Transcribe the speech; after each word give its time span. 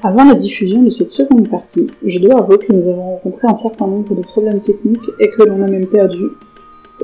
Avant 0.00 0.22
la 0.22 0.36
diffusion 0.36 0.84
de 0.84 0.90
cette 0.90 1.10
seconde 1.10 1.48
partie, 1.48 1.88
je 2.06 2.20
dois 2.20 2.38
avouer 2.38 2.58
que 2.58 2.72
nous 2.72 2.88
avons 2.88 3.14
rencontré 3.14 3.48
un 3.48 3.56
certain 3.56 3.88
nombre 3.88 4.14
de 4.14 4.22
problèmes 4.22 4.60
techniques 4.60 5.10
et 5.18 5.28
que 5.28 5.42
l'on 5.42 5.60
a 5.60 5.66
même 5.66 5.88
perdu 5.88 6.28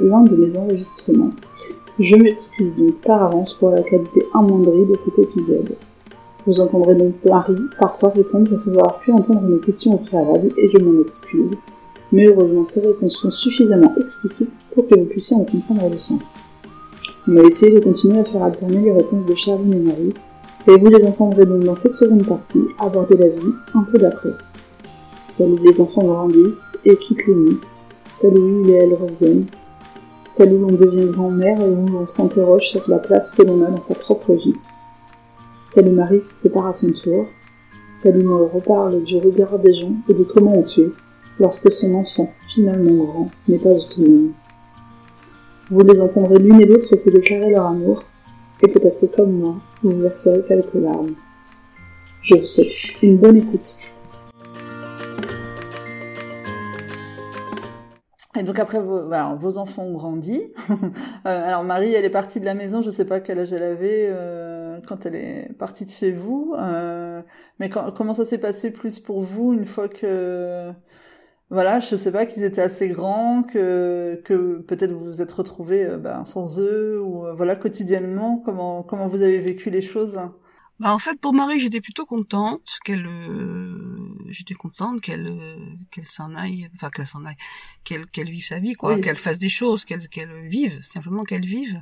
l'un 0.00 0.20
de 0.20 0.36
mes 0.36 0.56
enregistrements. 0.56 1.30
Je 1.98 2.14
m'excuse 2.14 2.72
donc 2.78 3.00
par 3.00 3.24
avance 3.24 3.54
pour 3.54 3.70
la 3.70 3.82
qualité 3.82 4.22
amoindrie 4.32 4.86
de 4.86 4.94
cet 4.94 5.18
épisode. 5.18 5.74
Vous 6.46 6.60
entendrez 6.60 6.94
donc 6.94 7.14
Marie 7.24 7.56
parfois 7.80 8.10
répondre 8.10 8.56
sans 8.56 8.70
avoir 8.70 9.00
pu 9.00 9.10
entendre 9.10 9.42
mes 9.42 9.58
questions 9.58 9.94
au 9.94 9.98
préalable 9.98 10.52
et 10.56 10.68
je 10.68 10.78
m'en 10.78 11.02
excuse. 11.02 11.50
Mais 12.12 12.26
heureusement 12.26 12.62
ces 12.62 12.80
réponses 12.80 13.16
sont 13.16 13.32
suffisamment 13.32 13.92
explicites 14.00 14.52
pour 14.72 14.86
que 14.86 14.94
vous 14.94 15.06
puissiez 15.06 15.34
en 15.34 15.42
comprendre 15.42 15.90
le 15.90 15.98
sens. 15.98 16.36
On 17.26 17.34
va 17.34 17.42
essayer 17.42 17.72
de 17.72 17.80
continuer 17.80 18.20
à 18.20 18.24
faire 18.24 18.44
alterner 18.44 18.82
les 18.82 18.92
réponses 18.92 19.26
de 19.26 19.34
Charline 19.34 19.72
et 19.72 19.78
Marie 19.78 20.14
et 20.66 20.78
vous 20.78 20.88
les 20.88 21.04
entendrez 21.04 21.44
donc 21.44 21.64
dans 21.64 21.74
cette 21.74 21.94
seconde 21.94 22.26
partie 22.26 22.64
aborder 22.78 23.16
la 23.16 23.28
vie 23.28 23.52
un 23.74 23.82
peu 23.82 23.98
d'après. 23.98 24.30
Celle 25.30 25.52
où 25.52 25.58
les 25.58 25.80
enfants 25.80 26.04
grandissent 26.04 26.72
et 26.84 26.96
quittent 26.96 27.26
le 27.26 27.34
nid, 27.34 27.58
celle 28.12 28.38
où 28.38 28.60
ils 28.60 28.70
et 28.70 28.74
elles 28.74 28.94
reviennent, 28.94 29.46
celle 30.26 30.52
où 30.54 30.60
l'on 30.60 30.76
devient 30.76 31.10
grand-mère 31.10 31.60
et 31.60 31.68
où 31.68 32.06
s'interroge 32.06 32.68
sur 32.68 32.88
la 32.88 32.98
place 32.98 33.30
que 33.30 33.42
l'on 33.42 33.62
a 33.62 33.70
dans 33.70 33.80
sa 33.80 33.94
propre 33.94 34.32
vie, 34.32 34.54
celle 35.72 35.88
où 35.88 35.92
Marie 35.92 36.20
se 36.20 36.34
sépare 36.34 36.68
à 36.68 36.72
son 36.72 36.90
tour, 36.90 37.26
celle 37.90 38.26
où 38.26 38.32
on 38.32 38.48
reparle 38.48 39.02
du 39.02 39.16
regard 39.18 39.58
des 39.58 39.74
gens 39.74 39.92
et 40.08 40.14
de 40.14 40.24
comment 40.24 40.58
on 40.58 40.62
tue 40.62 40.92
lorsque 41.40 41.70
son 41.72 41.94
enfant, 41.94 42.32
finalement 42.54 43.04
grand, 43.04 43.26
n'est 43.48 43.58
pas 43.58 43.70
autonome. 43.70 44.32
Vous 45.70 45.80
les 45.80 46.00
entendrez 46.00 46.38
l'une 46.38 46.60
et 46.60 46.66
l'autre 46.66 46.96
se 46.96 47.10
déclarer 47.10 47.50
leur 47.50 47.66
amour, 47.66 48.04
et 48.62 48.68
peut-être 48.68 49.06
comme 49.14 49.32
moi, 49.32 49.56
vous 49.82 50.00
verserez 50.00 50.42
quelques 50.46 50.74
larmes. 50.74 51.14
Je 52.22 52.36
vous 52.36 52.46
souhaite 52.46 53.02
une 53.02 53.18
bonne 53.18 53.38
écoute. 53.38 53.76
Et 58.36 58.42
donc 58.42 58.58
après, 58.58 58.80
vos, 58.80 59.58
enfants 59.58 59.84
ont 59.84 59.92
grandi. 59.92 60.42
Euh, 61.26 61.48
alors 61.48 61.64
Marie, 61.64 61.94
elle 61.94 62.04
est 62.04 62.10
partie 62.10 62.38
de 62.38 62.44
la 62.44 62.52
maison, 62.52 62.82
je 62.82 62.90
sais 62.90 63.06
pas 63.06 63.18
quel 63.18 63.38
âge 63.38 63.50
elle 63.54 63.62
avait 63.62 64.08
euh, 64.10 64.78
quand 64.86 65.06
elle 65.06 65.14
est 65.14 65.48
partie 65.58 65.86
de 65.86 65.90
chez 65.90 66.12
vous. 66.12 66.54
Euh, 66.58 67.22
mais 67.58 67.70
comment 67.70 68.12
ça 68.12 68.26
s'est 68.26 68.36
passé 68.36 68.70
plus 68.70 69.00
pour 69.00 69.22
vous 69.22 69.54
une 69.54 69.64
fois 69.64 69.88
que 69.88 70.70
voilà, 71.54 71.78
je 71.78 71.94
sais 71.94 72.10
pas 72.10 72.26
qu'ils 72.26 72.42
étaient 72.42 72.60
assez 72.60 72.88
grands, 72.88 73.44
que, 73.44 74.20
que 74.24 74.58
peut-être 74.58 74.90
vous 74.92 75.04
vous 75.04 75.22
êtes 75.22 75.30
retrouvés 75.30 75.84
euh, 75.84 75.98
bah, 75.98 76.24
sans 76.26 76.58
eux, 76.58 77.00
ou 77.00 77.26
euh, 77.26 77.32
voilà, 77.32 77.54
quotidiennement, 77.54 78.42
comment, 78.44 78.82
comment 78.82 79.06
vous 79.06 79.22
avez 79.22 79.38
vécu 79.38 79.70
les 79.70 79.80
choses? 79.80 80.18
Bah 80.80 80.92
en 80.92 80.98
fait 80.98 81.20
pour 81.20 81.32
Marie 81.32 81.60
j'étais 81.60 81.80
plutôt 81.80 82.04
contente 82.04 82.78
qu'elle 82.84 83.06
euh, 83.06 83.96
j'étais 84.26 84.54
contente 84.54 85.00
qu'elle 85.00 85.32
qu'elle 85.92 86.04
s'en 86.04 86.34
aille 86.34 86.68
enfin 86.74 86.90
qu'elle 86.90 87.06
s'en 87.06 87.24
aille 87.24 87.36
qu'elle 87.84 88.06
qu'elle 88.06 88.28
vive 88.28 88.44
sa 88.44 88.58
vie 88.58 88.72
quoi 88.72 88.98
qu'elle 88.98 89.16
fasse 89.16 89.38
des 89.38 89.48
choses 89.48 89.84
qu'elle 89.84 90.08
qu'elle 90.08 90.48
vive 90.48 90.82
simplement 90.82 91.22
qu'elle 91.22 91.46
vive 91.46 91.80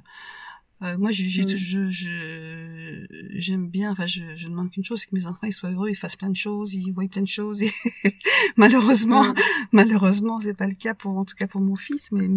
euh, 0.82 0.98
moi, 0.98 1.10
j'ai, 1.12 1.24
mm. 1.26 1.48
je, 1.48 1.88
je, 1.88 3.06
j'aime 3.30 3.68
bien. 3.68 3.92
Enfin, 3.92 4.06
je, 4.06 4.22
je 4.36 4.48
demande 4.48 4.70
qu'une 4.70 4.84
chose, 4.84 5.00
c'est 5.00 5.06
que 5.06 5.14
mes 5.14 5.26
enfants 5.26 5.46
ils 5.46 5.52
soient 5.52 5.70
heureux, 5.70 5.90
ils 5.90 5.96
fassent 5.96 6.16
plein 6.16 6.30
de 6.30 6.36
choses, 6.36 6.74
ils 6.74 6.92
voient 6.92 7.06
plein 7.08 7.22
de 7.22 7.28
choses. 7.28 7.62
Et 7.62 7.70
malheureusement, 8.56 9.24
mm. 9.24 9.34
malheureusement, 9.72 10.40
c'est 10.40 10.56
pas 10.56 10.66
le 10.66 10.74
cas 10.74 10.94
pour, 10.94 11.16
en 11.16 11.24
tout 11.24 11.36
cas 11.36 11.46
pour 11.46 11.60
mon 11.60 11.76
fils. 11.76 12.10
Mais 12.12 12.28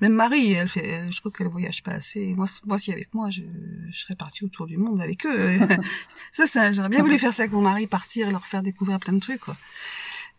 même 0.00 0.12
Marie, 0.12 0.52
elle 0.52 0.68
fait, 0.68 1.10
je 1.10 1.20
trouve 1.20 1.32
qu'elle 1.32 1.48
voyage 1.48 1.82
pas 1.82 1.92
assez. 1.92 2.34
Moi, 2.34 2.46
moi, 2.64 2.78
si 2.78 2.92
avec 2.92 3.14
moi, 3.14 3.30
je, 3.30 3.42
je 3.90 3.98
serais 3.98 4.16
partie 4.16 4.44
autour 4.44 4.66
du 4.66 4.76
monde 4.76 5.00
avec 5.00 5.24
eux. 5.26 5.58
ça, 6.32 6.46
ça, 6.46 6.72
j'aurais 6.72 6.88
bien 6.88 7.02
voulu 7.02 7.18
faire 7.18 7.32
ça 7.32 7.42
avec 7.42 7.52
mon 7.52 7.62
mari, 7.62 7.86
partir, 7.86 8.30
leur 8.30 8.44
faire 8.44 8.62
découvrir 8.62 8.98
plein 8.98 9.12
de 9.12 9.20
trucs. 9.20 9.40
Quoi. 9.40 9.56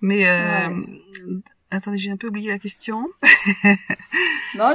Mais 0.02 0.28
euh, 0.28 0.84
Attendez, 1.70 1.98
j'ai 1.98 2.12
un 2.12 2.18
peu 2.18 2.28
oublié 2.28 2.50
la 2.50 2.60
question. 2.60 3.10
Non, 4.56 4.74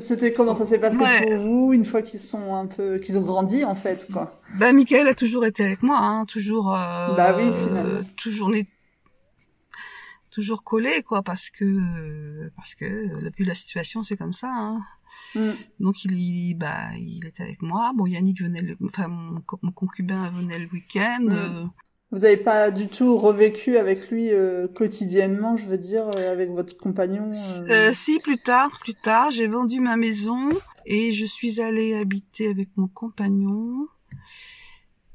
c'était 0.00 0.32
comment 0.32 0.54
ça 0.54 0.66
s'est 0.66 0.78
passé 0.78 0.98
pour 0.98 1.36
vous 1.40 1.72
une 1.72 1.84
fois 1.84 2.02
qu'ils 2.02 2.20
sont 2.20 2.54
un 2.54 2.66
peu, 2.66 2.98
qu'ils 2.98 3.18
ont 3.18 3.22
grandi 3.22 3.64
en 3.64 3.74
fait, 3.74 4.06
quoi. 4.12 4.32
Bah, 4.58 4.72
Michael 4.72 5.08
a 5.08 5.14
toujours 5.14 5.44
été 5.44 5.64
avec 5.64 5.82
moi, 5.82 5.98
hein, 5.98 6.24
toujours. 6.24 6.74
Euh, 6.74 7.14
bah 7.16 7.34
oui, 7.36 7.44
finalement. 7.64 8.00
toujours 8.16 8.48
né, 8.50 8.64
toujours 10.30 10.62
collé, 10.62 11.02
quoi, 11.02 11.22
parce 11.22 11.50
que 11.50 12.48
parce 12.54 12.74
que 12.74 12.84
vu 13.36 13.44
la 13.44 13.54
situation, 13.54 14.02
c'est 14.02 14.16
comme 14.16 14.32
ça. 14.32 14.50
Hein. 14.50 14.80
Mm. 15.34 15.50
Donc 15.80 16.04
il, 16.04 16.54
bah, 16.54 16.90
il 16.96 17.26
était 17.26 17.42
avec 17.42 17.62
moi. 17.62 17.92
Bon, 17.94 18.06
Yannick 18.06 18.40
venait, 18.42 18.62
le, 18.62 18.76
enfin 18.84 19.08
mon, 19.08 19.40
concubin 19.72 20.30
venait 20.30 20.58
le 20.58 20.68
week-end. 20.68 21.22
Mm. 21.22 21.32
Euh, 21.32 21.64
vous 22.10 22.20
n'avez 22.20 22.38
pas 22.38 22.70
du 22.70 22.88
tout 22.88 23.18
revécu 23.18 23.76
avec 23.76 24.10
lui 24.10 24.30
euh, 24.30 24.66
quotidiennement, 24.66 25.56
je 25.56 25.66
veux 25.66 25.76
dire, 25.76 26.08
euh, 26.16 26.32
avec 26.32 26.50
votre 26.50 26.76
compagnon 26.76 27.30
euh... 27.68 27.92
Si, 27.92 28.18
plus 28.18 28.38
tard, 28.38 28.70
plus 28.80 28.94
tard, 28.94 29.30
j'ai 29.30 29.46
vendu 29.46 29.80
ma 29.80 29.96
maison 29.96 30.48
et 30.86 31.12
je 31.12 31.26
suis 31.26 31.60
allée 31.60 31.94
habiter 31.94 32.48
avec 32.48 32.68
mon 32.76 32.88
compagnon. 32.88 33.86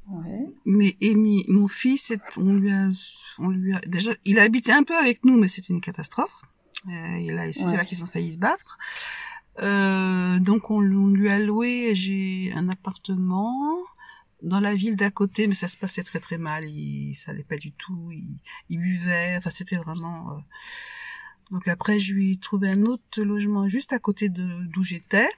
Ouais. 0.08 0.46
Mais 0.64 0.96
Amy, 1.02 1.44
mon 1.48 1.66
fils, 1.66 2.12
on 2.36 2.52
lui 2.52 2.70
a, 2.70 2.88
on 3.38 3.48
lui 3.48 3.74
a, 3.74 3.80
déjà, 3.86 4.12
il 4.24 4.38
a 4.38 4.42
habité 4.42 4.70
un 4.70 4.84
peu 4.84 4.96
avec 4.96 5.24
nous, 5.24 5.36
mais 5.36 5.48
c'était 5.48 5.72
une 5.72 5.80
catastrophe. 5.80 6.36
Euh, 6.88 7.16
et 7.16 7.32
là, 7.32 7.52
c'est 7.52 7.76
là 7.76 7.84
qu'ils 7.84 8.04
ont 8.04 8.06
failli 8.06 8.32
se 8.32 8.38
battre. 8.38 8.78
Euh, 9.60 10.38
donc 10.40 10.70
on, 10.70 10.76
on, 10.76 11.08
lui 11.08 11.28
a 11.30 11.38
loué, 11.38 11.94
j'ai 11.94 12.52
un 12.54 12.68
appartement 12.68 13.78
dans 14.44 14.60
la 14.60 14.74
ville 14.74 14.96
d'à 14.96 15.10
côté, 15.10 15.46
mais 15.46 15.54
ça 15.54 15.68
se 15.68 15.76
passait 15.76 16.02
très 16.02 16.20
très 16.20 16.38
mal. 16.38 16.64
Il, 16.68 17.14
ça 17.14 17.32
allait 17.32 17.44
pas 17.44 17.56
du 17.56 17.72
tout. 17.72 18.10
Il, 18.12 18.38
il 18.68 18.78
buvait. 18.78 19.36
Enfin, 19.36 19.50
c'était 19.50 19.76
vraiment. 19.76 20.32
Euh, 20.32 20.40
donc 21.50 21.66
après, 21.68 21.98
je 21.98 22.14
lui 22.14 22.32
ai 22.32 22.36
trouvé 22.38 22.68
un 22.70 22.82
autre 22.82 23.22
logement 23.22 23.68
juste 23.68 23.92
à 23.92 23.98
côté 23.98 24.28
de 24.28 24.64
d'où 24.72 24.84
j'étais. 24.84 25.28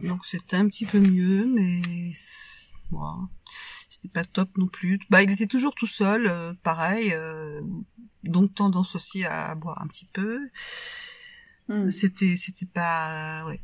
Donc 0.00 0.24
c'était 0.24 0.56
un 0.56 0.66
petit 0.66 0.86
peu 0.86 0.98
mieux, 0.98 1.46
mais 1.46 2.12
bon, 2.90 3.28
c'était 3.88 4.08
pas 4.08 4.24
top 4.24 4.56
non 4.56 4.66
plus. 4.66 4.98
Bah, 5.10 5.22
il 5.22 5.30
était 5.30 5.46
toujours 5.46 5.74
tout 5.74 5.86
seul, 5.86 6.26
euh, 6.26 6.54
pareil. 6.62 7.12
Euh, 7.12 7.60
donc 8.24 8.54
tendance 8.54 8.94
aussi 8.94 9.24
à 9.24 9.54
boire 9.54 9.80
un 9.82 9.86
petit 9.86 10.06
peu. 10.12 10.40
Hmm. 11.68 11.90
C'était 11.90 12.36
c'était 12.36 12.66
pas 12.66 13.44
ouais 13.46 13.60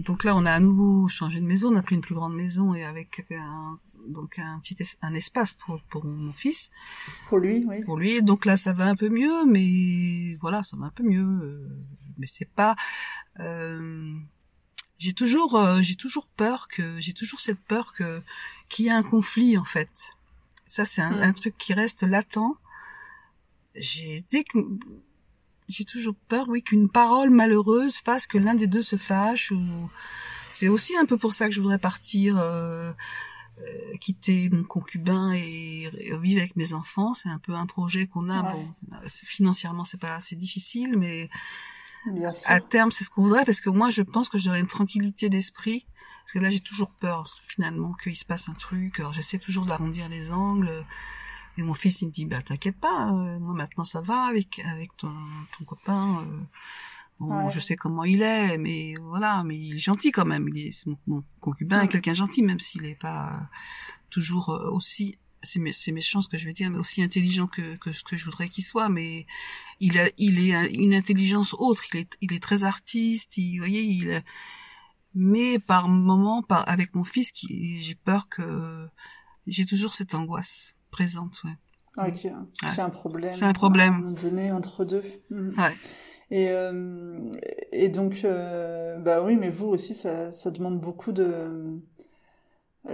donc 0.00 0.24
là, 0.24 0.36
on 0.36 0.44
a 0.44 0.52
à 0.52 0.60
nouveau 0.60 1.08
changé 1.08 1.40
de 1.40 1.46
maison, 1.46 1.72
on 1.72 1.76
a 1.76 1.82
pris 1.82 1.94
une 1.94 2.00
plus 2.00 2.14
grande 2.14 2.34
maison 2.34 2.74
et 2.74 2.84
avec 2.84 3.24
un, 3.30 3.78
donc 4.08 4.38
un 4.38 4.60
petit 4.60 4.76
un 5.02 5.14
espace 5.14 5.54
pour 5.54 5.80
pour 5.88 6.04
mon 6.04 6.32
fils. 6.32 6.70
Pour 7.28 7.38
lui, 7.38 7.64
oui. 7.66 7.82
Pour 7.84 7.96
lui. 7.98 8.22
Donc 8.22 8.44
là, 8.44 8.56
ça 8.56 8.72
va 8.72 8.86
un 8.86 8.94
peu 8.94 9.08
mieux, 9.08 9.44
mais 9.46 10.36
voilà, 10.40 10.62
ça 10.62 10.76
va 10.76 10.86
un 10.86 10.90
peu 10.90 11.02
mieux. 11.02 11.24
Euh, 11.24 11.68
mais 12.18 12.26
c'est 12.26 12.50
pas. 12.50 12.76
Euh, 13.40 14.12
j'ai 14.98 15.12
toujours 15.12 15.56
euh, 15.56 15.80
j'ai 15.82 15.96
toujours 15.96 16.28
peur 16.28 16.68
que 16.68 17.00
j'ai 17.00 17.12
toujours 17.12 17.40
cette 17.40 17.64
peur 17.66 17.92
que 17.92 18.22
qu'il 18.68 18.86
y 18.86 18.88
ait 18.88 18.92
un 18.92 19.02
conflit 19.02 19.58
en 19.58 19.64
fait. 19.64 20.12
Ça, 20.64 20.84
c'est 20.84 21.02
un, 21.02 21.12
hmm. 21.12 21.22
un 21.22 21.32
truc 21.32 21.56
qui 21.56 21.74
reste 21.74 22.02
latent. 22.02 22.58
J'ai 23.74 24.24
dès 24.30 24.42
que 24.42 24.58
j'ai 25.68 25.84
toujours 25.84 26.14
peur, 26.28 26.48
oui, 26.48 26.62
qu'une 26.62 26.88
parole 26.88 27.30
malheureuse 27.30 27.96
fasse 27.96 28.26
que 28.26 28.38
l'un 28.38 28.54
des 28.54 28.66
deux 28.66 28.82
se 28.82 28.96
fâche. 28.96 29.50
Ou 29.50 29.90
c'est 30.50 30.68
aussi 30.68 30.96
un 30.96 31.06
peu 31.06 31.16
pour 31.16 31.32
ça 31.32 31.46
que 31.46 31.54
je 31.54 31.60
voudrais 31.60 31.78
partir, 31.78 32.38
euh, 32.38 32.92
euh, 33.58 33.96
quitter 34.00 34.48
mon 34.50 34.64
concubin 34.64 35.32
et, 35.32 35.90
vivre 36.20 36.40
avec 36.40 36.56
mes 36.56 36.72
enfants. 36.72 37.14
C'est 37.14 37.28
un 37.28 37.38
peu 37.38 37.54
un 37.54 37.66
projet 37.66 38.06
qu'on 38.06 38.30
a. 38.30 38.42
Bon, 38.42 38.70
financièrement, 39.08 39.84
c'est 39.84 40.00
pas 40.00 40.14
assez 40.14 40.36
difficile, 40.36 40.96
mais 40.98 41.28
à 42.44 42.60
terme, 42.60 42.92
c'est 42.92 43.04
ce 43.04 43.10
qu'on 43.10 43.22
voudrait 43.22 43.44
parce 43.44 43.60
que 43.60 43.70
moi, 43.70 43.90
je 43.90 44.02
pense 44.02 44.28
que 44.28 44.38
j'aurais 44.38 44.60
une 44.60 44.66
tranquillité 44.66 45.28
d'esprit. 45.28 45.86
Parce 46.22 46.32
que 46.32 46.38
là, 46.40 46.50
j'ai 46.50 46.60
toujours 46.60 46.92
peur 46.92 47.38
finalement 47.46 47.92
qu'il 47.94 48.16
se 48.16 48.24
passe 48.24 48.48
un 48.48 48.54
truc. 48.54 48.98
Alors, 48.98 49.12
j'essaie 49.12 49.38
toujours 49.38 49.64
d'arrondir 49.64 50.08
les 50.08 50.32
angles. 50.32 50.84
Et 51.58 51.62
mon 51.62 51.74
fils, 51.74 52.02
il 52.02 52.08
me 52.08 52.12
dit, 52.12 52.26
bah, 52.26 52.42
t'inquiète 52.42 52.78
pas, 52.78 53.10
euh, 53.10 53.38
moi 53.38 53.54
maintenant 53.54 53.84
ça 53.84 54.00
va 54.02 54.24
avec, 54.24 54.60
avec 54.66 54.96
ton, 54.96 55.12
ton 55.58 55.64
copain. 55.64 56.22
Euh, 56.22 56.40
bon, 57.18 57.48
je 57.48 57.60
sais 57.60 57.76
comment 57.76 58.04
il 58.04 58.22
est, 58.22 58.58
mais 58.58 58.94
voilà, 59.00 59.42
mais 59.42 59.58
il 59.58 59.76
est 59.76 59.78
gentil 59.78 60.12
quand 60.12 60.26
même. 60.26 60.48
Il 60.48 60.58
est, 60.58 60.86
mon, 61.06 61.24
concubin 61.40 61.82
est 61.82 61.88
quelqu'un 61.88 62.14
gentil, 62.14 62.42
même 62.42 62.60
s'il 62.60 62.84
est 62.84 62.94
pas 62.94 63.48
toujours 64.10 64.50
euh, 64.50 64.70
aussi, 64.70 65.18
c'est, 65.42 65.60
c'est 65.72 65.92
méchant 65.92 66.20
ce 66.20 66.28
que 66.28 66.36
je 66.36 66.44
vais 66.44 66.52
dire, 66.52 66.68
mais 66.70 66.78
aussi 66.78 67.02
intelligent 67.02 67.46
que, 67.46 67.76
que 67.76 67.92
ce 67.92 68.04
que 68.04 68.16
je 68.16 68.26
voudrais 68.26 68.48
qu'il 68.48 68.64
soit, 68.64 68.90
mais 68.90 69.26
il 69.80 69.98
a, 69.98 70.10
il 70.18 70.38
est 70.38 70.74
une 70.74 70.94
intelligence 70.94 71.54
autre. 71.54 71.84
Il 71.94 72.00
est, 72.00 72.18
il 72.20 72.32
est 72.34 72.42
très 72.42 72.64
artiste. 72.64 73.38
Il, 73.38 73.52
vous 73.52 73.64
voyez, 73.64 73.82
il, 73.82 74.22
mais 75.14 75.58
par 75.58 75.88
moment, 75.88 76.42
par, 76.42 76.68
avec 76.68 76.94
mon 76.94 77.04
fils, 77.04 77.32
qui, 77.32 77.80
j'ai 77.80 77.94
peur 77.94 78.28
que, 78.28 78.86
j'ai 79.46 79.64
toujours 79.64 79.94
cette 79.94 80.14
angoisse 80.14 80.75
présente, 80.96 81.42
ouais. 81.44 82.08
Ok, 82.08 82.28
c'est 82.74 82.80
un 82.80 82.90
problème. 82.90 83.30
C'est 83.30 83.44
un 83.44 83.52
problème. 83.52 84.14
donné 84.14 84.52
entre 84.52 84.84
deux. 84.84 85.02
Mm. 85.30 85.48
Ouais. 85.58 85.74
Et, 86.30 86.48
euh, 86.50 87.32
et 87.72 87.88
donc, 87.88 88.22
euh, 88.24 88.98
bah 88.98 89.22
oui, 89.22 89.36
mais 89.36 89.48
vous 89.50 89.66
aussi, 89.66 89.94
ça, 89.94 90.32
ça 90.32 90.50
demande 90.50 90.80
beaucoup 90.80 91.12
de, 91.12 91.80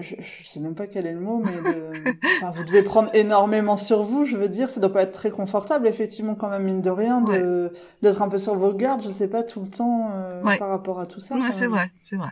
je, 0.00 0.14
je 0.18 0.48
sais 0.48 0.60
même 0.60 0.74
pas 0.74 0.86
quel 0.86 1.06
est 1.06 1.12
le 1.12 1.20
mot, 1.20 1.42
mais 1.44 1.72
de... 1.72 1.92
enfin, 2.36 2.50
vous 2.50 2.64
devez 2.64 2.82
prendre 2.82 3.10
énormément 3.14 3.76
sur 3.76 4.02
vous. 4.02 4.24
Je 4.24 4.36
veux 4.36 4.48
dire, 4.48 4.68
ça 4.68 4.80
doit 4.80 4.92
pas 4.92 5.02
être 5.02 5.12
très 5.12 5.30
confortable, 5.30 5.86
effectivement, 5.86 6.34
quand 6.34 6.48
même 6.48 6.64
mine 6.64 6.82
de 6.82 6.90
rien, 6.90 7.20
de 7.20 7.72
d'être 8.02 8.22
un 8.22 8.28
peu 8.28 8.38
sur 8.38 8.54
vos 8.54 8.72
gardes. 8.72 9.02
Je 9.02 9.10
sais 9.10 9.28
pas 9.28 9.42
tout 9.42 9.60
le 9.60 9.68
temps 9.68 10.10
euh, 10.12 10.58
par 10.58 10.68
rapport 10.68 11.00
à 11.00 11.06
tout 11.06 11.20
ça. 11.20 11.34
Ouais, 11.34 11.52
c'est 11.52 11.66
vrai, 11.66 11.90
c'est 11.96 12.16
vrai. 12.16 12.30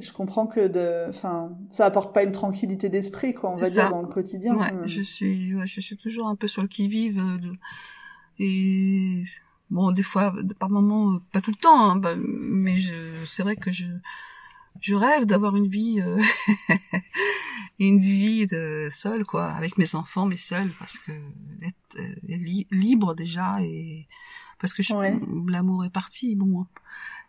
Je 0.00 0.12
comprends 0.12 0.46
que 0.46 0.66
de, 0.66 1.06
enfin, 1.08 1.56
ça 1.70 1.84
apporte 1.84 2.14
pas 2.14 2.22
une 2.22 2.32
tranquillité 2.32 2.88
d'esprit, 2.88 3.34
quoi, 3.34 3.50
on 3.52 3.58
va 3.58 3.68
dire 3.68 3.90
dans 3.90 4.02
le 4.02 4.08
quotidien. 4.08 4.56
Ouais, 4.56 4.70
je 4.86 5.02
suis, 5.02 5.54
ouais, 5.54 5.66
je 5.66 5.80
suis 5.80 5.96
toujours 5.96 6.28
un 6.28 6.36
peu 6.36 6.48
sur 6.48 6.62
le 6.62 6.68
qui 6.68 6.88
vive 6.88 7.18
euh, 7.18 7.52
et 8.38 9.24
bon, 9.70 9.90
des 9.90 10.02
fois, 10.02 10.32
par 10.58 10.70
moments, 10.70 11.12
euh, 11.12 11.18
pas 11.32 11.40
tout 11.40 11.50
le 11.50 11.60
temps, 11.60 11.90
hein, 11.90 11.96
bah, 11.96 12.14
mais 12.16 12.76
je, 12.76 12.94
c'est 13.26 13.42
vrai 13.42 13.56
que 13.56 13.70
je 13.70 13.84
je 14.80 14.94
rêve 14.94 15.26
d'avoir 15.26 15.56
une 15.56 15.68
vie 15.68 16.00
euh, 16.00 16.20
une 17.78 17.98
vie 17.98 18.46
de 18.46 18.88
seule 18.90 19.24
quoi 19.24 19.46
avec 19.46 19.78
mes 19.78 19.94
enfants 19.94 20.26
mais 20.26 20.36
seule 20.36 20.70
parce 20.78 20.98
que 20.98 21.12
être 21.62 21.98
euh, 21.98 22.64
libre 22.70 23.14
déjà 23.14 23.60
et 23.62 24.06
parce 24.58 24.72
que 24.72 24.82
l'amour 25.50 25.84
est 25.84 25.90
parti 25.90 26.36
bon 26.36 26.66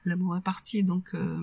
l'amour 0.06 0.38
est 0.38 0.44
parti 0.44 0.84
donc 0.84 1.14
euh, 1.14 1.40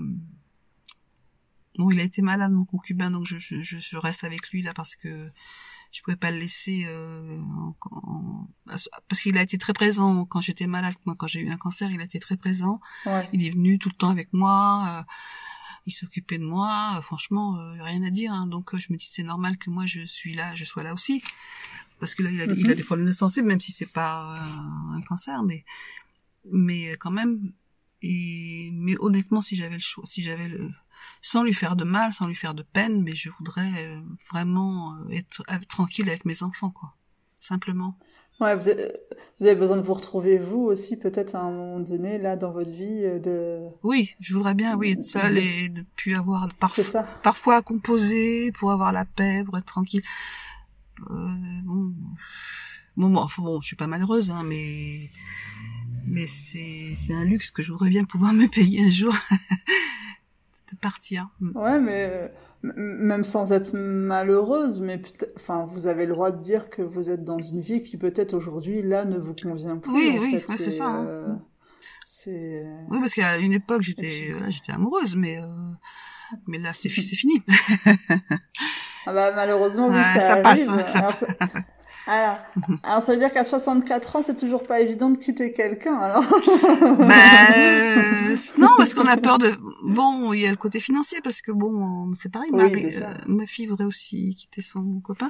bon 1.78 1.90
il 1.90 2.00
a 2.00 2.02
été 2.02 2.22
malade 2.22 2.52
mon 2.52 2.64
concubin 2.64 3.10
donc 3.10 3.26
je, 3.26 3.38
je, 3.38 3.60
je 3.62 3.96
reste 3.96 4.24
avec 4.24 4.50
lui 4.50 4.62
là 4.62 4.72
parce 4.74 4.96
que 4.96 5.28
je 5.92 6.02
pouvais 6.02 6.16
pas 6.16 6.30
le 6.30 6.38
laisser 6.38 6.84
euh, 6.88 7.40
parce 9.08 9.20
qu'il 9.22 9.38
a 9.38 9.42
été 9.42 9.56
très 9.56 9.72
présent 9.72 10.24
quand 10.26 10.40
j'étais 10.40 10.66
malade 10.66 10.94
moi 11.04 11.14
quand 11.18 11.26
j'ai 11.26 11.40
eu 11.40 11.50
un 11.50 11.56
cancer 11.56 11.90
il 11.90 12.00
a 12.00 12.04
été 12.04 12.18
très 12.18 12.36
présent 12.36 12.80
il 13.32 13.44
est 13.44 13.50
venu 13.50 13.78
tout 13.78 13.88
le 13.88 13.96
temps 13.96 14.10
avec 14.10 14.32
moi 14.32 15.04
il 15.86 15.92
s'occupait 15.92 16.38
de 16.38 16.44
moi, 16.44 16.96
euh, 16.96 17.00
franchement, 17.00 17.56
euh, 17.56 17.82
rien 17.82 18.02
à 18.02 18.10
dire. 18.10 18.32
Hein. 18.32 18.46
Donc 18.46 18.74
euh, 18.74 18.78
je 18.78 18.92
me 18.92 18.98
dis 18.98 19.06
c'est 19.06 19.22
normal 19.22 19.56
que 19.56 19.70
moi 19.70 19.86
je 19.86 20.00
suis 20.00 20.34
là, 20.34 20.54
je 20.54 20.64
sois 20.64 20.82
là 20.82 20.92
aussi, 20.92 21.22
parce 22.00 22.14
que 22.14 22.22
là 22.22 22.30
il 22.30 22.40
a, 22.40 22.44
il 22.44 22.66
a 22.66 22.70
mhm. 22.70 22.74
des 22.74 22.82
problèmes 22.82 23.06
de 23.06 23.12
santé, 23.12 23.40
même 23.42 23.60
si 23.60 23.72
c'est 23.72 23.92
pas 23.92 24.34
un 24.92 25.00
cancer, 25.02 25.42
mais 25.44 25.64
mais 26.52 26.96
quand 26.98 27.12
même. 27.12 27.52
Et 28.02 28.70
mais 28.74 28.94
honnêtement, 29.00 29.40
si 29.40 29.56
j'avais 29.56 29.76
le 29.76 29.80
choix, 29.80 30.04
si 30.04 30.22
j'avais 30.22 30.48
le 30.48 30.70
sans 31.22 31.42
lui 31.42 31.54
faire 31.54 31.76
de 31.76 31.84
mal, 31.84 32.12
sans 32.12 32.26
lui 32.26 32.34
faire 32.34 32.54
de 32.54 32.62
peine, 32.62 33.02
mais 33.02 33.14
je 33.14 33.30
voudrais 33.30 34.00
vraiment 34.30 34.94
être, 35.10 35.42
être 35.48 35.66
tranquille 35.66 36.08
avec 36.08 36.24
mes 36.24 36.42
enfants, 36.42 36.70
quoi, 36.70 36.94
simplement. 37.38 37.98
Ouais, 38.38 38.54
vous 38.54 38.68
avez, 38.68 38.92
vous 39.40 39.46
avez, 39.46 39.54
besoin 39.54 39.78
de 39.78 39.82
vous 39.82 39.94
retrouver 39.94 40.36
vous 40.36 40.60
aussi 40.60 40.96
peut-être 40.96 41.34
à 41.34 41.40
un 41.40 41.50
moment 41.50 41.80
donné 41.80 42.18
là 42.18 42.36
dans 42.36 42.50
votre 42.50 42.70
vie 42.70 43.04
euh, 43.04 43.18
de. 43.18 43.60
Oui, 43.82 44.14
je 44.20 44.34
voudrais 44.34 44.52
bien 44.54 44.76
oui 44.76 44.90
être 44.90 45.02
seule 45.02 45.38
et 45.38 45.70
ne 45.70 45.80
plus 45.96 46.14
avoir 46.14 46.46
parfois 46.60 47.02
parfois 47.22 47.56
à 47.56 47.62
composer 47.62 48.52
pour 48.52 48.72
avoir 48.72 48.92
la 48.92 49.06
paix, 49.06 49.42
pour 49.42 49.56
être 49.56 49.64
tranquille. 49.64 50.02
Euh, 51.10 51.28
bon, 51.64 51.94
bon, 52.96 53.16
enfin 53.16 53.42
bon, 53.42 53.58
je 53.62 53.68
suis 53.68 53.76
pas 53.76 53.86
malheureuse 53.86 54.30
hein, 54.30 54.42
mais 54.44 55.08
mais 56.06 56.26
c'est 56.26 56.94
c'est 56.94 57.14
un 57.14 57.24
luxe 57.24 57.50
que 57.50 57.62
je 57.62 57.72
voudrais 57.72 57.90
bien 57.90 58.04
pouvoir 58.04 58.32
me 58.34 58.48
payer 58.48 58.84
un 58.84 58.90
jour 58.90 59.14
de 60.72 60.76
partir. 60.78 61.28
Ouais, 61.54 61.78
mais 61.78 62.10
euh, 62.10 62.28
même 62.62 63.24
sans 63.24 63.52
être 63.52 63.72
malheureuse, 63.74 64.80
mais 64.80 65.00
enfin, 65.36 65.66
vous 65.70 65.86
avez 65.86 66.06
le 66.06 66.12
droit 66.12 66.30
de 66.30 66.42
dire 66.42 66.70
que 66.70 66.82
vous 66.82 67.10
êtes 67.10 67.24
dans 67.24 67.38
une 67.38 67.60
vie 67.60 67.82
qui 67.82 67.96
peut-être 67.96 68.34
aujourd'hui 68.34 68.82
là 68.82 69.04
ne 69.04 69.18
vous 69.18 69.34
convient 69.34 69.76
plus. 69.76 69.92
Oui, 69.92 70.18
oui, 70.20 70.38
c'est 70.38 70.70
ça. 70.70 70.86
Hein. 70.86 71.06
Euh, 71.06 71.34
c'est. 72.06 72.64
Oui, 72.90 72.98
parce 72.98 73.14
qu'à 73.14 73.38
une 73.38 73.52
époque 73.52 73.82
j'étais, 73.82 74.32
j'étais 74.48 74.72
amoureuse, 74.72 75.14
mais 75.16 75.38
euh, 75.38 75.46
mais 76.46 76.58
là 76.58 76.72
c'est 76.72 76.88
c'est 76.88 77.16
fini. 77.16 77.40
ah 79.06 79.12
bah 79.12 79.32
malheureusement 79.34 79.88
oui, 79.88 80.00
ça, 80.14 80.20
ça 80.20 80.36
passe. 80.36 80.68
Hein, 80.68 80.78
ça... 80.88 80.98
Alors, 80.98 81.14
alors 82.08 83.02
ça 83.02 83.12
veut 83.12 83.18
dire 83.18 83.32
qu'à 83.32 83.44
64 83.44 84.16
ans, 84.16 84.22
c'est 84.24 84.36
toujours 84.36 84.62
pas 84.62 84.80
évident 84.80 85.10
de 85.10 85.18
quitter 85.18 85.52
quelqu'un, 85.52 85.96
alors 85.96 86.22
bah, 86.98 87.14
euh, 87.56 88.36
Non, 88.58 88.68
parce 88.76 88.94
qu'on 88.94 89.06
a 89.06 89.16
peur 89.16 89.38
de... 89.38 89.52
Bon, 89.82 90.32
il 90.32 90.42
y 90.42 90.46
a 90.46 90.50
le 90.50 90.56
côté 90.56 90.78
financier, 90.78 91.18
parce 91.22 91.40
que 91.40 91.50
bon, 91.50 92.12
c'est 92.14 92.30
pareil, 92.30 92.50
euh, 92.54 93.14
ma 93.26 93.46
fille 93.46 93.66
voudrait 93.66 93.86
aussi 93.86 94.36
quitter 94.36 94.62
son 94.62 95.00
copain. 95.02 95.28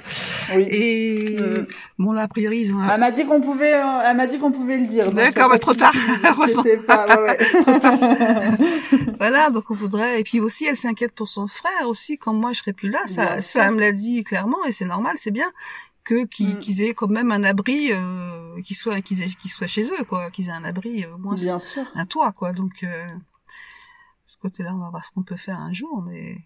Oui. 0.54 0.66
Et 0.68 1.36
mm. 1.38 1.66
bon, 1.98 2.12
là, 2.12 2.22
a 2.22 2.28
priori, 2.28 2.58
ils 2.58 2.74
ont... 2.74 2.80
Elle 2.82 3.00
m'a 3.00 3.10
dit 3.10 3.24
qu'on 3.24 3.40
pouvait, 3.40 3.74
euh, 3.74 4.02
elle 4.04 4.16
m'a 4.16 4.26
dit 4.26 4.38
qu'on 4.38 4.52
pouvait 4.52 4.76
le 4.76 4.86
dire. 4.86 5.10
D'accord, 5.12 5.48
bah, 5.48 5.58
trop 5.58 5.74
tard, 5.74 5.94
heureusement. 6.24 6.62
Pas, 6.86 7.06
ouais, 7.22 7.36
trop 7.62 7.78
tard. 7.78 7.94
voilà, 9.18 9.48
donc 9.48 9.70
on 9.70 9.74
voudrait... 9.74 10.20
Et 10.20 10.24
puis 10.24 10.40
aussi, 10.40 10.66
elle 10.66 10.76
s'inquiète 10.76 11.12
pour 11.12 11.28
son 11.28 11.46
frère 11.46 11.88
aussi, 11.88 12.18
quand 12.18 12.34
moi 12.34 12.52
je 12.52 12.58
serai 12.58 12.74
plus 12.74 12.90
là, 12.90 13.00
ça, 13.06 13.40
ça 13.40 13.70
me 13.70 13.80
l'a 13.80 13.92
dit 13.92 14.24
clairement, 14.24 14.62
et 14.66 14.72
c'est 14.72 14.84
normal, 14.84 15.14
c'est 15.18 15.30
bien 15.30 15.50
que 16.06 16.24
mm. 16.24 16.58
qu'ils 16.58 16.82
aient 16.82 16.94
quand 16.94 17.08
même 17.08 17.32
un 17.32 17.44
abri 17.44 17.92
euh, 17.92 18.60
qui 18.62 18.74
soit 18.74 19.02
qu'ils 19.02 19.36
qu'ils 19.36 19.50
soient 19.50 19.66
chez 19.66 19.84
eux 19.90 20.04
quoi 20.08 20.30
qu'ils 20.30 20.48
aient 20.48 20.52
un 20.52 20.64
abri 20.64 21.04
euh, 21.04 21.14
au 21.14 21.18
moins 21.18 21.34
Bien 21.34 21.60
sûr. 21.60 21.84
un 21.94 22.06
toit 22.06 22.32
quoi 22.32 22.52
donc 22.52 22.82
euh, 22.82 23.14
ce 24.24 24.38
côté-là 24.38 24.74
on 24.74 24.78
va 24.78 24.88
voir 24.90 25.04
ce 25.04 25.10
qu'on 25.10 25.24
peut 25.24 25.36
faire 25.36 25.58
un 25.58 25.72
jour 25.72 26.02
mais 26.02 26.38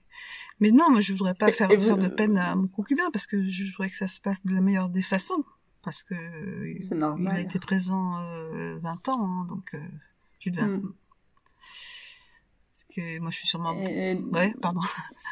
mais 0.59 0.71
non 0.73 0.91
mais 0.91 1.03
je 1.03 1.13
voudrais 1.13 1.35
pas 1.35 1.53
faire, 1.53 1.69
faire 1.69 1.99
de 1.99 2.09
peine 2.09 2.37
à 2.39 2.57
mon 2.57 2.67
concubin 2.67 3.11
parce 3.13 3.27
que 3.27 3.41
je 3.41 3.71
voudrais 3.73 3.91
que 3.91 3.97
ça 3.97 4.09
se 4.09 4.21
passe 4.21 4.45
de 4.45 4.55
la 4.55 4.61
meilleure 4.61 4.89
des 4.89 5.03
façons 5.03 5.45
parce 5.83 6.03
que 6.03 6.15
il 6.67 7.29
a 7.29 7.41
été 7.41 7.59
présent 7.59 8.19
euh, 8.19 8.79
20 8.81 9.09
ans 9.09 9.25
hein, 9.25 9.47
donc 9.47 9.75
euh, 9.75 9.79
tu 10.39 10.51
devais 10.51 10.67
mm 10.67 10.93
que 12.85 13.21
moi 13.21 13.31
je 13.31 13.37
suis 13.37 13.49
sûrement 13.49 13.75
ouais 13.75 14.55
pardon. 14.61 14.81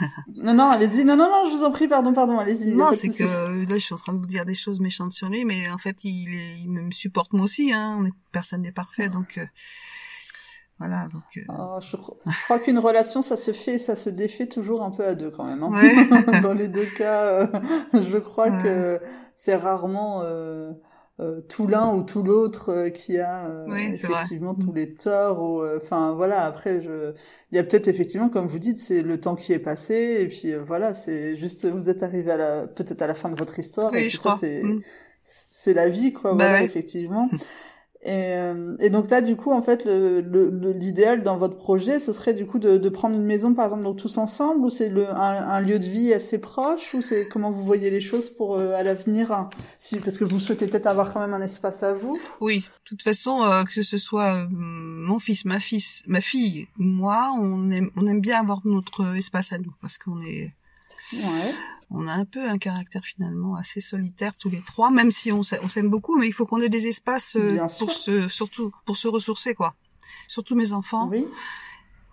Non 0.36 0.54
non 0.54 0.70
allez-y. 0.70 1.04
Non 1.04 1.16
non 1.16 1.28
non 1.28 1.50
je 1.50 1.56
vous 1.56 1.64
en 1.64 1.72
prie 1.72 1.88
pardon 1.88 2.12
pardon 2.12 2.38
allez-y 2.38 2.74
non 2.74 2.92
c'est 2.92 3.08
que 3.08 3.24
là 3.68 3.78
je 3.78 3.84
suis 3.84 3.94
en 3.94 3.98
train 3.98 4.12
de 4.12 4.18
vous 4.18 4.26
dire 4.26 4.44
des 4.44 4.54
choses 4.54 4.80
méchantes 4.80 5.12
sur 5.12 5.28
lui 5.28 5.44
mais 5.44 5.68
en 5.70 5.78
fait 5.78 6.04
il 6.04 6.34
est, 6.34 6.60
il 6.60 6.70
me 6.70 6.90
supporte 6.90 7.32
moi 7.32 7.44
aussi 7.44 7.72
hein. 7.72 8.04
Personne 8.32 8.62
n'est 8.62 8.72
parfait 8.72 9.08
donc 9.08 9.38
euh, 9.38 9.46
voilà 10.78 11.08
donc 11.08 11.22
euh... 11.36 11.40
oh, 11.48 11.78
je, 11.80 11.96
crois 12.44 12.58
qu'une 12.60 12.78
relation 12.78 13.22
ça 13.22 13.36
se 13.36 13.52
fait 13.52 13.78
ça 13.78 13.96
se 13.96 14.10
défait 14.10 14.46
toujours 14.46 14.82
un 14.82 14.90
peu 14.90 15.04
à 15.04 15.14
deux 15.14 15.30
quand 15.30 15.44
même 15.44 15.62
hein. 15.62 15.70
ouais. 15.72 16.40
dans 16.42 16.52
les 16.52 16.68
deux 16.68 16.86
cas 16.96 17.24
euh, 17.24 17.46
je 17.94 18.18
crois 18.18 18.50
que 18.50 19.00
c'est 19.34 19.56
rarement 19.56 20.22
euh, 20.22 20.72
euh, 21.20 21.40
tout 21.48 21.66
l'un 21.66 21.92
ou 21.94 22.04
tout 22.04 22.22
l'autre 22.22 22.72
euh, 22.72 22.90
qui 22.90 23.18
a 23.18 23.46
euh, 23.46 23.66
effectivement 23.72 24.54
tous 24.54 24.72
les 24.72 24.94
torts 24.94 25.42
ou 25.42 25.64
enfin 25.76 26.12
voilà 26.12 26.44
après 26.44 26.80
je 26.80 27.12
il 27.50 27.56
y 27.56 27.58
a 27.58 27.64
peut-être 27.64 27.88
effectivement 27.88 28.28
comme 28.28 28.46
vous 28.46 28.60
dites 28.60 28.78
c'est 28.78 29.02
le 29.02 29.18
temps 29.18 29.34
qui 29.34 29.52
est 29.52 29.58
passé 29.58 30.18
et 30.20 30.28
puis 30.28 30.54
voilà 30.54 30.94
c'est 30.94 31.34
juste 31.34 31.66
vous 31.66 31.90
êtes 31.90 32.04
arrivé 32.04 32.30
à 32.30 32.36
la 32.36 32.66
peut-être 32.68 33.02
à 33.02 33.08
la 33.08 33.16
fin 33.16 33.30
de 33.30 33.36
votre 33.36 33.58
histoire 33.58 33.90
oui, 33.92 34.04
et 34.04 34.10
je 34.10 34.16
crois. 34.16 34.36
c'est 34.38 34.62
mm. 34.62 34.80
c'est 35.50 35.74
la 35.74 35.88
vie 35.88 36.12
quoi 36.12 36.34
bah 36.34 36.44
voilà 36.44 36.62
effectivement 36.62 37.28
Et, 38.08 38.38
euh, 38.38 38.74
et, 38.80 38.88
donc 38.88 39.10
là, 39.10 39.20
du 39.20 39.36
coup, 39.36 39.52
en 39.52 39.60
fait, 39.60 39.84
l'idéal 39.84 41.16
le, 41.16 41.16
le, 41.18 41.22
dans 41.22 41.36
votre 41.36 41.58
projet, 41.58 42.00
ce 42.00 42.14
serait 42.14 42.32
du 42.32 42.46
coup 42.46 42.58
de, 42.58 42.78
de, 42.78 42.88
prendre 42.88 43.14
une 43.14 43.26
maison, 43.26 43.52
par 43.52 43.66
exemple, 43.66 43.82
donc 43.82 43.98
tous 43.98 44.16
ensemble, 44.16 44.64
ou 44.64 44.70
c'est 44.70 44.90
un, 44.90 45.14
un, 45.14 45.60
lieu 45.60 45.78
de 45.78 45.84
vie 45.84 46.14
assez 46.14 46.38
proche, 46.38 46.94
ou 46.94 47.02
c'est 47.02 47.28
comment 47.28 47.50
vous 47.50 47.62
voyez 47.62 47.90
les 47.90 48.00
choses 48.00 48.30
pour 48.30 48.56
euh, 48.56 48.72
à 48.72 48.82
l'avenir, 48.82 49.30
hein, 49.30 49.50
si, 49.78 49.98
parce 49.98 50.16
que 50.16 50.24
vous 50.24 50.40
souhaitez 50.40 50.64
peut-être 50.64 50.86
avoir 50.86 51.12
quand 51.12 51.20
même 51.20 51.34
un 51.34 51.42
espace 51.42 51.82
à 51.82 51.92
vous. 51.92 52.18
Oui, 52.40 52.60
de 52.60 52.88
toute 52.88 53.02
façon, 53.02 53.42
euh, 53.42 53.64
que 53.64 53.82
ce 53.82 53.98
soit 53.98 54.48
mon 54.50 55.18
fils, 55.18 55.44
ma 55.44 55.60
fille, 55.60 55.84
ma 56.06 56.22
fille, 56.22 56.66
moi, 56.78 57.30
on 57.38 57.70
aime, 57.70 57.90
on 57.94 58.06
aime 58.06 58.22
bien 58.22 58.40
avoir 58.40 58.62
notre 58.64 59.16
espace 59.16 59.52
à 59.52 59.58
nous, 59.58 59.74
parce 59.82 59.98
qu'on 59.98 60.18
est. 60.22 60.54
Ouais 61.12 61.52
on 61.90 62.06
a 62.06 62.12
un 62.12 62.24
peu 62.24 62.48
un 62.48 62.58
caractère 62.58 63.04
finalement 63.04 63.56
assez 63.56 63.80
solitaire 63.80 64.36
tous 64.36 64.50
les 64.50 64.60
trois, 64.60 64.90
même 64.90 65.10
si 65.10 65.32
on 65.32 65.42
s'aime 65.42 65.88
beaucoup, 65.88 66.18
mais 66.18 66.26
il 66.26 66.32
faut 66.32 66.46
qu'on 66.46 66.60
ait 66.60 66.68
des 66.68 66.86
espaces 66.86 67.36
euh, 67.36 67.58
pour 67.78 67.92
se, 67.92 68.28
surtout 68.28 68.72
pour 68.84 68.96
se 68.96 69.08
ressourcer 69.08 69.54
quoi. 69.54 69.74
Surtout 70.26 70.54
mes 70.54 70.72
enfants. 70.72 71.08
Oui. 71.08 71.26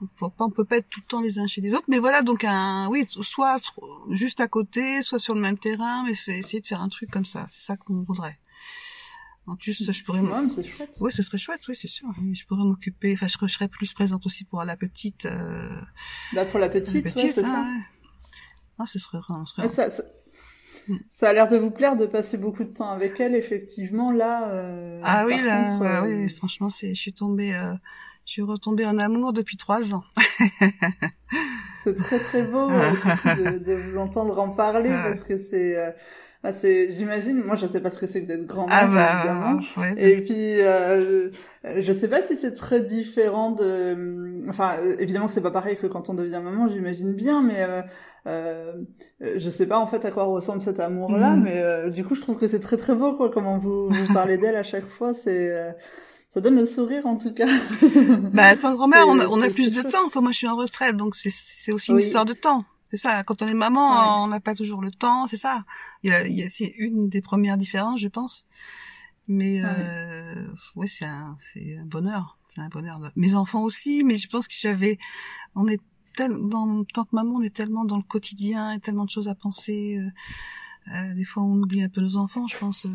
On 0.02 0.08
peut 0.08 0.30
pas, 0.30 0.46
on 0.46 0.50
peut 0.50 0.66
pas 0.66 0.78
être 0.78 0.90
tout 0.90 1.00
le 1.00 1.08
temps 1.08 1.22
les 1.22 1.40
uns 1.40 1.48
chez 1.48 1.62
les 1.62 1.74
autres, 1.74 1.86
mais 1.88 2.00
voilà 2.00 2.22
donc 2.22 2.44
un, 2.44 2.88
oui, 2.90 3.06
soit 3.10 3.58
juste 4.10 4.42
à 4.42 4.48
côté, 4.48 5.02
soit 5.02 5.20
sur 5.20 5.36
le 5.36 5.42
même 5.42 5.58
terrain, 5.58 6.04
mais 6.04 6.12
essayer 6.12 6.60
de 6.60 6.68
faire 6.68 6.82
un 6.82 6.90
truc 6.90 7.10
comme 7.10 7.26
ça. 7.26 7.46
C'est 7.48 7.62
ça 7.62 7.78
qu'on 7.78 8.04
voudrait. 8.04 8.38
En 9.48 9.56
plus, 9.56 9.92
je 9.92 10.04
pourrais. 10.04 10.22
Ouais, 10.22 10.50
c'est 10.54 10.64
chouette. 10.66 10.98
Oui, 11.00 11.12
ce 11.12 11.22
serait 11.22 11.38
chouette, 11.38 11.62
oui, 11.68 11.76
c'est 11.76 11.88
sûr. 11.88 12.08
Je 12.34 12.46
pourrais 12.46 12.64
m'occuper. 12.64 13.14
Enfin, 13.14 13.28
je, 13.28 13.48
serais 13.48 13.68
plus 13.68 13.94
présente 13.94 14.26
aussi 14.26 14.44
pour 14.44 14.64
la 14.64 14.76
petite. 14.76 15.26
Euh... 15.26 15.80
Bah 16.34 16.46
pour 16.46 16.60
la 16.60 16.68
petite, 16.68 17.06
la 17.06 17.12
petite 17.12 17.34
c'est 17.34 17.42
ça. 17.42 17.66
Ah, 18.78 18.86
ce 18.86 19.00
serait, 19.00 19.20
Ça, 19.70 19.90
ça, 19.90 21.30
a 21.30 21.34
l'air 21.34 21.48
de 21.48 21.58
vous 21.58 21.72
plaire 21.72 21.96
de 21.96 22.06
passer 22.06 22.38
beaucoup 22.38 22.64
de 22.64 22.70
temps 22.70 22.92
avec 22.92 23.20
elle, 23.20 23.36
effectivement. 23.36 24.12
Là. 24.12 24.50
Euh, 24.50 25.00
ah 25.04 25.26
oui, 25.26 25.42
là, 25.42 25.78
bah 25.80 26.04
oui. 26.04 26.30
Franchement, 26.30 26.70
c'est, 26.70 26.94
je 26.94 27.00
suis 27.00 27.14
tombée, 27.14 27.56
euh, 27.56 27.74
je 28.26 28.34
suis 28.34 28.42
retombée 28.42 28.86
en 28.86 28.98
amour 28.98 29.34
depuis 29.34 29.58
trois 29.58 29.94
ans. 29.94 30.04
c'est 31.86 31.96
très 31.96 32.20
très 32.20 32.44
beau 32.44 32.82
de, 33.24 33.60
de, 33.60 33.74
vous 33.74 33.98
entendre 33.98 34.40
en 34.40 34.50
parler 34.50 34.90
parce 35.04 35.24
que 35.24 35.38
c'est 35.38 35.78
Bah, 36.44 36.54
c'est, 36.54 36.92
j'imagine, 36.92 37.42
moi 37.44 37.56
je 37.56 37.66
sais 37.66 37.80
pas 37.82 37.90
ce 37.90 37.98
que 37.98 38.06
c'est 38.06 38.22
que 38.22 38.28
d'être 38.28 38.46
grand-mère, 38.46 38.78
Ah 38.80 38.88
bah, 38.88 39.14
évidemment. 39.16 39.62
ouais. 39.78 39.94
Et 39.98 40.22
puis, 40.22 40.62
euh, 40.62 41.30
je 41.78 41.92
sais 41.92 42.08
pas 42.08 42.22
si 42.22 42.36
c'est 42.36 42.54
très 42.54 42.82
différent 42.82 43.50
de... 43.52 44.48
Enfin, 44.48 44.74
euh, 44.84 44.96
évidemment 45.00 45.26
que 45.26 45.34
c'est 45.34 45.42
pas 45.42 45.50
pareil 45.50 45.76
que 45.76 45.88
quand 45.88 46.10
on 46.10 46.14
devient 46.14 46.42
maman, 46.44 46.68
j'imagine 46.70 47.14
bien, 47.16 47.42
mais 47.42 47.64
euh, 47.64 47.82
euh, 48.28 48.74
je 49.38 49.50
sais 49.50 49.66
pas 49.66 49.80
en 49.80 49.88
fait 49.88 50.06
à 50.06 50.12
quoi 50.12 50.26
ressemble 50.26 50.62
cet 50.62 50.80
amour-là, 50.80 51.32
Mhm. 51.32 51.44
mais 51.44 51.58
euh, 51.64 51.90
du 51.90 52.04
coup, 52.06 52.14
je 52.14 52.22
trouve 52.22 52.36
que 52.38 52.48
c'est 52.48 52.60
très 52.60 52.78
très 52.78 52.94
beau, 52.94 53.14
quoi, 53.16 53.30
comment 53.32 53.58
vous, 53.58 53.88
vous 53.90 54.14
parlez 54.14 54.38
d'elle 54.38 54.56
à 54.56 54.64
chaque 54.64 54.86
fois, 54.86 55.16
c'est... 55.16 55.52
ça 56.36 56.42
donne 56.42 56.56
le 56.56 56.66
sourire, 56.68 57.06
en 57.08 57.16
tout 57.18 57.34
cas. 57.34 57.48
Bah, 58.34 58.54
étant 58.54 58.76
grand-mère, 58.76 59.08
on 59.08 59.18
on 59.20 59.42
a 59.42 59.50
plus 59.50 59.72
de 59.72 59.82
temps. 59.82 60.06
Enfin, 60.06 60.22
moi, 60.22 60.32
je 60.32 60.38
suis 60.38 60.48
en 60.48 60.56
retraite, 60.56 60.96
donc 60.98 61.16
c'est, 61.16 61.72
aussi 61.72 61.90
une 61.92 61.98
Oui. 61.98 62.04
histoire 62.04 62.26
de 62.26 62.34
temps. 62.34 62.64
C'est 62.92 62.98
ça. 62.98 63.24
Quand 63.24 63.42
on 63.42 63.48
est 63.48 63.54
maman, 63.54 63.90
Ouais. 63.92 64.24
on 64.26 64.28
n'a 64.28 64.40
pas 64.40 64.54
toujours 64.54 64.82
le 64.82 64.92
temps. 64.92 65.26
C'est 65.28 65.38
ça. 65.38 65.64
Il 66.04 66.12
y 66.12 66.14
a, 66.14 66.28
il 66.28 66.34
y 66.38 66.44
a, 66.44 66.48
c'est 66.48 66.72
une 66.78 67.10
des 67.10 67.22
premières 67.22 67.58
différences, 67.58 68.00
je 68.02 68.08
pense. 68.10 68.46
Mais 69.28 69.62
Ouais. 69.64 69.68
euh, 69.68 70.46
ouais, 70.76 70.88
c'est 70.88 71.06
un, 71.06 71.36
c'est 71.40 71.78
un 71.78 71.86
bonheur. 71.86 72.38
C'est 72.48 72.62
un 72.62 72.70
bonheur. 72.70 73.00
Mes 73.16 73.34
enfants 73.36 73.64
aussi, 73.64 74.04
mais 74.04 74.18
je 74.18 74.28
pense 74.30 74.48
que 74.48 74.54
j'avais, 74.58 74.98
on 75.56 75.68
est 75.68 75.80
tel, 76.16 76.32
dans 76.48 76.84
tant 76.94 77.06
que 77.06 77.16
maman, 77.16 77.36
on 77.40 77.42
est 77.42 77.56
tellement 77.56 77.86
dans 77.86 77.98
le 77.98 78.04
quotidien 78.04 78.74
et 78.74 78.80
tellement 78.80 79.06
de 79.06 79.10
choses 79.10 79.28
à 79.30 79.36
penser. 79.36 79.98
euh, 79.98 80.10
euh, 80.96 81.14
des 81.16 81.24
fois, 81.26 81.42
on 81.44 81.56
oublie 81.60 81.82
un 81.82 81.90
peu 81.90 82.02
nos 82.02 82.18
enfants, 82.18 82.46
je 82.48 82.58
pense. 82.58 82.86
Euh, 82.86 82.90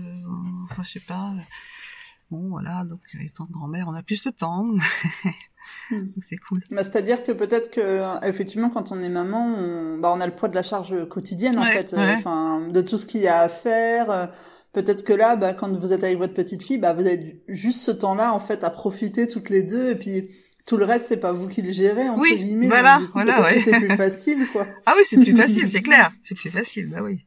enfin, 0.70 0.82
je 0.84 0.90
sais 0.90 1.00
pas. 1.00 1.32
Bon, 2.30 2.48
voilà. 2.48 2.84
Donc, 2.84 3.00
étant 3.20 3.46
grand-mère, 3.50 3.86
on 3.88 3.94
a 3.94 4.02
plus 4.02 4.22
de 4.22 4.30
temps. 4.30 4.64
Hmm. 4.64 4.78
Donc, 5.90 6.22
c'est 6.22 6.36
cool. 6.38 6.60
Bah, 6.70 6.84
C'est-à-dire 6.84 7.22
que 7.22 7.32
peut-être 7.32 7.70
que 7.70 7.80
euh, 7.80 8.20
effectivement 8.22 8.70
quand 8.70 8.92
on 8.92 9.02
est 9.02 9.08
maman, 9.08 9.54
on, 9.58 9.98
bah, 9.98 10.12
on 10.16 10.20
a 10.20 10.26
le 10.26 10.34
poids 10.34 10.48
de 10.48 10.54
la 10.54 10.62
charge 10.62 10.94
quotidienne 11.08 11.58
en 11.58 11.62
fait, 11.64 11.92
euh, 11.92 11.96
ouais. 11.98 12.14
enfin 12.16 12.66
de 12.68 12.80
tout 12.80 12.96
ce 12.98 13.04
qu'il 13.06 13.20
y 13.20 13.28
a 13.28 13.40
à 13.40 13.48
faire. 13.48 14.10
euh, 14.10 14.26
Peut-être 14.72 15.02
que 15.04 15.12
là, 15.12 15.34
bah, 15.34 15.52
quand 15.52 15.76
vous 15.76 15.92
êtes 15.92 16.04
avec 16.04 16.16
votre 16.18 16.32
petite 16.32 16.62
fille, 16.62 16.78
bah, 16.78 16.92
vous 16.92 17.00
avez 17.06 17.42
juste 17.48 17.80
ce 17.80 17.90
temps-là 17.90 18.32
en 18.32 18.38
fait 18.40 18.62
à 18.62 18.70
profiter 18.70 19.26
toutes 19.26 19.50
les 19.50 19.64
deux 19.64 19.90
et 19.90 19.96
puis 19.96 20.28
tout 20.64 20.76
le 20.76 20.84
reste 20.84 21.06
c'est 21.08 21.16
pas 21.16 21.32
vous 21.32 21.48
qui 21.48 21.60
le 21.60 21.72
gérez 21.72 22.08
entre 22.08 22.20
Oui, 22.22 22.36
guillemets. 22.36 22.68
voilà, 22.68 22.94
donc, 22.94 23.00
du 23.00 23.06
coup, 23.08 23.12
voilà, 23.14 23.42
ouais. 23.42 23.60
C'est 23.64 23.72
plus 23.80 23.96
facile 23.96 24.46
quoi. 24.52 24.66
Ah 24.86 24.94
oui, 24.96 25.02
c'est 25.04 25.16
plus 25.16 25.34
facile, 25.36 25.66
c'est 25.66 25.80
clair. 25.82 26.10
C'est 26.22 26.36
plus 26.36 26.50
facile, 26.50 26.88
bah 26.88 27.02
oui. 27.02 27.24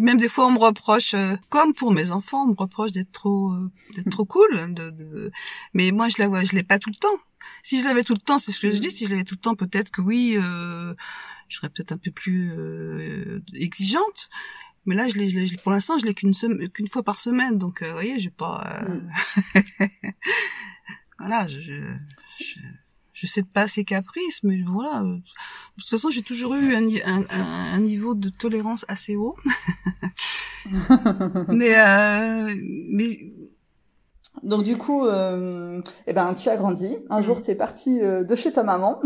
Même 0.00 0.18
des 0.18 0.28
fois, 0.28 0.46
on 0.46 0.52
me 0.52 0.58
reproche, 0.58 1.14
euh, 1.14 1.36
comme 1.50 1.74
pour 1.74 1.92
mes 1.92 2.10
enfants, 2.10 2.44
on 2.44 2.48
me 2.48 2.54
reproche 2.56 2.92
d'être 2.92 3.12
trop, 3.12 3.52
euh, 3.52 3.70
d'être 3.94 4.10
trop 4.10 4.24
cool. 4.24 4.74
De, 4.74 4.90
de... 4.90 5.30
Mais 5.72 5.90
moi, 5.92 6.08
je 6.08 6.16
la 6.18 6.28
vois, 6.28 6.42
je 6.44 6.52
l'ai 6.54 6.62
pas 6.62 6.78
tout 6.78 6.90
le 6.90 6.96
temps. 6.98 7.16
Si 7.62 7.80
je 7.80 7.86
l'avais 7.86 8.02
tout 8.02 8.14
le 8.14 8.20
temps, 8.24 8.38
c'est 8.38 8.52
ce 8.52 8.60
que 8.60 8.70
je 8.70 8.78
dis. 8.78 8.90
Si 8.90 9.06
je 9.06 9.10
l'avais 9.12 9.24
tout 9.24 9.34
le 9.34 9.40
temps, 9.40 9.54
peut-être 9.54 9.90
que 9.90 10.00
oui, 10.00 10.36
euh, 10.36 10.94
je 11.48 11.56
serais 11.56 11.68
peut-être 11.68 11.92
un 11.92 11.98
peu 11.98 12.10
plus 12.10 12.52
euh, 12.56 13.40
exigeante. 13.54 14.28
Mais 14.86 14.94
là, 14.94 15.08
je 15.08 15.14
l'ai, 15.14 15.28
je 15.28 15.36
l'ai- 15.36 15.56
pour 15.58 15.72
l'instant, 15.72 15.98
je 15.98 16.04
l'ai 16.06 16.14
qu'une 16.14 16.32
qu'une 16.72 16.88
fois 16.88 17.02
par 17.02 17.20
semaine. 17.20 17.58
Donc, 17.58 17.82
vous 17.82 17.92
voyez, 17.92 18.18
j'ai 18.18 18.30
pas. 18.30 18.82
euh, 18.88 19.00
voilà, 21.18 21.46
je, 21.46 21.60
je, 21.60 21.74
je, 22.38 22.58
je 23.24 23.30
sais 23.30 23.42
pas 23.42 23.66
ses 23.68 23.84
caprices, 23.84 24.42
mais 24.42 24.60
voilà. 24.66 25.00
De 25.02 25.20
toute 25.80 25.88
façon, 25.88 26.10
j'ai 26.10 26.22
toujours 26.22 26.54
eu 26.54 26.74
un, 26.74 26.82
ni- 26.82 27.02
un, 27.02 27.22
un, 27.22 27.74
un 27.74 27.80
niveau 27.80 28.14
de 28.14 28.28
tolérance 28.28 28.84
assez 28.88 29.16
haut. 29.16 29.36
mais, 31.48 31.78
euh, 31.78 32.54
mais 32.90 33.06
Donc 34.42 34.64
du 34.64 34.76
coup, 34.76 35.06
euh, 35.06 35.80
eh 36.06 36.12
ben 36.12 36.34
tu 36.34 36.48
as 36.48 36.56
grandi. 36.56 36.96
Un 37.10 37.22
jour, 37.22 37.40
tu 37.42 37.50
es 37.50 37.54
parti 37.54 38.00
euh, 38.02 38.24
de 38.24 38.34
chez 38.34 38.52
ta 38.52 38.62
maman. 38.62 39.00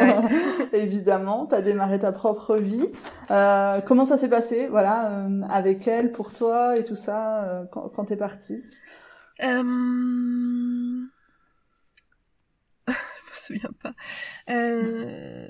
Évidemment, 0.72 1.46
tu 1.46 1.54
as 1.54 1.62
démarré 1.62 1.98
ta 1.98 2.12
propre 2.12 2.56
vie. 2.56 2.86
Euh, 3.30 3.80
comment 3.80 4.04
ça 4.04 4.16
s'est 4.18 4.28
passé, 4.28 4.68
voilà, 4.70 5.10
euh, 5.10 5.42
avec 5.48 5.86
elle, 5.88 6.12
pour 6.12 6.32
toi 6.32 6.76
et 6.78 6.84
tout 6.84 6.96
ça, 6.96 7.66
quand, 7.72 7.88
quand 7.94 8.04
t'es 8.06 8.16
parti 8.16 8.62
Euh... 9.42 9.62
je 9.62 9.64
me 9.64 10.89
souviens 13.54 13.70
pas. 13.82 13.94
Euh... 14.50 15.48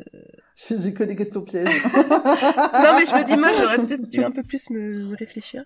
J'ai 0.56 0.92
que 0.94 1.04
des 1.04 1.16
questions 1.16 1.42
pièges. 1.42 1.82
Non, 1.94 2.96
mais 2.98 3.06
je 3.06 3.14
me 3.14 3.24
dis, 3.24 3.36
moi, 3.36 3.50
j'aurais 3.52 3.78
peut-être 3.78 4.08
dû 4.08 4.22
un 4.22 4.30
peu 4.30 4.42
plus 4.42 4.70
me 4.70 5.14
réfléchir. 5.16 5.64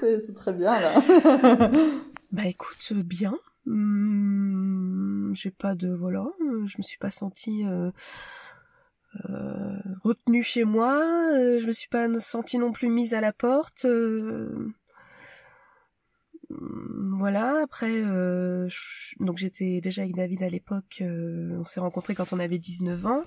c'est 0.00 0.20
c'est 0.20 0.34
très 0.34 0.52
bien 0.52 0.78
là. 0.80 0.92
Bah 2.32 2.46
écoute, 2.46 2.78
euh, 2.92 3.02
bien. 3.02 3.34
Hum, 3.66 5.32
J'ai 5.34 5.50
pas 5.50 5.74
de... 5.74 5.88
Voilà, 5.94 6.24
euh, 6.40 6.66
je 6.66 6.78
me 6.78 6.82
suis 6.82 6.98
pas 6.98 7.10
sentie... 7.10 7.64
Euh... 7.66 7.90
euh, 9.28 9.76
retenue 10.02 10.42
chez 10.42 10.64
moi, 10.64 10.94
euh, 11.34 11.60
je 11.60 11.66
me 11.66 11.72
suis 11.72 11.88
pas 11.88 12.08
sentie 12.18 12.56
non 12.58 12.72
plus 12.72 12.88
mise 12.88 13.12
à 13.14 13.20
la 13.20 13.32
porte. 13.32 13.84
euh, 13.84 14.72
Voilà, 17.18 17.60
après, 17.62 17.90
euh, 18.02 18.66
je- 18.68 19.14
donc 19.24 19.38
j'étais 19.38 19.80
déjà 19.80 20.02
avec 20.02 20.14
David 20.16 20.42
à 20.42 20.48
l'époque, 20.48 20.98
euh, 21.00 21.56
on 21.60 21.64
s'est 21.64 21.80
rencontrés 21.80 22.14
quand 22.14 22.32
on 22.32 22.38
avait 22.40 22.58
19 22.58 23.06
ans. 23.06 23.22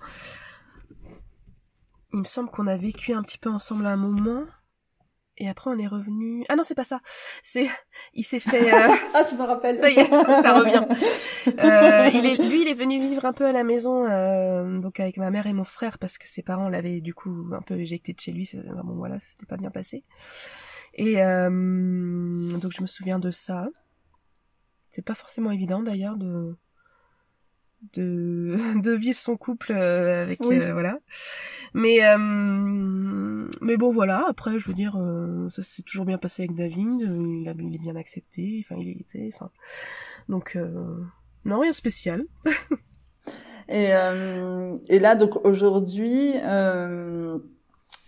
Il 2.13 2.19
me 2.19 2.25
semble 2.25 2.49
qu'on 2.49 2.67
a 2.67 2.77
vécu 2.77 3.13
un 3.13 3.21
petit 3.23 3.37
peu 3.37 3.49
ensemble 3.49 3.85
à 3.87 3.91
un 3.91 3.97
moment. 3.97 4.43
Et 5.37 5.49
après, 5.49 5.69
on 5.69 5.77
est 5.77 5.87
revenu. 5.87 6.45
Ah 6.47 6.55
non, 6.55 6.63
c'est 6.63 6.75
pas 6.75 6.85
ça. 6.85 7.01
C'est, 7.43 7.67
il 8.13 8.23
s'est 8.23 8.39
fait. 8.39 8.73
euh, 8.73 8.87
ah, 9.13 9.23
je 9.29 9.35
me 9.35 9.43
rappelle. 9.43 9.75
Ça 9.75 9.89
y 9.89 9.95
est, 9.99 10.05
ça 10.09 10.53
revient. 10.59 10.85
Euh, 11.59 12.09
il 12.13 12.25
est, 12.25 12.37
lui, 12.49 12.61
il 12.61 12.67
est 12.69 12.73
venu 12.73 13.01
vivre 13.01 13.25
un 13.25 13.33
peu 13.33 13.45
à 13.45 13.51
la 13.51 13.65
maison, 13.65 14.05
euh, 14.05 14.77
donc 14.77 15.01
avec 15.01 15.17
ma 15.17 15.31
mère 15.31 15.45
et 15.47 15.51
mon 15.53 15.65
frère, 15.65 15.97
parce 15.97 16.17
que 16.17 16.27
ses 16.29 16.41
parents 16.41 16.69
l'avaient 16.69 17.01
du 17.01 17.13
coup 17.13 17.49
un 17.51 17.61
peu 17.61 17.75
éjecté 17.77 18.13
de 18.13 18.19
chez 18.21 18.31
lui. 18.31 18.49
Bon, 18.85 18.95
voilà, 18.95 19.19
ça 19.19 19.27
s'était 19.27 19.45
pas 19.45 19.57
bien 19.57 19.71
passé. 19.71 20.03
Et 20.95 21.21
euh, 21.23 21.49
donc, 22.59 22.71
je 22.71 22.81
me 22.81 22.87
souviens 22.87 23.19
de 23.19 23.31
ça. 23.31 23.67
C'est 24.89 25.03
pas 25.03 25.13
forcément 25.15 25.51
évident 25.51 25.83
d'ailleurs 25.83 26.15
de 26.15 26.55
de 27.93 28.57
de 28.81 28.91
vivre 28.91 29.17
son 29.17 29.35
couple 29.37 29.73
euh, 29.73 30.23
avec 30.23 30.39
Oui. 30.41 30.57
euh, 30.57 30.71
voilà. 30.73 30.99
Mais 31.73 32.05
euh, 32.07 32.17
mais 33.61 33.75
bon 33.77 33.91
voilà. 33.91 34.25
Après, 34.29 34.57
je 34.57 34.67
veux 34.67 34.73
dire, 34.73 34.95
euh, 34.97 35.49
ça 35.49 35.61
s'est 35.63 35.83
toujours 35.83 36.05
bien 36.05 36.17
passé 36.17 36.43
avec 36.43 36.55
David. 36.55 37.01
Il, 37.01 37.47
a, 37.49 37.53
il 37.59 37.75
est 37.75 37.79
bien 37.79 37.95
accepté. 37.97 38.63
Enfin, 38.65 38.79
il 38.81 39.01
était. 39.01 39.29
Enfin, 39.33 39.51
donc 40.29 40.55
euh, 40.55 41.03
non, 41.43 41.59
rien 41.59 41.71
de 41.71 41.75
spécial. 41.75 42.23
Et, 43.67 43.95
euh, 43.95 44.77
et 44.89 44.99
là, 44.99 45.15
donc 45.15 45.43
aujourd'hui, 45.43 46.33
euh, 46.43 47.39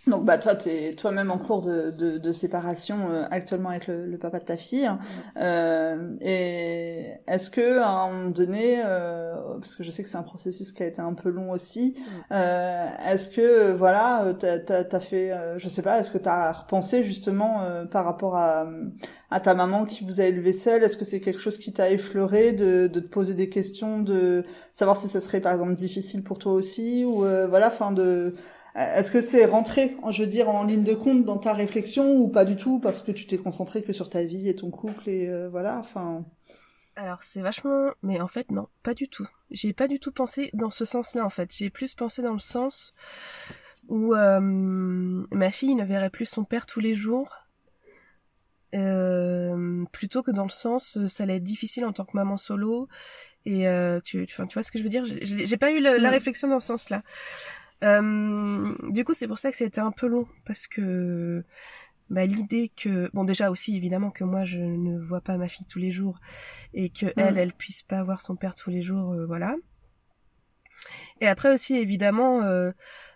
donc 0.08 0.26
bah 0.26 0.38
toi, 0.38 0.56
t'es 0.56 0.96
toi-même 0.96 1.32
en 1.32 1.38
cours 1.38 1.62
de, 1.62 1.92
de, 1.92 2.18
de 2.18 2.32
séparation 2.32 3.10
euh, 3.10 3.26
actuellement 3.30 3.70
avec 3.70 3.88
le, 3.88 4.06
le 4.06 4.18
papa 4.18 4.40
de 4.40 4.46
ta 4.46 4.58
fille. 4.58 4.90
Euh, 5.38 6.16
et 6.22 7.14
est-ce 7.28 7.50
que 7.50 7.80
à 7.80 7.90
un 7.90 8.12
moment 8.12 8.30
donné, 8.30 8.82
euh, 8.86 9.36
parce 9.60 9.76
que 9.76 9.84
je 9.84 9.92
sais 9.92 10.04
que 10.04 10.10
c'est 10.10 10.18
un 10.18 10.24
processus 10.24 10.72
qui 10.72 10.84
a 10.84 10.88
été 10.88 11.02
un 11.02 11.14
peu 11.14 11.30
long 11.30 11.52
aussi, 11.52 11.96
euh, 12.32 12.86
est-ce 13.10 13.30
que 13.30 13.74
voilà, 13.74 14.26
euh, 14.26 14.34
t'as 14.34 14.84
t'as 14.84 15.00
fait, 15.00 15.32
euh, 15.32 15.60
je 15.60 15.68
sais 15.68 15.82
pas, 15.82 16.00
est-ce 16.00 16.12
que 16.12 16.18
t'as 16.18 16.52
repensé 16.52 17.04
justement 17.04 17.62
par 17.92 18.06
rapport 18.06 18.36
à 18.36 18.68
à 19.30 19.42
ta 19.42 19.54
maman 19.54 19.86
qui 19.86 20.06
vous 20.06 20.22
a 20.22 20.24
élevé 20.24 20.54
seule 20.54 20.84
Est-ce 20.84 20.96
que 20.96 21.04
c'est 21.04 21.20
quelque 21.20 21.40
chose 21.40 21.58
qui 21.58 21.74
t'a 21.74 21.92
effleuré 21.92 22.54
de 22.54 22.88
de 22.88 23.00
te 23.00 23.08
poser 23.08 23.34
des 23.34 23.50
questions 23.50 24.00
de 24.00 24.46
savoir 24.72 24.96
si 25.00 25.10
ça 25.10 25.20
serait 25.20 25.42
par 25.42 25.52
exemple 25.52 25.76
difficile 25.76 26.24
pour 26.24 26.40
toi 26.40 26.54
aussi 26.54 27.04
ou 27.06 27.26
voilà 27.50 27.68
enfin 27.68 27.92
de 27.92 28.36
est-ce 28.78 29.12
que 29.12 29.22
c'est 29.22 29.46
rentré 29.46 29.96
je 30.12 30.22
veux 30.22 30.28
dire 30.28 30.50
en 30.50 30.64
ligne 30.64 30.84
de 30.84 30.94
compte 30.94 31.26
dans 31.26 31.38
ta 31.38 31.54
réflexion 31.54 32.16
ou 32.18 32.28
pas 32.28 32.46
du 32.46 32.56
tout 32.56 32.80
parce 32.80 33.02
que 33.02 33.12
tu 33.12 33.26
t'es 33.26 33.38
concentré 33.38 33.82
que 33.84 33.94
sur 33.94 34.10
ta 34.10 34.24
vie 34.24 34.48
et 34.50 34.56
ton 34.56 34.70
couple 34.72 35.10
et 35.10 35.28
euh, 35.28 35.50
voilà 35.50 35.78
enfin 35.80 36.26
Alors 36.96 37.24
c'est 37.24 37.42
vachement, 37.42 37.92
mais 38.04 38.20
en 38.22 38.28
fait 38.28 38.52
non, 38.52 38.68
pas 38.84 38.94
du 38.94 39.08
tout. 39.10 39.28
J'ai 39.52 39.74
pas 39.74 39.88
du 39.88 40.00
tout 40.00 40.12
pensé 40.12 40.50
dans 40.54 40.70
ce 40.72 40.84
sens-là 40.86 41.24
en 41.26 41.30
fait. 41.30 41.50
J'ai 41.56 41.70
plus 41.70 41.94
pensé 41.94 42.22
dans 42.22 42.34
le 42.34 42.40
sens 42.40 42.94
où 43.88 44.14
euh, 44.14 44.40
ma 44.42 45.52
fille 45.52 45.76
ne 45.76 45.86
verrait 45.86 46.10
plus 46.10 46.26
son 46.26 46.44
père 46.44 46.66
tous 46.66 46.80
les 46.82 46.94
jours. 46.94 47.30
Euh, 48.76 49.86
plutôt 49.94 50.22
que 50.22 50.32
dans 50.32 50.44
le 50.44 50.50
sens 50.50 50.98
euh, 50.98 51.08
ça 51.08 51.24
allait 51.24 51.38
être 51.38 51.44
difficile 51.44 51.86
en 51.86 51.94
tant 51.94 52.04
que 52.04 52.12
maman 52.18 52.36
solo 52.36 52.90
et 53.46 53.66
euh, 53.70 54.02
tu, 54.04 54.26
tu, 54.26 54.36
tu 54.46 54.54
vois 54.54 54.62
ce 54.64 54.74
que 54.74 54.78
je 54.78 54.84
veux 54.84 54.90
dire? 54.90 55.06
J'ai- 55.06 55.56
pas 55.58 55.72
eu 55.72 55.80
le- 55.82 55.96
la 55.98 56.10
Mm. 56.10 56.14
réflexion 56.14 56.48
dans 56.50 56.60
ce 56.60 56.68
sens-là 56.68 57.02
euh, 57.84 58.76
du 58.90 59.04
coup 59.04 59.14
c'est 59.14 59.28
pour 59.28 59.38
ça 59.38 59.52
que 59.52 59.64
été 59.64 59.80
un 59.80 59.92
peu 59.92 60.08
long 60.08 60.28
parce 60.46 60.68
que 60.68 61.44
bah, 62.10 62.26
l'idée 62.26 62.72
que 62.76 63.10
bon 63.14 63.26
déjà 63.26 63.52
aussi 63.52 63.76
évidemment 63.76 64.12
que 64.12 64.24
moi 64.24 64.46
je 64.46 64.60
ne 64.60 64.98
vois 64.98 65.22
pas 65.22 65.38
ma 65.38 65.48
fille 65.48 65.68
tous 65.68 65.80
les 65.80 65.92
jours 65.92 66.20
et 66.74 66.90
que 66.90 67.08
elle 67.18 67.38
elle 67.38 67.54
puisse 67.54 67.84
pas 67.84 68.04
voir 68.04 68.22
son 68.22 68.36
père 68.36 68.56
tous 68.56 68.70
les 68.70 68.82
jours 68.82 69.14
euh, 69.14 69.26
voilà. 69.26 69.56
Et 71.20 71.28
après 71.28 71.52
aussi 71.52 71.76
évidemment 71.76 72.44
euh, 72.44 72.72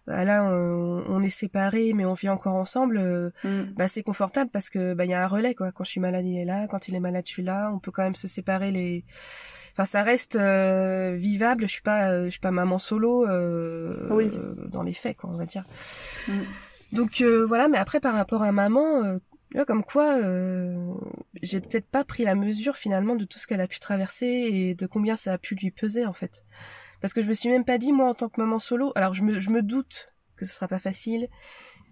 bah, 0.07 0.25
là 0.25 0.43
on, 0.43 1.05
on 1.07 1.21
est 1.21 1.29
séparés 1.29 1.93
mais 1.93 2.05
on 2.05 2.15
vit 2.15 2.29
encore 2.29 2.55
ensemble 2.55 2.97
euh, 2.97 3.29
mm. 3.45 3.73
bah 3.77 3.87
c'est 3.87 4.03
confortable 4.03 4.49
parce 4.51 4.69
que 4.69 4.93
bah 4.93 5.05
il 5.05 5.11
y 5.11 5.13
a 5.13 5.23
un 5.23 5.27
relais 5.27 5.55
quoi. 5.55 5.71
Quand 5.71 5.85
je 5.85 5.91
suis 5.91 6.01
malade 6.01 6.25
il 6.25 6.37
est 6.37 6.45
là. 6.45 6.67
Quand 6.67 6.87
il 6.87 6.95
est 6.95 6.99
malade 6.99 7.23
je 7.25 7.31
suis 7.31 7.43
là. 7.43 7.71
On 7.73 7.79
peut 7.79 7.91
quand 7.91 8.03
même 8.03 8.15
se 8.15 8.27
séparer 8.27 8.71
les 8.71 9.05
enfin 9.73 9.85
ça 9.85 10.03
reste 10.03 10.35
euh, 10.35 11.13
vivable 11.15 11.63
je 11.67 11.71
suis 11.71 11.81
pas 11.81 12.11
euh, 12.11 12.25
je 12.25 12.29
suis 12.31 12.39
pas 12.39 12.51
maman 12.51 12.77
solo 12.77 13.25
euh, 13.27 14.07
Oui. 14.11 14.29
euh, 14.33 14.67
dans 14.67 14.83
les 14.83 14.93
faits 14.93 15.17
quoi 15.17 15.29
on 15.31 15.37
va 15.37 15.45
dire 15.45 15.63
Mm. 16.27 16.41
Donc 16.95 17.21
euh, 17.21 17.45
voilà, 17.47 17.67
mais 17.69 17.77
après 17.77 17.99
par 18.01 18.13
rapport 18.13 18.43
à 18.43 18.51
maman, 18.51 19.03
euh, 19.05 19.17
là, 19.53 19.63
comme 19.63 19.81
quoi 19.83 20.17
euh, 20.17 20.93
j'ai 21.41 21.61
peut-être 21.61 21.87
pas 21.87 22.03
pris 22.03 22.23
la 22.25 22.35
mesure 22.35 22.75
finalement 22.75 23.15
de 23.15 23.23
tout 23.23 23.39
ce 23.39 23.47
qu'elle 23.47 23.61
a 23.61 23.67
pu 23.67 23.79
traverser 23.79 24.25
et 24.27 24.75
de 24.75 24.85
combien 24.87 25.15
ça 25.15 25.31
a 25.33 25.37
pu 25.37 25.55
lui 25.55 25.71
peser 25.71 26.05
en 26.05 26.11
fait. 26.13 26.43
Parce 26.99 27.13
que 27.13 27.21
je 27.21 27.27
me 27.27 27.33
suis 27.33 27.47
même 27.49 27.63
pas 27.63 27.77
dit 27.77 27.93
moi 27.93 28.09
en 28.09 28.13
tant 28.13 28.27
que 28.29 28.39
maman 28.41 28.59
solo, 28.59 28.91
alors 28.95 29.13
je 29.13 29.23
me, 29.23 29.39
je 29.39 29.49
me 29.51 29.61
doute 29.63 30.09
que 30.35 30.43
ce 30.45 30.53
sera 30.53 30.67
pas 30.67 30.79
facile, 30.79 31.29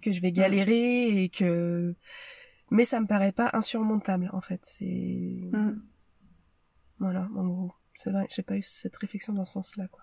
que 0.02 0.12
je 0.12 0.20
vais 0.22 0.32
galérer 0.34 1.24
et 1.24 1.30
que 1.30 1.96
mais 2.70 2.84
ça 2.86 3.00
me 3.00 3.08
paraît 3.08 3.32
pas 3.32 3.50
insurmontable 3.54 4.30
en 4.34 4.42
fait. 4.42 4.60
C'est 4.64 5.50
Mm. 5.54 5.82
Voilà, 7.00 7.28
en 7.36 7.48
gros. 7.48 7.74
C'est 7.96 8.12
vrai, 8.12 8.28
j'ai 8.34 8.44
pas 8.44 8.56
eu 8.58 8.62
cette 8.64 8.96
réflexion 8.96 9.34
dans 9.34 9.46
ce 9.46 9.54
sens-là 9.54 9.88
quoi. 9.90 10.02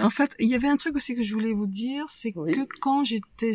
En 0.00 0.10
fait, 0.10 0.34
il 0.38 0.48
y 0.48 0.54
avait 0.54 0.68
un 0.68 0.76
truc 0.76 0.94
aussi 0.96 1.14
que 1.16 1.22
je 1.22 1.34
voulais 1.34 1.52
vous 1.54 1.66
dire, 1.66 2.04
c'est 2.08 2.32
Oui. 2.36 2.52
que 2.52 2.64
quand 2.80 3.02
j'étais 3.04 3.52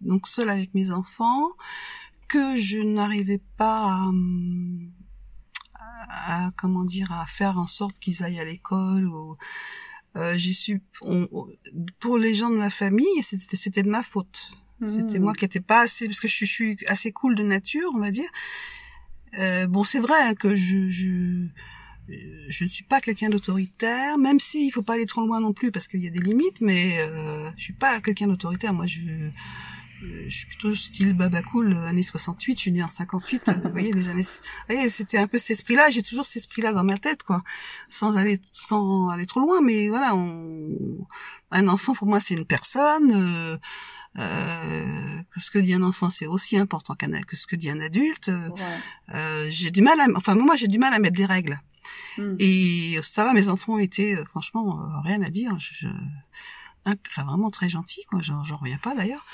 donc 0.00 0.26
seule 0.26 0.48
avec 0.48 0.74
mes 0.74 0.90
enfants, 0.90 1.48
que 2.28 2.56
je 2.56 2.78
n'arrivais 2.78 3.40
pas 3.56 3.92
à, 3.94 4.06
hum, 4.08 4.90
à- 5.74 6.46
à- 6.46 6.50
comment 6.56 6.84
dire 6.84 7.12
à 7.12 7.26
faire 7.26 7.58
en 7.58 7.66
sorte 7.66 7.98
qu'ils 7.98 8.22
aillent 8.24 8.40
à 8.40 8.44
l'école 8.44 9.06
ou 9.06 9.36
euh, 10.16 10.36
j'ai 10.36 10.52
su 10.52 10.82
on- 11.02 11.28
pour 11.98 12.18
les 12.18 12.34
gens 12.34 12.50
de 12.50 12.56
ma 12.56 12.70
famille 12.70 13.22
c'était 13.22 13.56
c'était 13.56 13.82
de 13.82 13.90
ma 13.90 14.02
faute 14.02 14.52
c'était 14.84 15.18
Mm. 15.18 15.22
moi 15.22 15.32
qui 15.32 15.44
étais 15.44 15.60
pas 15.60 15.80
assez 15.82 16.06
parce 16.06 16.20
que 16.20 16.28
je, 16.28 16.34
suis- 16.34 16.46
je 16.46 16.52
suis 16.52 16.76
assez 16.86 17.10
cool 17.12 17.34
de 17.34 17.42
nature 17.42 17.90
on 17.94 18.00
va 18.00 18.10
dire 18.10 18.30
Euh, 19.38 19.66
bon 19.66 19.82
c'est 19.82 19.98
vrai 20.00 20.20
hein, 20.22 20.34
que 20.34 20.54
je, 20.54 20.88
je 20.88 21.48
je 22.08 22.64
ne 22.64 22.68
suis 22.68 22.84
pas 22.84 23.00
quelqu'un 23.00 23.30
d'autoritaire, 23.30 24.18
même 24.18 24.40
si 24.40 24.66
il 24.66 24.70
faut 24.70 24.82
pas 24.82 24.94
aller 24.94 25.06
trop 25.06 25.26
loin 25.26 25.40
non 25.40 25.52
plus 25.52 25.70
parce 25.70 25.88
qu'il 25.88 26.02
y 26.02 26.06
a 26.06 26.10
des 26.10 26.20
limites, 26.20 26.60
mais 26.60 26.98
euh, 27.00 27.50
je 27.56 27.62
suis 27.62 27.72
pas 27.72 28.00
quelqu'un 28.00 28.26
d'autoritaire. 28.26 28.74
Moi, 28.74 28.86
je, 28.86 29.00
euh, 30.04 30.24
je 30.28 30.36
suis 30.36 30.46
plutôt 30.46 30.74
style 30.74 31.12
baba 31.12 31.42
cool, 31.42 31.72
euh, 31.72 31.86
années 31.86 32.02
68. 32.02 32.56
Je 32.56 32.60
suis 32.60 32.72
née 32.72 32.82
en 32.82 32.88
58. 32.88 33.48
euh, 33.48 33.52
vous 33.64 33.70
voyez, 33.70 33.92
années, 34.08 34.88
c'était 34.88 35.18
un 35.18 35.26
peu 35.26 35.38
cet 35.38 35.50
esprit-là. 35.52 35.90
J'ai 35.90 36.02
toujours 36.02 36.26
cet 36.26 36.36
esprit-là 36.36 36.72
dans 36.72 36.84
ma 36.84 36.98
tête, 36.98 37.22
quoi, 37.22 37.42
sans 37.88 38.16
aller, 38.16 38.40
sans 38.52 39.08
aller 39.08 39.26
trop 39.26 39.40
loin. 39.40 39.60
Mais 39.60 39.88
voilà, 39.88 40.14
on, 40.14 41.06
un 41.50 41.68
enfant 41.68 41.94
pour 41.94 42.06
moi, 42.06 42.20
c'est 42.20 42.34
une 42.34 42.46
personne. 42.46 43.12
Euh, 43.12 43.56
euh, 44.18 45.22
que 45.32 45.40
ce 45.40 45.50
que 45.50 45.58
dit 45.58 45.74
un 45.74 45.82
enfant, 45.82 46.08
c'est 46.10 46.26
aussi 46.26 46.56
important 46.56 46.94
qu'un, 46.94 47.20
que 47.22 47.36
ce 47.36 47.46
que 47.46 47.56
dit 47.56 47.70
un 47.70 47.80
adulte. 47.80 48.28
Euh, 48.28 48.48
Ouais. 48.50 49.14
euh, 49.14 49.46
j'ai 49.50 49.70
du 49.70 49.82
mal 49.82 49.98
à, 50.00 50.06
enfin 50.16 50.34
moi, 50.34 50.56
j'ai 50.56 50.68
du 50.68 50.78
mal 50.78 50.92
à 50.94 50.98
mettre 50.98 51.16
des 51.16 51.26
règles. 51.26 51.60
Mm. 52.18 52.36
Et 52.38 52.98
ça 53.02 53.24
va, 53.24 53.32
mes 53.32 53.48
enfants 53.48 53.78
étaient 53.78 54.14
euh, 54.14 54.24
franchement 54.24 54.80
euh, 54.80 55.00
rien 55.02 55.20
à 55.22 55.28
dire. 55.30 55.58
Je, 55.58 55.74
je- 55.80 55.86
un- 56.86 56.96
enfin 57.08 57.24
vraiment 57.24 57.50
très 57.50 57.68
gentils, 57.68 58.04
quoi. 58.08 58.20
J'en 58.22 58.42
j'en 58.44 58.56
reviens 58.58 58.78
pas 58.78 58.94
d'ailleurs. 58.94 59.24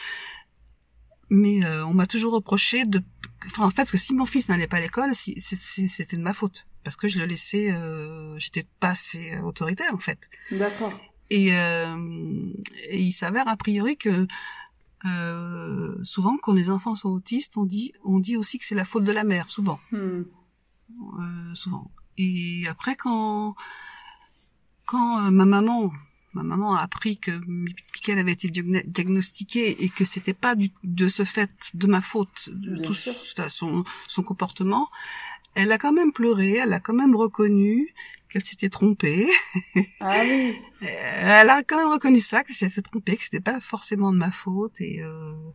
Mais 1.28 1.64
euh, 1.64 1.84
on 1.87 1.94
m'a 1.94 2.06
toujours 2.06 2.32
reproché 2.32 2.84
de, 2.87 3.02
enfin 3.46 3.64
en 3.64 3.70
fait 3.70 3.88
que 3.90 3.96
si 3.99 4.14
mon 4.14 4.26
fils 4.26 4.49
n'allait 4.49 4.66
pas 4.66 4.78
à 4.78 4.80
l'école, 4.80 5.14
si, 5.14 5.34
c'était 5.40 6.16
de 6.16 6.22
ma 6.22 6.34
faute 6.34 6.66
parce 6.82 6.96
que 6.96 7.06
je 7.06 7.18
le 7.18 7.26
laissais, 7.26 7.70
euh, 7.70 8.37
j'étais 8.38 8.66
pas 8.80 8.90
assez 8.90 9.38
autoritaire 9.38 9.94
en 9.94 9.99
fait. 9.99 10.28
D'accord. 10.50 10.92
Et, 11.28 11.54
euh, 11.54 11.96
et 12.88 13.00
il 13.00 13.12
s'avère 13.12 13.46
a 13.46 13.56
priori 13.56 13.96
que 13.96 14.26
euh, 15.07 15.97
souvent 16.04 16.37
quand 16.37 16.52
les 16.52 16.71
enfants 16.71 16.95
sont 16.95 17.09
autistes, 17.11 17.57
on 17.57 17.64
dit, 17.64 17.92
on 18.04 18.19
dit 18.19 18.37
aussi 18.37 18.59
que 18.59 18.64
c'est 18.64 18.75
la 18.75 18.85
faute 18.85 19.04
de 19.04 19.12
la 19.12 19.25
mère, 19.25 19.49
souvent 19.50 19.80
Mm. 19.92 19.97
euh, 19.99 21.54
souvent. 21.54 21.90
Et 22.19 22.66
après, 22.69 22.97
quand 22.97 23.54
quand 24.87 25.25
euh, 25.26 25.30
ma 25.30 25.45
maman, 25.45 25.92
ma 26.35 26.42
maman 26.42 26.75
a 26.75 26.80
appris 26.83 27.16
que 27.19 27.30
Michael 27.47 28.19
avait 28.19 28.33
été 28.33 28.49
diagna- 28.49 28.87
diagnostiqué 28.87 29.83
et 29.85 29.88
que 29.88 30.04
c'était 30.04 30.35
pas 30.35 30.54
du, 30.54 30.71
de 30.85 31.09
ce 31.09 31.25
fait 31.25 31.71
de 31.75 31.87
ma 31.87 32.00
faute, 32.00 32.50
de 32.52 32.75
Bien 32.75 32.83
tout 32.83 32.95
son 33.49 33.85
son 34.07 34.23
comportement, 34.23 34.88
elle 35.54 35.73
a 35.73 35.78
quand 35.78 35.92
même 35.92 36.12
pleuré, 36.12 36.57
elle 36.57 36.73
a 36.73 36.80
quand 36.80 36.95
même 36.95 37.16
reconnu 37.16 37.88
qu'elle 38.28 38.45
s'était 38.45 38.69
trompée. 38.69 39.28
Ah 40.00 40.21
oui. 40.23 40.54
Elle 40.83 41.50
a 41.50 41.62
quand 41.64 41.78
même 41.78 41.92
reconnu 41.92 42.21
ça, 42.21 42.45
qu'elle 42.45 42.54
s'était 42.54 42.80
trompée, 42.80 43.16
que 43.16 43.25
c'était 43.25 43.40
pas 43.40 43.61
forcément 43.61 44.12
de 44.12 44.16
ma 44.19 44.30
faute 44.30 44.80
et 44.80 45.02
euh, 45.02 45.50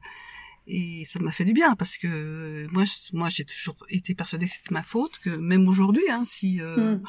et 0.68 1.06
ça 1.06 1.20
m'a 1.20 1.32
fait 1.32 1.46
du 1.46 1.54
bien 1.54 1.76
parce 1.76 1.98
que 1.98 2.68
moi, 2.72 2.84
moi, 3.14 3.30
j'ai 3.30 3.46
toujours 3.46 3.78
été 3.90 4.16
persuadée 4.16 4.48
que 4.48 4.52
c'était 4.52 4.74
ma 4.74 4.84
faute, 4.84 5.20
que 5.20 5.30
même 5.30 5.68
aujourd'hui, 5.68 6.04
hein, 6.10 6.24
si, 6.26 6.60
euh, 6.60 6.96
Mm. 6.96 7.04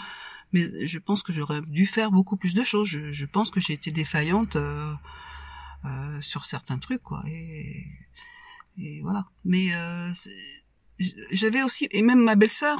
mais 0.52 0.86
je 0.86 0.98
pense 0.98 1.22
que 1.22 1.32
j'aurais 1.32 1.62
dû 1.62 1.86
faire 1.86 2.10
beaucoup 2.10 2.36
plus 2.36 2.54
de 2.54 2.62
choses. 2.62 2.88
Je, 2.88 3.10
je 3.10 3.26
pense 3.26 3.50
que 3.50 3.60
j'ai 3.60 3.72
été 3.72 3.90
défaillante 3.90 4.56
euh, 4.56 4.94
euh, 5.84 6.20
sur 6.20 6.44
certains 6.44 6.78
trucs, 6.78 7.02
quoi. 7.02 7.22
Et, 7.26 7.86
et 8.78 9.00
voilà. 9.02 9.26
Mais 9.44 9.74
euh, 9.74 10.12
j'avais 11.30 11.62
aussi, 11.62 11.86
et 11.90 12.02
même 12.02 12.20
ma 12.22 12.36
belle-sœur, 12.36 12.78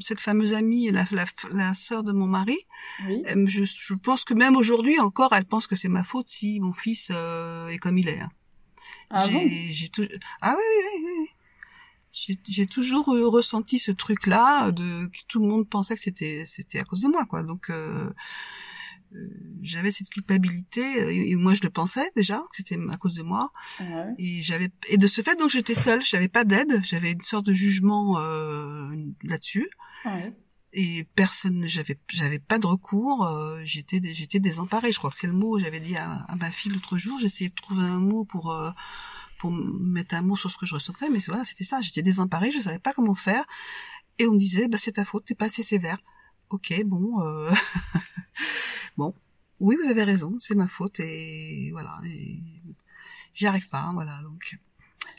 cette 0.00 0.20
fameuse 0.20 0.54
amie, 0.54 0.90
la, 0.90 1.04
la, 1.12 1.24
la 1.52 1.74
sœur 1.74 2.02
de 2.02 2.12
mon 2.12 2.26
mari, 2.26 2.58
Oui. 3.06 3.22
euh, 3.28 3.44
je, 3.46 3.64
je 3.64 3.94
pense 3.94 4.24
que 4.24 4.34
même 4.34 4.56
aujourd'hui 4.56 4.98
encore, 5.00 5.32
elle 5.32 5.44
pense 5.44 5.66
que 5.66 5.76
c'est 5.76 5.88
ma 5.88 6.02
faute 6.02 6.26
si 6.26 6.60
mon 6.60 6.72
fils 6.72 7.10
euh, 7.14 7.68
est 7.68 7.78
comme 7.78 7.98
il 7.98 8.08
est. 8.08 8.20
hein. 8.20 8.28
Ah 9.10 9.26
j'ai, 9.26 9.32
bon? 9.32 9.42
j'ai 9.70 9.88
tou- 9.88 10.08
ah 10.42 10.54
oui, 10.56 10.64
oui, 10.84 11.02
oui, 11.04 11.12
oui. 11.20 11.28
J'ai, 12.48 12.66
toujours 12.66 13.06
ressenti 13.08 13.78
ce 13.78 13.92
truc-là 13.92 14.70
de 14.72 15.06
que 15.06 15.18
tout 15.28 15.38
le 15.38 15.46
monde 15.46 15.68
pensait 15.68 15.94
que 15.94 16.00
c'était 16.00 16.44
c'était 16.46 16.78
à 16.78 16.84
cause 16.84 17.02
de 17.02 17.08
moi, 17.08 17.26
quoi. 17.26 17.42
Donc 17.42 17.68
euh, 17.68 18.10
j'avais 19.62 19.90
cette 19.90 20.08
culpabilité 20.10 20.82
euh, 21.02 21.10
et, 21.12 21.30
et 21.30 21.36
moi 21.36 21.54
je 21.54 21.60
le 21.62 21.70
pensais 21.70 22.08
déjà 22.16 22.38
que 22.38 22.56
c'était 22.56 22.78
à 22.90 22.96
cause 22.96 23.14
de 23.14 23.22
moi 23.22 23.50
Ouais. 23.80 24.14
et 24.18 24.42
j'avais 24.42 24.70
et 24.88 24.96
de 24.96 25.06
ce 25.06 25.22
fait 25.22 25.36
donc 25.38 25.50
j'étais 25.50 25.74
seule, 25.74 26.02
j'avais 26.04 26.28
pas 26.28 26.44
d'aide, 26.44 26.80
j'avais 26.84 27.12
une 27.12 27.20
sorte 27.22 27.46
de 27.46 27.52
jugement 27.52 28.18
euh, 28.18 28.94
là-dessus 29.24 29.68
Ouais. 30.04 30.32
et 30.72 31.04
personne 31.14 31.66
j'avais 31.66 31.98
j'avais 32.12 32.38
pas 32.38 32.58
de 32.58 32.66
recours 32.66 33.24
euh, 33.26 33.60
j'étais 33.64 34.00
j'étais 34.12 34.40
désemparée 34.40 34.92
je 34.92 34.98
crois 34.98 35.10
que 35.10 35.16
c'est 35.16 35.26
le 35.26 35.32
mot 35.32 35.58
j'avais 35.58 35.80
dit 35.80 35.96
à, 35.96 36.10
à 36.28 36.36
ma 36.36 36.50
fille 36.50 36.72
l'autre 36.72 36.96
jour 36.98 37.18
j'essayais 37.18 37.50
de 37.50 37.54
trouver 37.54 37.82
un 37.84 37.98
mot 37.98 38.24
pour 38.24 38.52
euh, 38.52 38.70
pour 39.38 39.50
mettre 39.52 40.14
un 40.14 40.22
mot 40.22 40.36
sur 40.36 40.50
ce 40.50 40.58
que 40.58 40.66
je 40.66 40.74
ressentais 40.74 41.08
mais 41.10 41.18
voilà 41.26 41.44
c'était 41.44 41.64
ça 41.64 41.80
j'étais 41.82 42.02
désemparée 42.02 42.50
je 42.50 42.58
savais 42.58 42.78
pas 42.78 42.92
comment 42.92 43.14
faire 43.14 43.44
et 44.18 44.26
on 44.26 44.32
me 44.34 44.38
disait 44.38 44.68
bah 44.68 44.78
c'est 44.78 44.92
ta 44.92 45.04
faute 45.04 45.24
t'es 45.26 45.34
pas 45.34 45.46
assez 45.46 45.62
sévère 45.62 45.98
ok 46.50 46.82
bon 46.84 47.20
euh... 47.22 47.50
bon. 48.96 49.14
Oui 49.60 49.76
vous 49.82 49.88
avez 49.88 50.04
raison 50.04 50.36
c'est 50.38 50.54
ma 50.54 50.68
faute 50.68 51.00
et 51.00 51.70
voilà 51.72 51.98
et 52.04 52.40
j'y 53.34 53.46
arrive 53.46 53.68
pas 53.68 53.80
hein, 53.80 53.92
voilà 53.94 54.20
donc. 54.22 54.58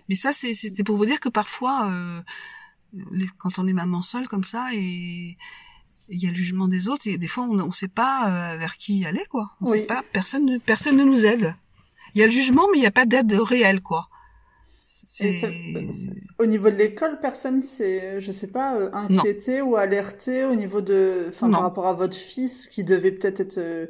Mais 0.09 0.15
ça 0.15 0.31
c'est 0.33 0.53
c'était 0.53 0.83
pour 0.83 0.95
vous 0.97 1.05
dire 1.05 1.19
que 1.19 1.29
parfois 1.29 1.89
euh, 1.91 2.21
les- 3.11 3.27
quand 3.37 3.57
on 3.59 3.67
est 3.67 3.73
maman 3.73 4.01
seule 4.01 4.27
comme 4.27 4.43
ça 4.43 4.69
et 4.73 5.37
il 6.09 6.23
y 6.23 6.27
a 6.27 6.29
le 6.29 6.35
jugement 6.35 6.67
des 6.67 6.87
autres 6.87 7.07
et 7.07 7.17
des 7.17 7.27
fois 7.27 7.43
on 7.45 7.67
ne 7.67 7.71
sait 7.71 7.87
pas 7.89 8.29
euh, 8.53 8.57
vers 8.57 8.77
qui 8.77 9.05
aller 9.05 9.25
quoi. 9.29 9.51
On 9.61 9.71
Oui. 9.71 9.79
sait 9.79 9.85
pas 9.85 10.03
personne 10.13 10.45
ne, 10.45 10.57
personne 10.59 10.95
ne 10.97 11.03
nous 11.03 11.25
aide. 11.25 11.55
Il 12.13 12.19
y 12.21 12.23
a 12.23 12.27
le 12.27 12.31
jugement 12.31 12.65
mais 12.71 12.77
il 12.77 12.81
n'y 12.81 12.87
a 12.87 12.91
pas 12.91 13.05
d'aide 13.05 13.33
réelle 13.33 13.81
quoi 13.81 14.09
Au 16.39 16.45
niveau 16.45 16.69
de 16.69 16.75
l'école, 16.75 17.17
personne 17.19 17.61
s'est, 17.61 18.21
je 18.21 18.31
sais 18.31 18.47
pas, 18.47 18.77
euh, 18.77 18.89
inquiété 18.93 19.61
ou 19.61 19.75
alerté 19.75 20.45
au 20.45 20.55
niveau 20.55 20.81
de, 20.81 21.25
enfin, 21.29 21.49
par 21.51 21.61
rapport 21.61 21.87
à 21.87 21.93
votre 21.93 22.15
fils 22.15 22.67
qui 22.67 22.83
devait 22.83 23.11
peut-être 23.11 23.41
être, 23.41 23.57
euh, 23.57 23.87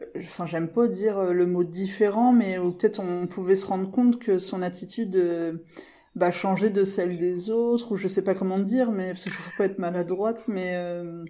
euh, 0.00 0.04
enfin, 0.20 0.46
j'aime 0.46 0.68
pas 0.68 0.86
dire 0.88 1.18
euh, 1.18 1.32
le 1.32 1.46
mot 1.46 1.64
différent, 1.64 2.32
mais 2.32 2.58
où 2.58 2.72
peut-être 2.72 3.00
on 3.00 3.26
pouvait 3.26 3.56
se 3.56 3.66
rendre 3.66 3.90
compte 3.90 4.18
que 4.18 4.38
son 4.38 4.62
attitude, 4.62 5.16
euh, 5.16 5.52
bah, 6.14 6.32
changeait 6.32 6.70
de 6.70 6.84
celle 6.84 7.18
des 7.18 7.50
autres, 7.50 7.92
ou 7.92 7.96
je 7.96 8.08
sais 8.08 8.22
pas 8.22 8.34
comment 8.34 8.58
dire, 8.58 8.90
mais 8.90 9.08
parce 9.08 9.24
que 9.24 9.30
je 9.30 9.56
pas 9.56 9.64
être 9.66 9.78
maladroite, 9.78 10.48
mais 10.48 10.72
euh, 10.76 11.24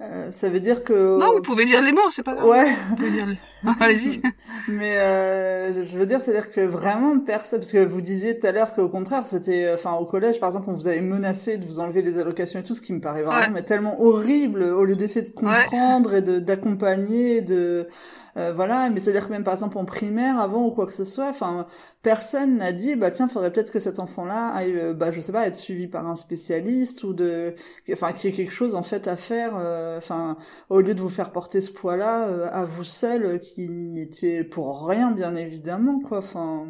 euh, 0.00 0.30
ça 0.30 0.48
veut 0.50 0.60
dire 0.60 0.84
que. 0.84 1.18
non 1.18 1.32
vous 1.32 1.40
pouvez 1.42 1.64
dire 1.64 1.82
les 1.82 1.92
mots 1.92 2.10
c'est 2.10 2.22
pas 2.22 2.34
grave 2.34 2.48
Ouais. 2.48 2.76
vous 2.90 2.96
pouvez 2.96 3.10
dire 3.10 3.26
les... 3.26 3.38
Allez-y 3.80 4.20
Mais 4.68 4.96
euh, 4.98 5.84
je 5.84 5.98
veux 5.98 6.06
dire, 6.06 6.20
c'est-à-dire 6.20 6.50
que 6.52 6.60
vraiment 6.60 7.18
personne, 7.20 7.60
parce 7.60 7.72
que 7.72 7.84
vous 7.84 8.00
disiez 8.00 8.38
tout 8.38 8.46
à 8.46 8.52
l'heure 8.52 8.74
qu'au 8.74 8.88
contraire, 8.88 9.26
c'était, 9.26 9.72
enfin, 9.74 9.94
au 9.94 10.06
collège, 10.06 10.38
par 10.40 10.48
exemple, 10.50 10.70
on 10.70 10.74
vous 10.74 10.86
avait 10.86 11.00
menacé 11.00 11.58
de 11.58 11.66
vous 11.66 11.80
enlever 11.80 12.02
les 12.02 12.18
allocations 12.18 12.60
et 12.60 12.62
tout, 12.62 12.74
ce 12.74 12.80
qui 12.80 12.92
me 12.92 13.00
paraît 13.00 13.22
vraiment 13.22 13.48
Ouais. 13.48 13.50
mais 13.50 13.62
tellement 13.62 14.00
horrible, 14.00 14.62
au 14.62 14.84
lieu 14.84 14.94
d'essayer 14.96 15.24
de 15.24 15.30
comprendre 15.34 16.14
et 16.14 16.22
d'accompagner, 16.22 17.40
de 17.40 17.88
euh, 18.36 18.52
voilà. 18.54 18.88
Mais 18.90 19.00
c'est-à-dire 19.00 19.26
que 19.26 19.32
même 19.32 19.44
par 19.44 19.54
exemple 19.54 19.78
en 19.78 19.84
primaire, 19.84 20.38
avant 20.38 20.66
ou 20.66 20.70
quoi 20.70 20.86
que 20.86 20.92
ce 20.92 21.04
soit, 21.04 21.28
enfin, 21.28 21.66
personne 22.02 22.56
n'a 22.58 22.72
dit, 22.72 22.94
bah 22.96 23.10
tiens, 23.10 23.28
faudrait 23.28 23.52
peut-être 23.52 23.72
que 23.72 23.80
cet 23.80 23.98
enfant-là 23.98 24.48
aille, 24.54 24.76
euh, 24.78 24.94
bah 24.94 25.12
je 25.12 25.20
sais 25.20 25.32
pas, 25.32 25.46
être 25.46 25.56
suivi 25.56 25.86
par 25.88 26.06
un 26.06 26.16
spécialiste 26.16 27.04
ou 27.04 27.12
de, 27.14 27.54
enfin, 27.92 28.12
qu'il 28.12 28.30
y 28.30 28.32
ait 28.32 28.36
quelque 28.36 28.52
chose 28.52 28.74
en 28.74 28.82
fait 28.82 29.08
à 29.08 29.16
faire, 29.16 29.52
euh, 29.56 29.98
enfin 29.98 30.36
au 30.68 30.80
lieu 30.80 30.94
de 30.94 31.00
vous 31.00 31.08
faire 31.08 31.30
porter 31.32 31.60
ce 31.60 31.70
poids-là 31.70 32.28
euh, 32.28 32.48
à 32.52 32.64
vous 32.64 32.84
seul, 32.84 33.24
euh, 33.24 33.38
qui 33.54 33.68
n'y 33.68 34.00
étiez 34.00 34.44
pour 34.44 34.86
rien, 34.86 35.10
bien 35.12 35.34
évidemment, 35.36 36.00
quoi. 36.00 36.18
Enfin, 36.18 36.66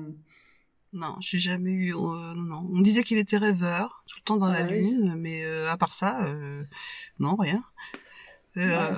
non 0.95 1.15
j'ai 1.21 1.39
jamais 1.39 1.73
eu 1.73 1.95
euh, 1.95 2.35
non 2.37 2.69
on 2.71 2.77
me 2.79 2.83
disait 2.85 3.03
qu'il 3.03 3.17
était 3.17 3.39
rêveur 3.39 4.05
tout 4.07 4.17
le 4.19 4.25
temps 4.25 4.37
dans 4.37 4.49
Ah 4.53 4.61
la 4.61 4.67
oui. 4.67 4.83
lune 4.83 5.15
mais 5.17 5.43
euh, 5.43 5.71
à 5.71 5.79
part 5.79 5.95
ça 5.95 6.23
euh, 6.27 6.65
non 7.19 7.35
rien 7.37 7.65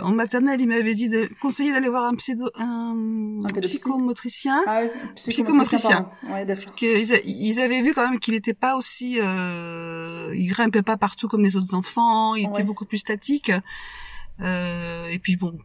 En 0.03 0.11
maternelle, 0.11 0.61
il 0.61 0.66
m'avait 0.68 0.94
dit 0.94 1.09
de 1.09 1.29
conseiller 1.40 1.70
d'aller 1.70 1.88
voir 1.88 2.07
un, 2.11 2.16
pseudo, 2.16 2.51
un, 2.57 3.42
Un 3.44 3.61
psychomotricien. 3.61 4.61
Ah, 4.66 4.81
ouais, 4.81 4.90
Psychomotricien. 5.14 6.11
Ouais, 6.29 6.44
Parce 6.44 6.66
qu'ils 6.66 7.12
a- 7.14 7.20
ils 7.25 7.61
avaient 7.61 7.81
vu 7.81 7.94
quand 7.94 8.09
même 8.11 8.18
qu'il 8.18 8.35
n'était 8.35 8.53
pas 8.66 8.75
aussi, 8.75 9.18
il 9.20 10.47
grimpait 10.49 10.83
pas 10.83 10.97
partout 10.97 11.29
comme 11.29 11.44
les 11.44 11.55
autres 11.57 11.75
enfants, 11.75 12.35
il 12.35 12.47
Ouais. 12.47 12.51
était 12.51 12.64
beaucoup 12.64 12.85
plus 12.85 12.99
statique. 12.99 13.53
Euh, 14.40 15.07
et 15.07 15.20
puis 15.20 15.37
bon, 15.37 15.57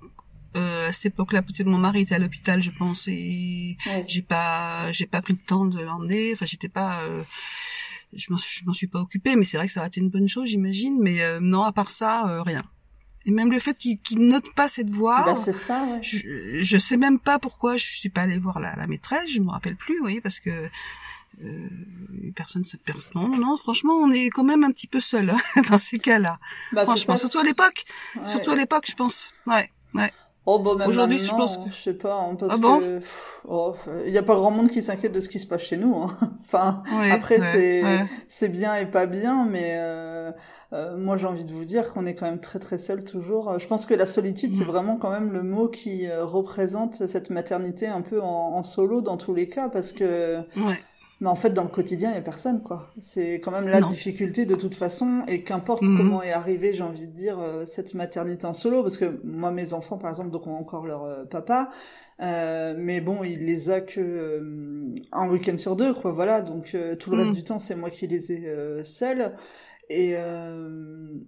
euh, 0.56 0.88
à 0.90 0.92
cette 0.92 1.08
époque-là, 1.08 1.42
peut-être 1.42 1.68
mon 1.68 1.78
mari 1.78 2.02
était 2.02 2.16
à 2.16 2.20
l'hôpital, 2.20 2.62
je 2.64 2.72
pense, 2.72 3.08
et 3.08 3.78
Ouais. 3.86 4.04
j'ai 4.08 4.22
pas, 4.22 4.92
j'ai 4.92 5.06
pas 5.06 5.22
pris 5.22 5.34
le 5.34 5.40
temps 5.40 5.66
de 5.66 5.80
l'emmener. 5.80 6.32
Enfin, 6.34 6.46
j'étais 6.46 6.70
pas, 6.70 7.02
euh, 7.04 7.24
je 8.14 8.26
m'en, 8.32 8.38
suis- 8.38 8.62
je 8.62 8.66
m'en 8.66 8.74
suis 8.74 8.88
pas 8.88 9.00
occupée, 9.00 9.36
mais 9.36 9.44
c'est 9.44 9.58
vrai 9.58 9.68
que 9.68 9.74
ça 9.74 9.82
aurait 9.82 9.88
été 9.88 10.00
une 10.02 10.10
bonne 10.10 10.28
chose, 10.28 10.48
j'imagine. 10.50 10.98
Mais 11.02 11.22
euh, 11.22 11.40
non, 11.40 11.64
à 11.64 11.72
part 11.72 11.92
ça, 11.92 12.28
euh, 12.28 12.42
rien. 12.42 12.64
Et 13.26 13.32
même 13.32 13.52
le 13.52 13.60
fait 13.60 13.78
qu'il, 13.78 14.00
qu'il 14.00 14.22
note 14.22 14.46
pas 14.56 14.68
cette 14.68 14.90
voix. 14.90 15.24
Bah, 15.26 15.36
c'est 15.36 15.54
ça, 15.54 15.84
ouais. 15.84 16.00
Je, 16.02 16.64
je 16.64 16.78
sais 16.78 16.98
même 16.98 17.20
pas 17.20 17.38
pourquoi 17.38 17.76
je 17.78 17.86
suis 17.86 18.10
pas 18.10 18.22
allée 18.22 18.40
voir 18.40 18.60
la, 18.60 18.76
la 18.76 18.88
maîtresse, 18.88 19.30
je 19.32 19.40
me 19.42 19.50
rappelle 19.52 19.76
plus, 19.76 19.96
vous 19.98 20.04
voyez, 20.04 20.22
parce 20.22 20.40
que 20.40 20.68
euh, 21.44 21.70
personne 22.36 22.64
se 22.64 22.78
pers- 22.78 22.98
non, 23.16 23.38
non, 23.38 23.56
franchement, 23.58 23.94
on 23.94 24.12
est 24.12 24.30
quand 24.30 24.44
même 24.44 24.64
un 24.64 24.72
petit 24.72 24.88
peu 24.88 25.00
seul 25.00 25.30
hein, 25.30 25.38
dans 25.70 25.78
ces 25.78 26.00
cas-là. 26.00 26.40
Bah, 26.72 26.84
franchement, 26.86 27.16
surtout 27.18 27.40
à 27.40 27.44
l'époque, 27.44 27.84
ouais. 28.16 28.26
surtout 28.26 28.52
à 28.52 28.56
l'époque, 28.56 28.86
je 28.90 28.96
pense. 28.96 29.32
Ouais, 29.46 29.70
ouais. 29.94 30.12
Oh, 30.52 30.60
bah, 30.76 30.86
Aujourd'hui, 30.88 31.18
je 31.18 31.30
pense 31.32 31.58
que- 31.58 31.70
Je 31.72 31.76
sais 31.82 31.94
pas, 31.94 32.16
hein, 32.16 32.36
parce 32.40 32.54
Ah 32.56 32.58
bon 32.58 32.80
que... 32.80 33.02
oh, 33.48 33.76
il 34.06 34.12
y 34.12 34.18
a 34.18 34.24
pas 34.24 34.36
grand 34.36 34.52
monde 34.52 34.70
qui 34.70 34.82
s'inquiète 34.82 35.12
de 35.12 35.20
ce 35.22 35.30
qui 35.30 35.40
se 35.40 35.46
passe 35.48 35.62
chez 35.62 35.78
nous. 35.78 35.96
Hein. 35.96 36.16
enfin, 36.42 36.84
après, 37.12 37.40
ouais, 37.40 37.48
c'est 37.54 37.84
ouais. 37.84 38.06
c'est 38.28 38.50
bien 38.50 38.76
et 38.76 38.86
pas 38.86 39.06
bien, 39.06 39.46
mais 39.46 39.74
euh, 39.78 40.32
euh, 40.74 40.98
moi, 40.98 41.18
j'ai 41.18 41.28
envie 41.28 41.46
de 41.46 41.54
vous 41.54 41.66
dire 41.66 41.94
qu'on 41.94 42.06
est 42.06 42.14
quand 42.16 42.26
même 42.26 42.40
très 42.40 42.60
très 42.60 42.78
seul 42.78 43.04
toujours. 43.04 43.60
Je 43.60 43.68
pense 43.68 43.86
que 43.86 43.94
la 43.94 44.06
solitude, 44.06 44.54
c'est 44.54 44.64
Mm. 44.66 44.68
vraiment 44.68 44.96
quand 44.98 45.12
même 45.12 45.32
le 45.32 45.44
mot 45.44 45.68
qui 45.68 46.08
euh, 46.10 46.26
représente 46.26 47.06
cette 47.08 47.30
maternité 47.30 47.88
un 47.88 48.02
peu 48.02 48.22
en, 48.22 48.56
en 48.56 48.64
solo 48.64 49.02
dans 49.02 49.18
tous 49.18 49.34
les 49.34 49.46
cas, 49.46 49.70
parce 49.70 49.92
que... 49.92 50.38
ouais. 50.58 50.78
Mais 51.22 51.28
en 51.28 51.36
fait, 51.36 51.50
dans 51.50 51.64
le 51.64 51.70
quotidien, 51.70 52.10
il 52.12 52.14
n'y 52.14 52.18
a 52.20 52.22
personne, 52.22 52.62
quoi. 52.62 52.88
C'est 53.02 53.36
quand 53.42 53.52
même 53.52 53.68
la 53.68 53.82
Non. 53.82 53.88
difficulté 53.90 54.46
de 54.46 54.56
toute 54.56 54.74
façon, 54.74 55.24
et 55.28 55.44
qu'importe 55.44 55.84
Mhm. 55.84 55.98
comment 55.98 56.22
est 56.24 56.32
arrivé, 56.32 56.74
j'ai 56.74 56.84
envie 56.84 57.08
de 57.08 57.12
dire, 57.14 57.38
euh, 57.40 57.66
cette 57.66 57.94
maternité 57.94 58.46
en 58.48 58.54
solo, 58.54 58.82
parce 58.84 58.98
que 58.98 59.20
moi, 59.26 59.52
mes 59.52 59.74
enfants, 59.74 59.98
par 59.98 60.10
exemple, 60.12 60.32
donc 60.32 60.48
ont 60.48 60.56
encore 60.56 60.86
leur 60.88 61.04
euh, 61.04 61.26
papa, 61.26 61.72
euh, 62.22 62.74
mais 62.78 63.02
bon, 63.02 63.24
il 63.26 63.46
les 63.46 63.70
a 63.70 63.82
que 63.82 64.00
euh, 64.00 64.94
un 65.12 65.30
week-end 65.30 65.58
sur 65.58 65.76
deux, 65.76 65.94
quoi, 65.94 66.14
voilà. 66.14 66.42
Donc 66.42 66.72
euh, 66.74 66.96
tout 66.96 67.10
le 67.12 67.18
reste 67.18 67.34
Mhm. 67.34 67.36
du 67.36 67.44
temps, 67.44 67.60
c'est 67.60 67.76
moi 67.76 67.90
qui 67.90 68.08
les 68.08 68.32
ai 68.32 68.48
euh, 68.48 68.84
seuls. 68.86 69.34
Et 69.90 70.14
euh, 70.16 70.70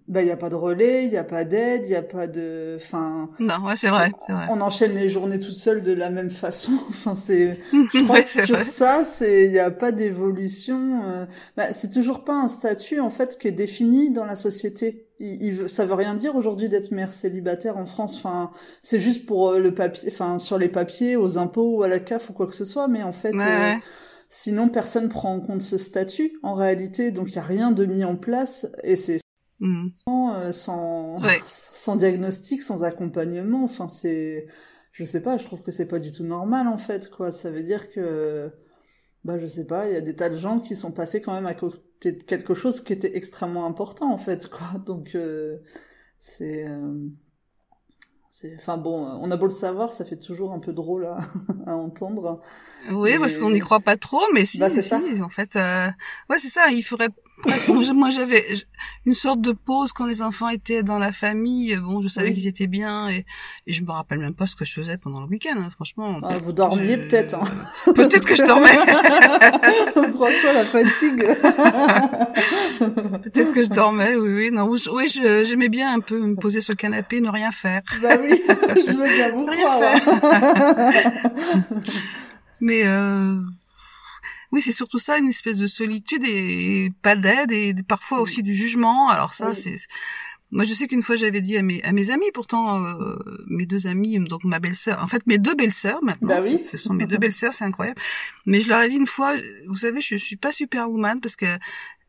bah, 0.08 0.22
il 0.22 0.26
n'y 0.26 0.32
a 0.32 0.38
pas 0.38 0.50
de 0.50 0.56
relais, 0.56 1.06
il 1.06 1.10
n'y 1.10 1.18
a 1.18 1.24
pas 1.24 1.46
d'aide, 1.46 1.84
il 1.86 1.90
n'y 1.90 1.96
a 1.96 2.04
pas 2.04 2.28
de... 2.28 2.76
Enfin, 2.78 3.30
Non, 3.40 3.56
ouais, 3.66 3.76
c'est 3.76 3.90
vrai, 3.90 4.12
vrai. 4.30 4.48
on 4.48 4.62
enchaîne 4.62 4.94
les 4.96 5.10
journées 5.10 5.40
toutes 5.40 5.58
seules 5.58 5.84
de 5.84 5.94
la 5.94 6.10
même 6.10 6.32
façon. 6.32 6.72
Enfin, 6.90 7.16
c'est... 7.16 7.60
Ouais, 8.10 8.26
sur 8.26 8.56
vrai. 8.56 8.64
ça, 8.64 9.04
c'est 9.06 9.46
il 9.46 9.52
n'y 9.52 9.60
a 9.60 9.72
pas 9.72 9.92
d'évolution. 9.92 11.02
euh, 11.06 11.26
bah, 11.58 11.74
c'est 11.74 11.90
toujours 11.92 12.24
pas 12.24 12.34
un 12.36 12.48
statut 12.48 13.00
en 13.00 13.10
fait 13.10 13.38
qui 13.40 13.48
est 13.48 13.52
défini 13.52 14.12
dans 14.12 14.26
la 14.26 14.36
société. 14.36 15.08
Il, 15.20 15.42
il 15.44 15.54
veut, 15.54 15.68
ça 15.68 15.86
veut 15.86 15.94
rien 15.94 16.16
dire 16.16 16.36
aujourd'hui 16.36 16.70
d'être 16.70 16.92
mère 16.92 17.12
célibataire 17.12 17.78
en 17.78 17.86
France. 17.86 18.16
Enfin, 18.18 18.52
c'est 18.84 19.00
juste 19.00 19.26
pour 19.26 19.50
euh, 19.52 19.60
le 19.60 19.74
papier, 19.74 20.10
enfin 20.12 20.40
sur 20.40 20.58
les 20.58 20.70
papiers, 20.70 21.16
aux 21.16 21.38
impôts 21.38 21.78
ou 21.78 21.84
à 21.84 21.88
la 21.88 22.00
CAF 22.00 22.30
ou 22.30 22.34
quoi 22.34 22.48
que 22.48 22.56
ce 22.56 22.66
soit. 22.66 22.88
Mais 22.88 23.04
en 23.04 23.12
fait, 23.14 23.38
Ouais, 23.38 23.44
euh. 23.48 23.76
Sinon 24.32 24.70
personne 24.70 25.10
prend 25.10 25.36
en 25.36 25.42
compte 25.42 25.62
ce 25.62 25.78
statut 25.78 26.40
en 26.44 26.56
réalité. 26.56 27.12
Donc 27.12 27.30
il 27.32 27.36
y 27.36 27.40
a 27.40 27.44
rien 27.44 27.72
de 27.72 27.86
mis 27.86 28.06
en 28.06 28.18
place 28.18 28.68
et 28.84 28.96
c'est 28.98 29.20
Mhm. 29.60 29.92
sans, 30.08 30.34
euh, 30.36 30.52
sans, 30.52 31.18
Ouais. 31.22 31.40
sans 31.46 31.96
diagnostic, 31.98 32.64
sans 32.64 32.84
accompagnement. 32.84 33.64
Enfin, 33.64 33.88
c'est, 33.90 34.48
je 34.94 35.04
sais 35.06 35.22
pas, 35.22 35.38
je 35.38 35.46
trouve 35.46 35.64
que 35.64 35.72
c'est 35.72 35.88
pas 35.88 36.00
du 36.00 36.12
tout 36.12 36.24
normal 36.26 36.68
en 36.68 36.78
fait, 36.78 37.10
quoi. 37.10 37.32
Ça 37.32 37.52
veut 37.52 37.64
dire 37.64 37.92
que, 37.92 38.52
bah, 39.26 39.40
je 39.40 39.48
sais 39.48 39.66
pas, 39.68 39.88
il 39.90 39.94
y 39.94 39.98
a 39.98 40.02
des 40.02 40.16
tas 40.16 40.30
de 40.30 40.38
gens 40.38 40.60
qui 40.62 40.76
sont 40.76 40.92
passés 40.94 41.22
quand 41.22 41.34
même 41.34 41.48
à 41.48 41.56
côté 41.56 42.14
de 42.14 42.24
quelque 42.24 42.56
chose 42.56 42.82
qui 42.84 42.94
était 42.94 43.16
extrêmement 43.18 43.66
important 43.68 44.12
en 44.14 44.18
fait, 44.20 44.50
quoi. 44.50 44.80
Donc, 44.86 45.16
euh, 45.16 45.60
c'est, 46.20 46.68
euh, 46.68 46.96
c'est, 47.20 47.21
enfin 48.58 48.78
bon, 48.78 49.06
on 49.22 49.30
a 49.32 49.36
beau 49.38 49.46
le 49.46 49.52
savoir, 49.52 49.90
ça 49.94 50.06
fait 50.06 50.18
toujours 50.18 50.52
un 50.54 50.60
peu 50.60 50.74
drôle 50.74 51.06
à, 51.06 51.18
à 51.68 51.76
entendre. 51.76 52.42
Oui, 52.90 53.12
Mais- 53.14 53.20
parce 53.20 53.38
qu'on 53.38 53.52
n'y 53.52 53.60
croit 53.60 53.80
pas 53.80 53.98
trop, 53.98 54.22
mais 54.34 54.44
si, 54.46 54.60
Bah, 54.60 54.70
c'est 54.70 54.82
si, 54.82 54.90
ça. 54.90 55.00
en 55.24 55.30
fait, 55.30 55.56
euh, 55.56 55.88
ouais, 56.30 56.40
c'est 56.40 56.48
ça. 56.50 56.70
Il 56.72 56.82
faudrait 56.82 57.10
moi, 57.94 58.10
j'avais 58.10 58.44
une 59.06 59.14
sorte 59.14 59.42
de 59.42 59.52
pause 59.52 59.92
quand 59.94 60.06
les 60.06 60.22
enfants 60.22 60.50
étaient 60.50 60.84
dans 60.84 61.00
la 61.00 61.12
famille. 61.12 61.76
Bon, 61.78 62.02
je 62.02 62.08
savais 62.08 62.28
Oui. 62.30 62.34
qu'ils 62.36 62.48
étaient 62.48 62.68
bien 62.68 63.10
et, 63.10 63.26
et 63.68 63.74
je 63.74 63.84
me 63.84 63.92
rappelle 63.92 64.20
même 64.20 64.34
pas 64.36 64.46
ce 64.46 64.56
que 64.56 64.64
je 64.66 64.74
faisais 64.74 64.98
pendant 64.98 65.22
le 65.22 65.28
week-end. 65.28 65.56
hein, 65.58 65.70
franchement, 65.72 66.20
Ah, 66.24 66.38
vous 66.44 66.52
dormiez 66.52 66.96
je- 66.98 67.08
peut-être, 67.08 67.36
hein. 67.36 67.44
peut-être 67.94 68.26
que 68.28 68.36
je 68.36 68.44
dormais. 68.44 68.70
Franchement, 70.14 70.54
la 70.54 70.66
fatigue. 70.66 71.24
peut-être 73.22 73.54
que 73.54 73.64
je 73.64 73.70
dormais. 73.70 74.16
Oui, 74.16 74.30
oui, 74.34 74.52
non, 74.52 74.70
oui, 74.70 75.08
j'aimais 75.44 75.70
bien 75.70 75.94
un 75.96 76.00
peu 76.00 76.20
me 76.20 76.36
poser 76.36 76.62
sur 76.62 76.74
le 76.74 76.78
canapé, 76.78 77.22
ne 77.22 77.30
rien 77.30 77.52
faire. 77.52 77.82
bah 78.02 78.10
oui, 78.22 78.42
je 78.48 78.92
veux 78.92 79.16
bien 79.16 79.32
vous 79.32 79.46
Rien 79.46 79.58
croire. 79.60 80.92
Mais 82.60 82.84
euh, 82.86 83.38
oui, 84.52 84.62
c'est 84.62 84.72
surtout 84.72 85.00
ça, 85.00 85.18
une 85.18 85.28
espèce 85.30 85.58
de 85.60 85.68
solitude 85.68 86.24
et, 86.26 86.86
et 86.86 86.90
pas 87.02 87.16
d'aide 87.16 87.52
et 87.52 87.74
parfois 87.88 88.20
aussi 88.22 88.44
du 88.44 88.54
jugement. 88.54 89.10
Alors 89.10 89.34
ça, 89.34 89.50
Oui. 89.50 89.56
c'est 89.56 89.76
moi 90.54 90.66
je 90.66 90.74
sais 90.74 90.86
qu'une 90.90 91.02
fois 91.02 91.16
j'avais 91.16 91.40
dit 91.40 91.56
à 91.58 91.62
mes 91.62 91.82
à 91.84 91.94
mes 91.94 92.10
amis, 92.10 92.30
pourtant 92.34 92.84
euh, 92.84 93.16
mes 93.48 93.66
deux 93.66 93.88
amies, 93.88 94.20
donc 94.20 94.44
ma 94.44 94.60
belle-sœur, 94.60 95.02
en 95.02 95.08
fait 95.08 95.26
mes 95.26 95.38
deux 95.38 95.56
belles-sœurs 95.56 96.04
maintenant, 96.04 96.28
Bah 96.28 96.42
oui. 96.44 96.60
ce 96.60 96.76
sont 96.78 96.94
mes 96.94 97.08
deux 97.08 97.18
belles-sœurs, 97.18 97.54
c'est 97.54 97.64
incroyable. 97.64 98.02
Mais 98.46 98.60
je 98.60 98.68
leur 98.68 98.82
ai 98.82 98.90
dit 98.90 98.98
une 98.98 99.08
fois, 99.08 99.34
vous 99.70 99.78
savez, 99.78 100.02
je, 100.02 100.18
je 100.18 100.24
suis 100.26 100.36
pas 100.36 100.52
superwoman 100.52 101.22
parce 101.22 101.38
que 101.38 101.46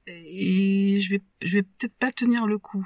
et 0.09 0.99
je 0.99 1.11
vais 1.11 1.23
je 1.43 1.59
vais 1.59 1.63
peut-être 1.63 1.95
pas 2.01 2.11
tenir 2.11 2.49
le 2.49 2.59
coup. 2.59 2.85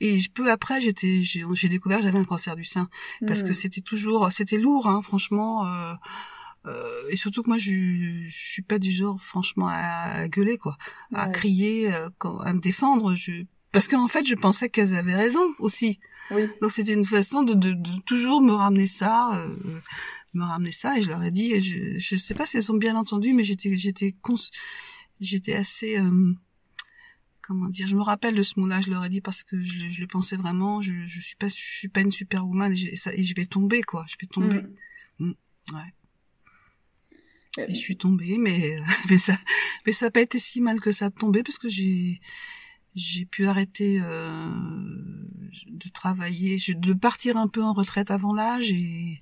Et 0.00 0.20
je 0.20 0.30
peu 0.30 0.48
après 0.50 0.80
j'étais 0.80 1.22
j'ai 1.24 1.68
découvert 1.68 1.98
que 1.98 2.04
j'avais 2.04 2.18
un 2.20 2.24
cancer 2.24 2.54
du 2.54 2.64
sein 2.64 2.88
parce 3.26 3.42
que 3.42 3.50
Hmm. 3.50 3.54
c'était 3.54 3.80
toujours 3.80 4.30
c'était 4.30 4.58
lourd 4.58 4.86
hein, 4.88 5.02
franchement 5.02 5.66
euh, 5.66 5.94
euh, 6.66 7.08
et 7.10 7.16
surtout 7.16 7.42
que 7.42 7.48
moi 7.48 7.58
je, 7.58 7.70
je 8.28 8.30
suis 8.52 8.62
pas 8.62 8.78
du 8.78 8.90
genre 8.92 9.20
franchement 9.20 9.68
à, 9.68 10.28
gueuler 10.28 10.58
quoi 10.58 10.76
à 11.12 11.26
Ouais. 11.26 11.32
crier 11.32 11.92
euh, 11.92 12.08
à 12.44 12.52
me 12.52 12.60
défendre 12.60 13.14
je 13.14 13.32
parce 13.72 13.88
qu'en 13.88 14.06
fait 14.08 14.24
je 14.24 14.34
pensais 14.34 14.68
qu'elles 14.68 14.94
avaient 14.94 15.14
raison 15.16 15.40
aussi 15.58 15.98
Oui. 16.30 16.44
donc 16.60 16.70
c'était 16.70 16.92
une 16.94 17.04
façon 17.04 17.42
de, 17.42 17.54
de, 17.54 17.72
de 17.72 18.00
toujours 18.06 18.40
me 18.42 18.52
ramener 18.52 18.86
ça 18.86 19.34
euh, 19.36 19.80
me 20.34 20.44
ramener 20.44 20.72
ça 20.72 20.96
et 20.98 21.02
je 21.02 21.08
leur 21.08 21.22
ai 21.24 21.30
dit 21.30 21.52
et 21.52 21.60
je 21.60 21.98
je 21.98 22.16
sais 22.16 22.34
pas 22.34 22.46
si 22.46 22.56
elles 22.58 22.70
ont 22.70 22.76
bien 22.76 22.94
entendu 22.96 23.32
mais 23.34 23.42
j'étais 23.42 23.76
j'étais 23.76 24.14
j'étais 25.20 25.54
assez 25.54 25.98
euh, 25.98 26.32
comment 27.40 27.68
dire 27.68 27.86
je 27.88 27.96
me 27.96 28.02
rappelle 28.02 28.34
de 28.34 28.42
ce 28.42 28.58
mot-là 28.60 28.80
je 28.80 28.90
leur 28.90 29.04
ai 29.04 29.08
dit 29.08 29.20
parce 29.20 29.42
que 29.42 29.60
je, 29.60 29.90
je 29.90 30.00
le 30.00 30.06
pensais 30.06 30.36
vraiment 30.36 30.80
je 30.80 30.92
je 31.06 31.20
suis 31.20 31.36
pas 31.36 31.48
je 31.48 31.54
suis 31.54 31.88
pas 31.88 32.00
une 32.02 32.12
superwoman 32.12 32.72
et, 32.72 32.76
j'ai- 32.76 32.96
ça, 32.96 33.12
et 33.14 33.24
je 33.24 33.34
vais 33.34 33.46
tomber 33.46 33.82
quoi 33.82 34.04
je 34.08 34.14
vais 34.20 34.26
tomber 34.28 34.62
Mm. 35.18 35.32
ouais 35.74 35.80
Euh, 35.80 36.01
et 37.58 37.74
je 37.74 37.78
suis 37.78 37.96
tombée, 37.96 38.38
mais 38.38 38.78
mais 39.10 39.18
ça 39.18 39.36
mais 39.86 39.92
ça 39.92 40.06
a 40.06 40.10
pas 40.10 40.20
été 40.20 40.38
si 40.38 40.60
mal 40.60 40.80
que 40.80 40.92
ça 40.92 41.08
de 41.08 41.14
tomber 41.14 41.42
parce 41.42 41.58
que 41.58 41.68
j'ai 41.68 42.20
j'ai 42.94 43.24
pu 43.24 43.46
arrêter 43.46 44.00
euh, 44.02 44.50
de 45.66 45.88
travailler, 45.92 46.56
de 46.68 46.92
partir 46.92 47.36
un 47.36 47.48
peu 47.48 47.62
en 47.62 47.72
retraite 47.72 48.10
avant 48.10 48.34
l'âge 48.34 48.70
et 48.70 49.18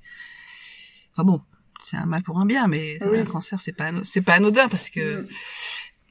enfin 1.13 1.25
bon, 1.25 1.41
c'est 1.83 1.97
un 1.97 2.07
mal 2.07 2.23
pour 2.23 2.39
un 2.41 2.47
bien, 2.47 2.67
mais 2.69 2.99
Oui. 3.07 3.19
un 3.21 3.25
cancer 3.25 3.61
c'est 3.61 3.73
pas 3.73 3.91
c'est 4.05 4.23
pas 4.23 4.35
anodin 4.35 4.69
parce 4.69 4.91
que 4.91 5.23
Mm. 5.23 5.27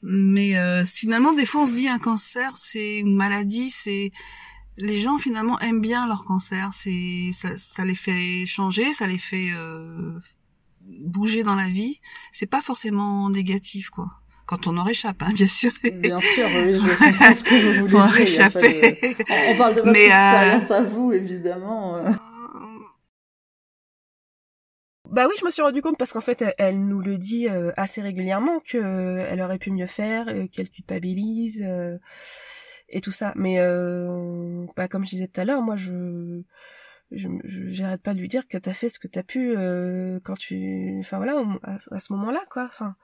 mais 0.02 0.56
euh, 0.56 0.84
finalement 0.86 1.32
des 1.34 1.44
fois 1.44 1.62
on 1.62 1.66
se 1.66 1.74
dit 1.74 1.88
un 1.88 1.98
cancer 1.98 2.56
c'est 2.56 2.98
une 2.98 3.14
maladie, 3.14 3.68
c'est 3.70 4.10
les 4.78 4.98
gens 4.98 5.18
finalement 5.18 5.58
aiment 5.60 5.82
bien 5.82 6.06
leur 6.06 6.24
cancer, 6.24 6.70
c'est 6.72 7.30
ça, 7.34 7.50
ça 7.58 7.84
les 7.84 7.94
fait 7.94 8.46
changer, 8.46 8.94
ça 8.94 9.06
les 9.06 9.18
fait 9.18 9.50
euh, 9.52 10.18
bouger 11.00 11.42
dans 11.42 11.54
la 11.54 11.68
vie. 11.68 12.00
C'est 12.32 12.46
pas 12.46 12.62
forcément 12.62 13.28
négatif 13.30 13.90
quoi. 13.90 14.08
Quand 14.46 14.66
on 14.66 14.76
en 14.78 14.82
réchappe, 14.82 15.22
hein, 15.22 15.32
bien 15.32 15.46
sûr. 15.46 15.70
Bien 15.84 16.18
sûr, 16.18 16.44
oui, 16.56 16.74
je 16.74 16.78
comprends 16.98 17.34
ce 17.34 17.44
que 17.44 17.54
vous 17.54 17.72
voulez 17.80 17.88
Faut 17.88 17.98
en 17.98 18.06
dire. 18.06 18.14
réchapper. 18.14 18.98
On, 19.48 19.56
parle 19.56 19.76
de 19.76 19.80
votre 19.80 19.92
Mais, 19.92 20.10
euh, 20.10 20.56
expérience 20.56 20.70
à 20.72 20.82
vous, 20.82 21.12
évidemment. 21.12 22.00
Bah 25.08 25.26
oui, 25.28 25.34
je 25.38 25.44
me 25.44 25.50
suis 25.50 25.62
rendu 25.62 25.82
compte 25.82 25.96
parce 25.98 26.12
qu'en 26.12 26.20
fait, 26.20 26.44
elle, 26.58 26.84
nous 26.84 27.00
le 27.00 27.16
dit 27.16 27.48
euh, 27.48 27.70
assez 27.76 28.00
régulièrement 28.00 28.58
que 28.58 28.78
euh, 28.78 29.26
elle 29.28 29.40
aurait 29.40 29.58
pu 29.58 29.70
mieux 29.70 29.86
faire, 29.86 30.26
qu'elle 30.52 30.68
culpabilise 30.68 31.64
et 32.90 33.00
tout 33.00 33.12
ça. 33.12 33.32
Mais 33.36 33.58
euh, 33.58 34.66
bah, 34.76 34.88
comme 34.88 35.04
je 35.04 35.10
disais 35.10 35.28
tout 35.28 35.40
à 35.40 35.44
l'heure, 35.44 35.62
moi 35.62 35.76
je 35.76 36.42
je 37.12 37.28
j'arrête 37.44 38.02
pas 38.02 38.14
de 38.14 38.20
lui 38.20 38.28
dire 38.28 38.46
que 38.46 38.58
t'as 38.58 38.72
fait 38.72 38.88
ce 38.88 38.98
que 38.98 39.08
t'as 39.08 39.22
pu 39.22 39.56
euh, 39.56 40.20
quand 40.22 40.36
tu 40.36 40.96
enfin 41.00 41.16
voilà 41.16 41.42
à, 41.62 41.78
à 41.90 42.00
ce 42.00 42.12
moment-là 42.12 42.40
quoi. 42.50 42.64
Enfin 42.66 42.96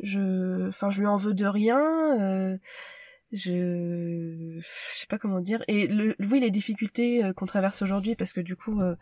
je 0.00 0.68
enfin 0.68 0.90
je 0.90 1.00
lui 1.00 1.06
en 1.06 1.16
veux 1.16 1.34
de 1.34 1.46
rien 1.46 1.80
euh, 2.20 2.58
je 3.32 4.58
je 4.60 4.66
sais 4.98 5.06
pas 5.06 5.18
comment 5.18 5.40
dire. 5.40 5.62
Et 5.68 5.86
le 5.86 6.16
oui 6.20 6.40
les 6.40 6.50
difficultés 6.50 7.24
euh, 7.24 7.32
qu'on 7.32 7.46
traverse 7.46 7.82
aujourd'hui 7.82 8.16
parce 8.16 8.32
que 8.32 8.40
du 8.40 8.56
coup 8.56 8.80
euh, 8.80 8.96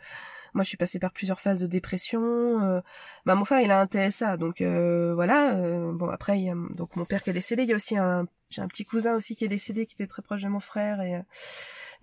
moi 0.54 0.62
je 0.64 0.68
suis 0.68 0.76
passée 0.76 0.98
par 0.98 1.12
plusieurs 1.12 1.40
phases 1.40 1.60
de 1.60 1.66
dépression 1.66 2.22
euh, 2.62 2.80
bah 3.24 3.34
mon 3.36 3.44
frère 3.44 3.60
il 3.60 3.70
a 3.70 3.80
un 3.80 3.86
TSA 3.86 4.36
donc 4.36 4.62
voilà 4.62 5.54
bon 5.92 6.08
après 6.08 6.38
il 6.38 6.44
y 6.44 6.50
a 6.50 6.54
donc 6.76 6.96
mon 6.96 7.04
père 7.04 7.22
qui 7.22 7.30
est 7.30 7.34
décédé 7.34 7.62
il 7.62 7.68
y 7.68 7.72
a 7.72 7.76
aussi 7.76 7.96
un 7.96 8.26
j'ai 8.50 8.62
un 8.62 8.68
petit 8.68 8.84
cousin 8.84 9.16
aussi 9.16 9.36
qui 9.36 9.44
est 9.44 9.48
décédé 9.48 9.86
qui 9.86 9.94
était 9.94 10.06
très 10.06 10.22
proche 10.22 10.42
de 10.42 10.48
mon 10.48 10.60
frère 10.60 11.00
et 11.02 11.20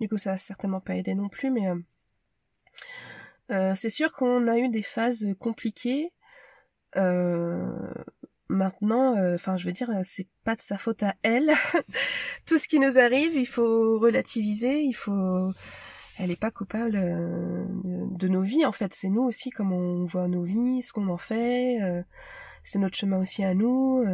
du 0.00 0.08
coup 0.08 0.18
ça 0.18 0.32
a 0.32 0.36
certainement 0.38 0.80
pas 0.80 0.96
aidé 0.96 1.14
non 1.14 1.28
plus 1.28 1.50
mais 1.50 1.68
c'est 3.48 3.90
sûr 3.90 4.12
qu'on 4.12 4.46
a 4.46 4.58
eu 4.58 4.68
des 4.68 4.82
phases 4.82 5.26
compliquées 5.38 6.12
Maintenant, 8.48 9.16
euh, 9.16 9.36
enfin, 9.36 9.56
je 9.56 9.64
veux 9.64 9.72
dire, 9.72 9.90
c'est 10.02 10.28
pas 10.44 10.54
de 10.54 10.60
sa 10.60 10.76
faute 10.76 11.02
à 11.02 11.14
elle. 11.22 11.50
Tout 12.46 12.58
ce 12.58 12.68
qui 12.68 12.78
nous 12.78 12.98
arrive, 12.98 13.34
il 13.34 13.46
faut 13.46 13.98
relativiser, 13.98 14.82
il 14.82 14.92
faut. 14.92 15.50
Elle 16.18 16.30
est 16.30 16.40
pas 16.40 16.50
coupable 16.50 16.96
euh, 16.96 17.64
de 17.84 18.28
nos 18.28 18.42
vies, 18.42 18.66
en 18.66 18.72
fait. 18.72 18.92
C'est 18.92 19.08
nous 19.08 19.22
aussi, 19.22 19.50
comme 19.50 19.72
on 19.72 20.04
voit 20.04 20.28
nos 20.28 20.42
vies, 20.42 20.82
ce 20.82 20.92
qu'on 20.92 21.08
en 21.08 21.16
fait. 21.16 21.78
Euh, 22.64 22.66
c'est 22.66 22.78
notre 22.78 22.96
chemin 22.96 23.20
aussi 23.20 23.44
à 23.44 23.54
nous. 23.54 24.04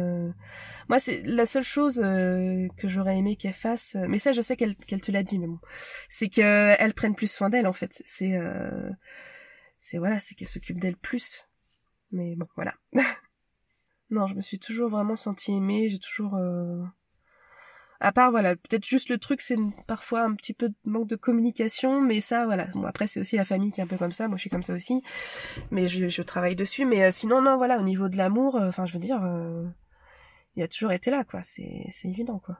Moi, 0.89 0.99
c'est 0.99 1.21
la 1.23 1.45
seule 1.45 1.63
chose 1.63 1.97
que 1.97 2.87
j'aurais 2.87 3.17
aimé 3.17 3.35
qu'elle 3.35 3.53
fasse. 3.53 3.95
Mais 4.07 4.19
ça, 4.19 4.33
je 4.33 4.41
sais 4.41 4.55
qu'elle 4.55 4.75
qu'elle 4.75 5.01
te 5.01 5.11
l'a 5.11 5.23
dit, 5.23 5.39
mais 5.39 5.47
bon, 5.47 5.59
c'est 6.09 6.29
qu'elle 6.29 6.93
prenne 6.93 7.15
plus 7.15 7.31
soin 7.31 7.49
d'elle, 7.49 7.67
en 7.67 7.73
fait. 7.73 8.01
C'est, 8.05 8.37
c'est 9.79 9.97
voilà, 9.97 10.19
c'est 10.19 10.35
qu'elle 10.35 10.47
s'occupe 10.47 10.79
d'elle 10.79 10.97
plus. 10.97 11.47
Mais 12.11 12.35
bon, 12.35 12.47
voilà. 12.55 12.75
Non, 14.13 14.27
je 14.27 14.35
me 14.35 14.41
suis 14.41 14.59
toujours 14.59 14.89
vraiment 14.89 15.15
sentie 15.15 15.53
aimée, 15.53 15.87
j'ai 15.87 15.97
toujours... 15.97 16.37
Euh... 18.01 18.07
À 18.07 18.11
part, 18.11 18.31
voilà, 18.31 18.55
peut-être 18.55 18.85
juste 18.85 19.09
le 19.09 19.17
truc, 19.17 19.41
c'est 19.41 19.57
parfois 19.87 20.21
un 20.23 20.33
petit 20.35 20.53
peu 20.53 20.69
de 20.69 20.75
manque 20.85 21.07
de 21.07 21.15
communication, 21.15 22.01
mais 22.01 22.21
ça, 22.21 22.45
voilà. 22.45 22.65
Bon, 22.73 22.83
après, 22.83 23.07
c'est 23.07 23.19
aussi 23.19 23.35
la 23.35 23.45
famille 23.45 23.71
qui 23.71 23.81
est 23.81 23.83
un 23.83 23.87
peu 23.87 23.97
comme 23.97 24.11
ça, 24.11 24.27
moi 24.27 24.37
je 24.37 24.41
suis 24.41 24.49
comme 24.49 24.63
ça 24.63 24.73
aussi, 24.73 25.01
mais 25.71 25.87
je, 25.87 26.07
je 26.07 26.21
travaille 26.21 26.55
dessus, 26.55 26.85
mais 26.85 27.03
euh, 27.03 27.11
sinon, 27.11 27.41
non, 27.41 27.57
voilà, 27.57 27.77
au 27.79 27.83
niveau 27.83 28.09
de 28.09 28.17
l'amour, 28.17 28.55
euh, 28.55 28.69
enfin, 28.69 28.85
je 28.85 28.93
veux 28.93 28.99
dire, 28.99 29.23
euh, 29.23 29.65
il 30.55 30.63
a 30.63 30.67
toujours 30.67 30.91
été 30.91 31.11
là, 31.11 31.23
quoi, 31.23 31.41
c'est 31.43 31.89
évident, 32.03 32.39
quoi. 32.39 32.59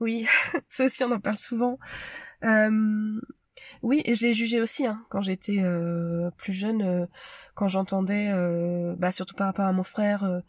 Oui, 0.00 0.26
ça 0.68 0.84
aussi, 0.84 1.04
on 1.04 1.12
en 1.12 1.20
parle 1.20 1.38
souvent. 1.38 1.78
Oui, 3.82 4.02
et 4.04 4.14
je 4.14 4.26
l'ai 4.26 4.34
jugé 4.34 4.60
aussi 4.60 4.86
hein, 4.86 5.04
quand 5.08 5.22
j'étais 5.22 5.58
euh, 5.60 6.30
plus 6.36 6.52
jeune, 6.52 6.82
euh, 6.82 7.06
quand 7.54 7.68
j'entendais, 7.68 8.30
euh, 8.30 8.94
bah, 8.98 9.12
surtout 9.12 9.34
par 9.34 9.46
rapport 9.48 9.64
à 9.64 9.72
mon 9.72 9.82
frère, 9.82 10.42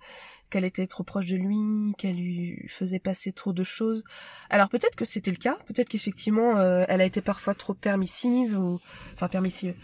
qu'elle 0.49 0.65
était 0.65 0.87
trop 0.87 1.03
proche 1.03 1.25
de 1.25 1.35
lui, 1.35 1.93
qu'elle 1.97 2.15
lui 2.15 2.65
faisait 2.67 2.99
passer 2.99 3.31
trop 3.31 3.53
de 3.53 3.63
choses. 3.63 4.03
Alors 4.49 4.69
peut-être 4.69 4.95
que 4.95 5.05
c'était 5.05 5.31
le 5.31 5.37
cas, 5.37 5.57
peut-être 5.65 5.89
qu'effectivement 5.89 6.61
elle 6.61 7.01
a 7.01 7.05
été 7.05 7.21
parfois 7.21 7.53
trop 7.53 7.73
permissive 7.73 8.57
ou 8.57 8.79
enfin 9.13 9.27
permissive, 9.27 9.75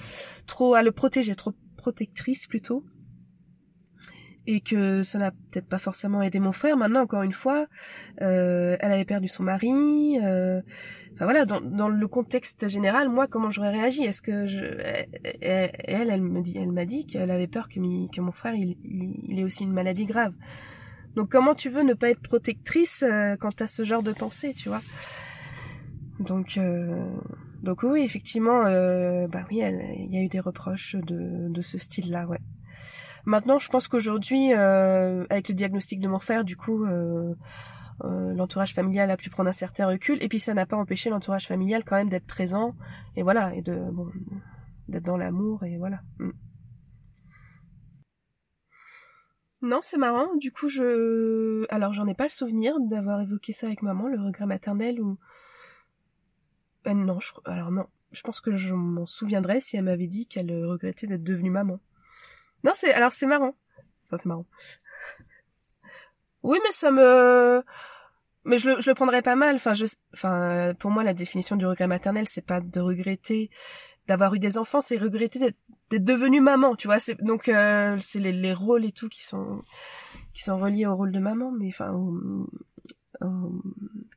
trop 0.47 0.73
à 0.76 0.84
le 0.84 0.91
protéger, 0.91 1.36
trop 1.36 1.54
protectrice 1.78 2.47
plutôt 2.47 2.86
et 4.45 4.62
que 4.62 5.03
ça 5.03 5.17
n'a 5.17 5.32
peut-être 5.32 5.67
pas 5.67 5.77
forcément 5.77 6.21
aidé 6.21 6.39
mon 6.39 6.51
frère. 6.51 6.75
Maintenant, 6.77 7.01
encore 7.01 7.23
une 7.23 7.32
fois, 7.32 7.67
euh, 8.21 8.75
elle 8.79 8.91
avait 8.91 9.06
perdu 9.06 9.27
son 9.27 9.43
mari. 9.43 10.19
Euh, 10.21 10.62
enfin 11.13 11.25
voilà, 11.25 11.45
dans, 11.45 11.62
dans, 11.62 11.88
le 11.88 12.08
contexte 12.08 12.67
général, 12.67 13.10
moi, 13.10 13.27
comment 13.27 13.49
j'aurais 13.49 13.71
réagi? 13.71 14.03
Est-ce 14.03 14.21
que 14.21 14.45
je, 14.47 14.63
elle, 15.41 15.71
elle, 16.10 16.21
me 16.21 16.41
dit, 16.41 16.58
elle 16.58 16.71
m'a 16.71 16.86
dit 16.86 17.06
qu'elle 17.06 17.32
avait 17.32 17.47
peur 17.47 17.69
que, 17.69 17.75
que 17.75 18.21
mon 18.21 18.32
frère, 18.32 18.56
il, 18.56 18.77
il, 18.84 19.39
ait 19.39 19.43
aussi 19.43 19.63
une 19.63 19.73
maladie 19.73 20.06
grave. 20.06 20.34
Donc, 21.15 21.29
comment 21.29 21.56
tu 21.56 21.69
veux 21.69 21.84
ne 21.84 21.93
pas 21.93 22.10
être 22.10 22.21
protectrice 22.21 23.03
euh, 23.03 23.36
quand 23.38 23.56
t'as 23.56 23.67
ce 23.67 23.84
genre 23.84 24.03
de 24.03 24.12
pensée, 24.12 24.53
tu 24.53 24.69
vois? 24.69 24.82
Donc, 26.19 26.58
euh, 26.58 27.12
donc 27.62 27.84
oui, 27.84 28.01
effectivement, 28.01 28.65
euh, 28.65 29.27
bah 29.27 29.45
oui, 29.49 29.62
il 29.62 30.12
y 30.13 30.17
a 30.17 30.21
eu 30.21 30.27
des 30.27 30.39
reproches 30.39 30.95
de, 30.95 31.49
de 31.49 31.62
ce 31.62 31.77
style-là, 31.77 32.27
ouais. 32.27 32.39
Maintenant, 33.25 33.57
je 33.57 33.69
pense 33.69 33.88
qu'aujourd'hui, 33.88 34.53
euh, 34.53 35.25
avec 35.29 35.47
le 35.47 35.55
diagnostic 35.55 35.99
de 35.99 36.07
mon 36.07 36.19
frère, 36.19 36.43
du 36.43 36.57
coup, 36.57 36.86
euh, 36.86 37.33
euh, 38.03 38.33
l'entourage 38.33 38.73
familial 38.73 39.09
a 39.12 39.17
pu 39.17 39.29
prendre 39.29 39.49
un 39.49 39.53
certain 39.53 39.88
recul. 39.88 40.21
Et 40.21 40.27
puis, 40.27 40.39
ça 40.39 40.53
n'a 40.53 40.65
pas 40.65 40.75
empêché 40.75 41.09
l'entourage 41.09 41.47
familial 41.47 41.83
quand 41.86 41.95
même 41.95 42.09
d'être 42.09 42.27
présent. 42.27 42.75
Et 43.15 43.23
voilà, 43.23 43.55
et 43.55 43.62
de 43.62 43.75
bon, 43.75 44.09
d'être 44.89 45.05
dans 45.05 45.15
l'amour. 45.15 45.63
Et 45.63 45.77
voilà. 45.77 46.01
Mm. 46.19 46.31
Non, 49.62 49.79
c'est 49.81 49.97
marrant. 49.97 50.36
Du 50.36 50.51
coup, 50.51 50.67
je, 50.67 51.65
alors 51.73 51.93
j'en 51.93 52.05
ai 52.07 52.13
pas 52.13 52.25
le 52.25 52.29
souvenir 52.29 52.77
d'avoir 52.81 53.21
évoqué 53.21 53.53
ça 53.53 53.67
avec 53.67 53.81
maman, 53.81 54.09
le 54.09 54.19
regret 54.19 54.45
maternel 54.45 54.99
ou. 54.99 55.17
non, 56.86 57.21
je... 57.21 57.31
alors 57.45 57.71
non. 57.71 57.86
Je 58.12 58.21
pense 58.21 58.41
que 58.41 58.57
je 58.57 58.73
m'en 58.73 59.05
souviendrais 59.05 59.62
si 59.62 59.77
elle 59.77 59.86
m'avait 59.86 60.07
dit 60.07 60.27
qu'elle 60.27 60.51
regrettait 60.65 61.07
d'être 61.07 61.23
devenue 61.23 61.49
maman. 61.49 61.79
Non, 62.63 62.71
c'est 62.76 62.93
alors 62.93 63.12
c'est 63.12 63.26
marrant. 63.26 63.56
Enfin, 64.06 64.17
c'est 64.17 64.26
marrant. 64.26 64.45
Oui, 66.43 66.60
mais 66.63 66.71
ça 66.71 66.91
me 66.91 67.63
mais 68.45 68.60
je 68.60 68.69
le, 68.69 68.82
je 68.82 68.91
prendrais 68.91 69.21
pas 69.21 69.36
mal. 69.36 69.56
Enfin, 69.56 69.73
je, 69.73 70.73
pour 70.73 70.91
moi, 70.91 71.04
la 71.04 71.13
définition 71.13 71.56
du 71.56 71.65
regret 71.65 71.88
maternel, 71.88 72.28
c'est 72.28 72.45
pas 72.45 72.60
de 72.60 72.80
regretter 72.80 73.49
d'avoir 74.08 74.34
eu 74.34 74.39
des 74.39 74.58
enfants, 74.58 74.82
c'est 74.82 74.97
regretter 74.97 75.39
d'être, 75.39 75.58
devenue 75.91 76.41
maman. 76.41 76.76
Tu 76.76 76.88
vois, 76.88 76.99
c'est 76.99 77.21
donc 77.21 77.47
euh, 77.47 77.97
c'est 78.02 78.19
les, 78.19 78.34
les, 78.34 78.54
rôles 78.54 78.84
et 78.86 78.91
tout 78.91 79.10
qui 79.10 79.23
sont 79.23 79.62
qui 80.34 80.41
sont 80.41 80.58
reliés 80.58 80.86
au 80.86 80.95
rôle 80.95 81.12
de 81.12 81.19
maman, 81.19 81.52
mais 81.52 81.67
enfin, 81.67 81.93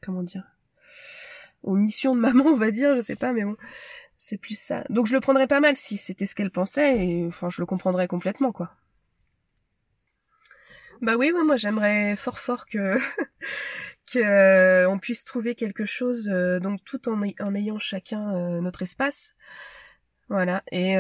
comment 0.02 0.22
dire, 0.22 0.44
aux 1.62 1.74
missions 1.74 2.14
de 2.16 2.20
maman, 2.20 2.44
on 2.46 2.56
va 2.56 2.70
dire, 2.70 2.94
je 2.96 3.00
sais 3.00 3.16
pas, 3.16 3.32
mais 3.32 3.44
bon, 3.44 3.56
c'est 4.26 4.38
plus 4.38 4.58
ça. 4.58 4.82
Donc 4.90 5.06
je 5.06 5.14
le 5.14 5.20
prendrais 5.20 5.46
pas 5.46 5.60
mal 5.60 5.76
si 5.76 5.96
c'était 5.96 6.26
ce 6.26 6.34
qu'elle 6.34 6.50
pensait 6.50 7.06
et 7.06 7.26
enfin 7.26 7.48
je 7.48 7.62
le 7.62 7.66
comprendrais 7.66 8.08
complètement 8.08 8.50
quoi. 8.50 8.72
Bah 11.00 11.16
oui, 11.16 11.30
moi 11.44 11.56
j'aimerais 11.56 12.16
fort 12.16 12.40
fort 12.40 12.66
que 12.66 12.96
que 14.12 14.18
euh, 14.18 14.96
puisse 14.98 15.24
trouver 15.24 15.54
quelque 15.54 15.86
chose 15.86 16.28
euh, 16.28 16.58
donc 16.58 16.82
tout 16.84 17.08
en, 17.08 17.22
en 17.22 17.54
ayant 17.54 17.78
chacun 17.78 18.34
euh, 18.34 18.60
notre 18.60 18.82
espace. 18.82 19.34
Voilà 20.28 20.64
et 20.72 20.96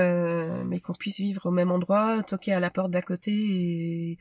mais 0.64 0.78
qu'on 0.78 0.92
puisse 0.92 1.18
vivre 1.18 1.46
au 1.46 1.50
même 1.50 1.72
endroit, 1.72 2.22
toquer 2.22 2.52
à 2.52 2.60
la 2.60 2.70
porte 2.70 2.92
d'à 2.92 3.02
côté 3.02 3.32
et 3.32 4.18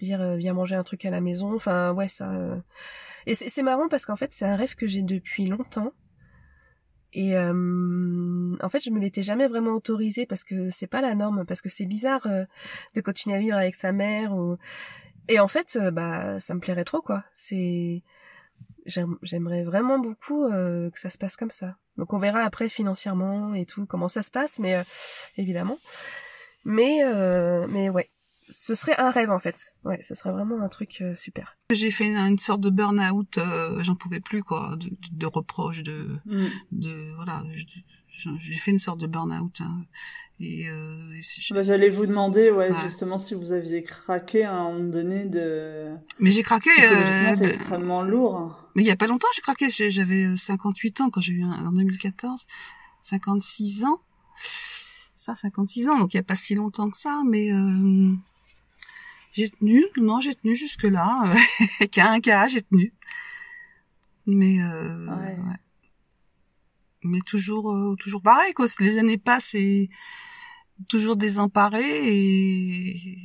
dire 0.00 0.34
viens 0.34 0.52
manger 0.52 0.74
un 0.74 0.82
truc 0.82 1.04
à 1.04 1.10
la 1.10 1.20
maison. 1.20 1.54
Enfin 1.54 1.92
ouais 1.92 2.08
ça 2.08 2.28
et 3.26 3.34
c'est 3.36 3.62
marrant 3.62 3.86
parce 3.88 4.04
qu'en 4.04 4.16
fait 4.16 4.32
c'est 4.32 4.46
un 4.46 4.56
rêve 4.56 4.74
que 4.74 4.88
j'ai 4.88 5.02
depuis 5.02 5.46
longtemps 5.46 5.92
et 7.12 7.36
euh, 7.36 8.56
en 8.62 8.68
fait, 8.68 8.80
je 8.80 8.90
me 8.90 9.00
l'étais 9.00 9.22
jamais 9.22 9.46
vraiment 9.46 9.72
autorisé 9.72 10.26
parce 10.26 10.44
que 10.44 10.70
c'est 10.70 10.86
pas 10.86 11.00
la 11.00 11.14
norme, 11.14 11.44
parce 11.46 11.62
que 11.62 11.68
c'est 11.68 11.86
bizarre 11.86 12.26
euh, 12.26 12.44
de 12.94 13.00
continuer 13.00 13.36
à 13.36 13.40
vivre 13.40 13.56
avec 13.56 13.74
sa 13.74 13.92
mère. 13.92 14.34
Ou... 14.34 14.58
Et 15.28 15.40
en 15.40 15.48
fait, 15.48 15.78
euh, 15.80 15.90
bah, 15.90 16.38
ça 16.40 16.54
me 16.54 16.60
plairait 16.60 16.84
trop, 16.84 17.00
quoi. 17.00 17.24
C'est, 17.32 18.02
j'aimerais 18.86 19.64
vraiment 19.64 19.98
beaucoup 19.98 20.48
que 20.48 20.98
ça 20.98 21.10
se 21.10 21.18
passe 21.18 21.36
comme 21.36 21.50
ça. 21.50 21.76
Donc 21.96 22.12
on 22.12 22.18
verra 22.18 22.40
après 22.40 22.68
financièrement 22.68 23.52
et 23.54 23.66
tout 23.66 23.84
comment 23.86 24.08
ça 24.08 24.22
se 24.22 24.30
passe, 24.30 24.58
mais 24.58 24.82
évidemment. 25.36 25.78
Mais 26.64 27.02
mais 27.68 27.90
ouais, 27.90 28.08
ce 28.50 28.74
serait 28.74 28.98
un 28.98 29.10
rêve 29.10 29.30
en 29.30 29.38
fait. 29.38 29.74
Ouais, 29.84 30.00
ce 30.02 30.14
serait 30.14 30.32
vraiment 30.32 30.60
un 30.60 30.68
truc 30.68 30.98
euh, 31.00 31.14
super. 31.14 31.56
J'ai 31.70 31.90
fait 31.90 32.06
une, 32.06 32.38
sorte 32.38 32.60
de 32.60 32.70
burn-out, 32.70 33.38
euh, 33.38 33.82
j'en 33.82 33.94
pouvais 33.94 34.20
plus 34.20 34.42
quoi, 34.42 34.76
de, 34.76 34.90
de, 35.12 35.26
reproches, 35.26 35.82
de, 35.82 36.18
mm. 36.26 36.46
de 36.72 37.14
voilà, 37.16 37.42
j'ai 38.40 38.58
fait 38.58 38.70
une 38.70 38.78
sorte 38.78 38.98
de 38.98 39.06
burn-out. 39.06 39.60
Hein. 39.60 39.84
Et, 40.40 40.68
euh, 40.68 41.14
bah, 41.50 41.62
j'allais 41.64 41.90
vous 41.90 42.06
demander, 42.06 42.50
ouais, 42.50 42.70
justement, 42.84 43.18
si 43.18 43.34
vous 43.34 43.50
aviez 43.50 43.82
craqué 43.82 44.44
à 44.44 44.54
un 44.54 44.72
moment 44.72 44.90
donné 44.90 45.24
de. 45.24 45.88
Mais 46.20 46.30
j'ai 46.30 46.44
craqué. 46.44 46.70
Euh, 46.70 47.34
c'est 47.36 47.46
extrêmement 47.46 48.02
lourd. 48.02 48.56
Mais 48.76 48.82
il 48.82 48.86
y 48.86 48.90
a 48.92 48.96
pas 48.96 49.08
longtemps, 49.08 49.26
j'ai 49.34 49.42
craqué. 49.42 49.68
J'avais 49.68 50.36
58 50.36 51.00
ans 51.00 51.10
quand 51.10 51.20
j'ai 51.20 51.32
eu 51.32 51.42
un, 51.42 51.66
en 51.66 51.72
2014, 51.72 52.46
56 53.02 53.84
ans. 53.84 53.98
Ça, 55.16 55.34
56 55.34 55.88
ans, 55.88 55.98
donc 55.98 56.14
il 56.14 56.18
y 56.18 56.20
a 56.20 56.22
pas 56.22 56.36
si 56.36 56.54
longtemps 56.54 56.88
que 56.88 56.96
ça, 56.96 57.22
mais. 57.26 57.52
Euh 57.52 58.12
j'ai 59.38 59.50
tenu, 59.50 59.84
non, 59.98 60.20
j'ai 60.20 60.34
tenu 60.34 60.56
jusque 60.56 60.82
là. 60.82 61.32
Qu'à 61.92 62.10
un 62.10 62.18
cas, 62.18 62.48
j'ai 62.48 62.62
tenu. 62.62 62.92
Mais 64.26 64.60
euh, 64.60 65.06
ouais. 65.06 65.36
mais 67.04 67.20
toujours 67.20 67.70
euh, 67.72 67.94
toujours 68.00 68.20
pareil 68.20 68.52
quoi. 68.52 68.66
Les 68.80 68.98
années 68.98 69.16
passent 69.16 69.54
et 69.54 69.90
toujours 70.88 71.16
désemparé 71.16 71.82
et 71.82 73.22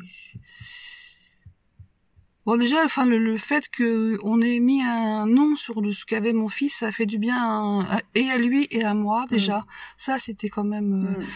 Bon 2.45 2.58
déjà, 2.58 2.84
enfin 2.84 3.06
le, 3.06 3.38
fait 3.38 3.69
que 3.69 4.19
on 4.21 4.39
ait 4.41 4.60
mis 4.60 4.82
un 4.84 5.26
nom 5.26 5.56
sur 5.56 5.82
ce 5.93 6.06
qu'avait 6.06 6.34
mon 6.34 6.49
fils, 6.49 6.76
ça 6.76 6.91
fait 6.91 7.06
du 7.06 7.17
bien 7.17 7.86
et 8.15 8.30
à 8.30 8.38
lui 8.38 8.67
et 8.69 8.84
à 8.84 8.93
moi 8.93 9.26
déjà. 9.30 9.65
Ça 9.97 10.19
c'était 10.19 10.49
quand 10.49 10.65
même. 10.65 10.93
Euh, 10.93 11.19
mm. 11.19 11.28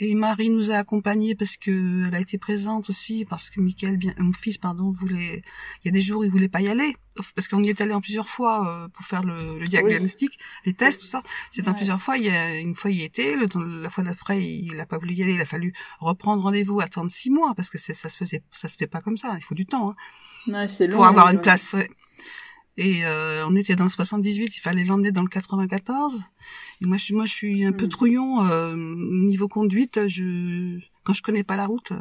Et 0.00 0.14
Marie 0.14 0.48
nous 0.48 0.70
a 0.70 0.76
accompagnés 0.76 1.34
parce 1.34 1.56
que 1.56 2.06
elle 2.06 2.14
a 2.14 2.20
été 2.20 2.38
présente 2.38 2.88
aussi, 2.88 3.24
parce 3.24 3.50
que 3.50 3.60
Michael, 3.60 3.96
bien, 3.96 4.14
mon 4.18 4.32
fils, 4.32 4.56
pardon, 4.56 4.92
voulait. 4.92 5.42
Il 5.82 5.86
y 5.86 5.88
a 5.88 5.90
des 5.90 6.00
jours, 6.00 6.24
il 6.24 6.30
voulait 6.30 6.48
pas 6.48 6.60
y 6.60 6.68
aller, 6.68 6.94
parce 7.34 7.48
qu'on 7.48 7.62
y 7.64 7.68
est 7.68 7.80
allé 7.80 7.94
en 7.94 8.00
plusieurs 8.00 8.28
fois 8.28 8.84
euh, 8.84 8.88
pour 8.88 9.04
faire 9.04 9.24
le, 9.24 9.58
le 9.58 9.66
diagnostic, 9.66 10.38
les 10.64 10.72
tests, 10.72 11.00
tout 11.00 11.08
ça. 11.08 11.22
C'est 11.50 11.66
en 11.66 11.74
plusieurs 11.74 12.00
fois. 12.00 12.16
Il 12.16 12.26
y 12.26 12.30
a 12.30 12.54
une 12.58 12.76
fois, 12.76 12.92
il 12.92 13.00
y 13.00 13.02
était. 13.02 13.34
Le, 13.34 13.48
la 13.82 13.90
fois 13.90 14.04
d'après, 14.04 14.40
il 14.40 14.78
a 14.80 14.86
pas 14.86 14.98
voulu 14.98 15.14
y 15.14 15.22
aller. 15.24 15.34
Il 15.34 15.40
a 15.40 15.46
fallu 15.46 15.72
reprendre 15.98 16.44
rendez-vous, 16.44 16.80
attendre 16.80 17.10
six 17.10 17.30
mois, 17.30 17.54
parce 17.56 17.68
que 17.68 17.78
ça 17.78 17.92
se 17.92 18.16
faisait, 18.16 18.42
ça 18.52 18.68
se 18.68 18.76
fait 18.76 18.86
pas 18.86 19.00
comme 19.00 19.16
ça. 19.16 19.34
Il 19.36 19.42
faut 19.42 19.56
du 19.56 19.66
temps. 19.66 19.90
Hein, 20.46 20.66
ouais, 20.68 20.86
long. 20.86 20.96
Pour 20.96 21.06
avoir 21.06 21.30
une 21.30 21.40
place. 21.40 21.74
Et 22.78 23.04
euh, 23.04 23.44
on 23.48 23.56
était 23.56 23.74
dans 23.74 23.84
le 23.84 23.90
78, 23.90 24.56
il 24.56 24.60
fallait 24.60 24.84
l'emmener 24.84 25.10
dans 25.10 25.22
le 25.22 25.28
94. 25.28 26.22
Et 26.80 26.86
moi, 26.86 26.96
je 26.96 27.02
suis, 27.02 27.14
moi, 27.14 27.24
je 27.24 27.32
suis 27.32 27.64
un 27.64 27.72
peu 27.72 27.86
hmm. 27.86 27.88
trouillon 27.88 28.46
euh, 28.46 28.76
niveau 28.76 29.48
conduite. 29.48 30.06
Je, 30.06 30.78
quand 31.02 31.12
je 31.12 31.22
connais 31.22 31.42
pas 31.42 31.56
la 31.56 31.66
route, 31.66 31.90
euh, 31.90 31.98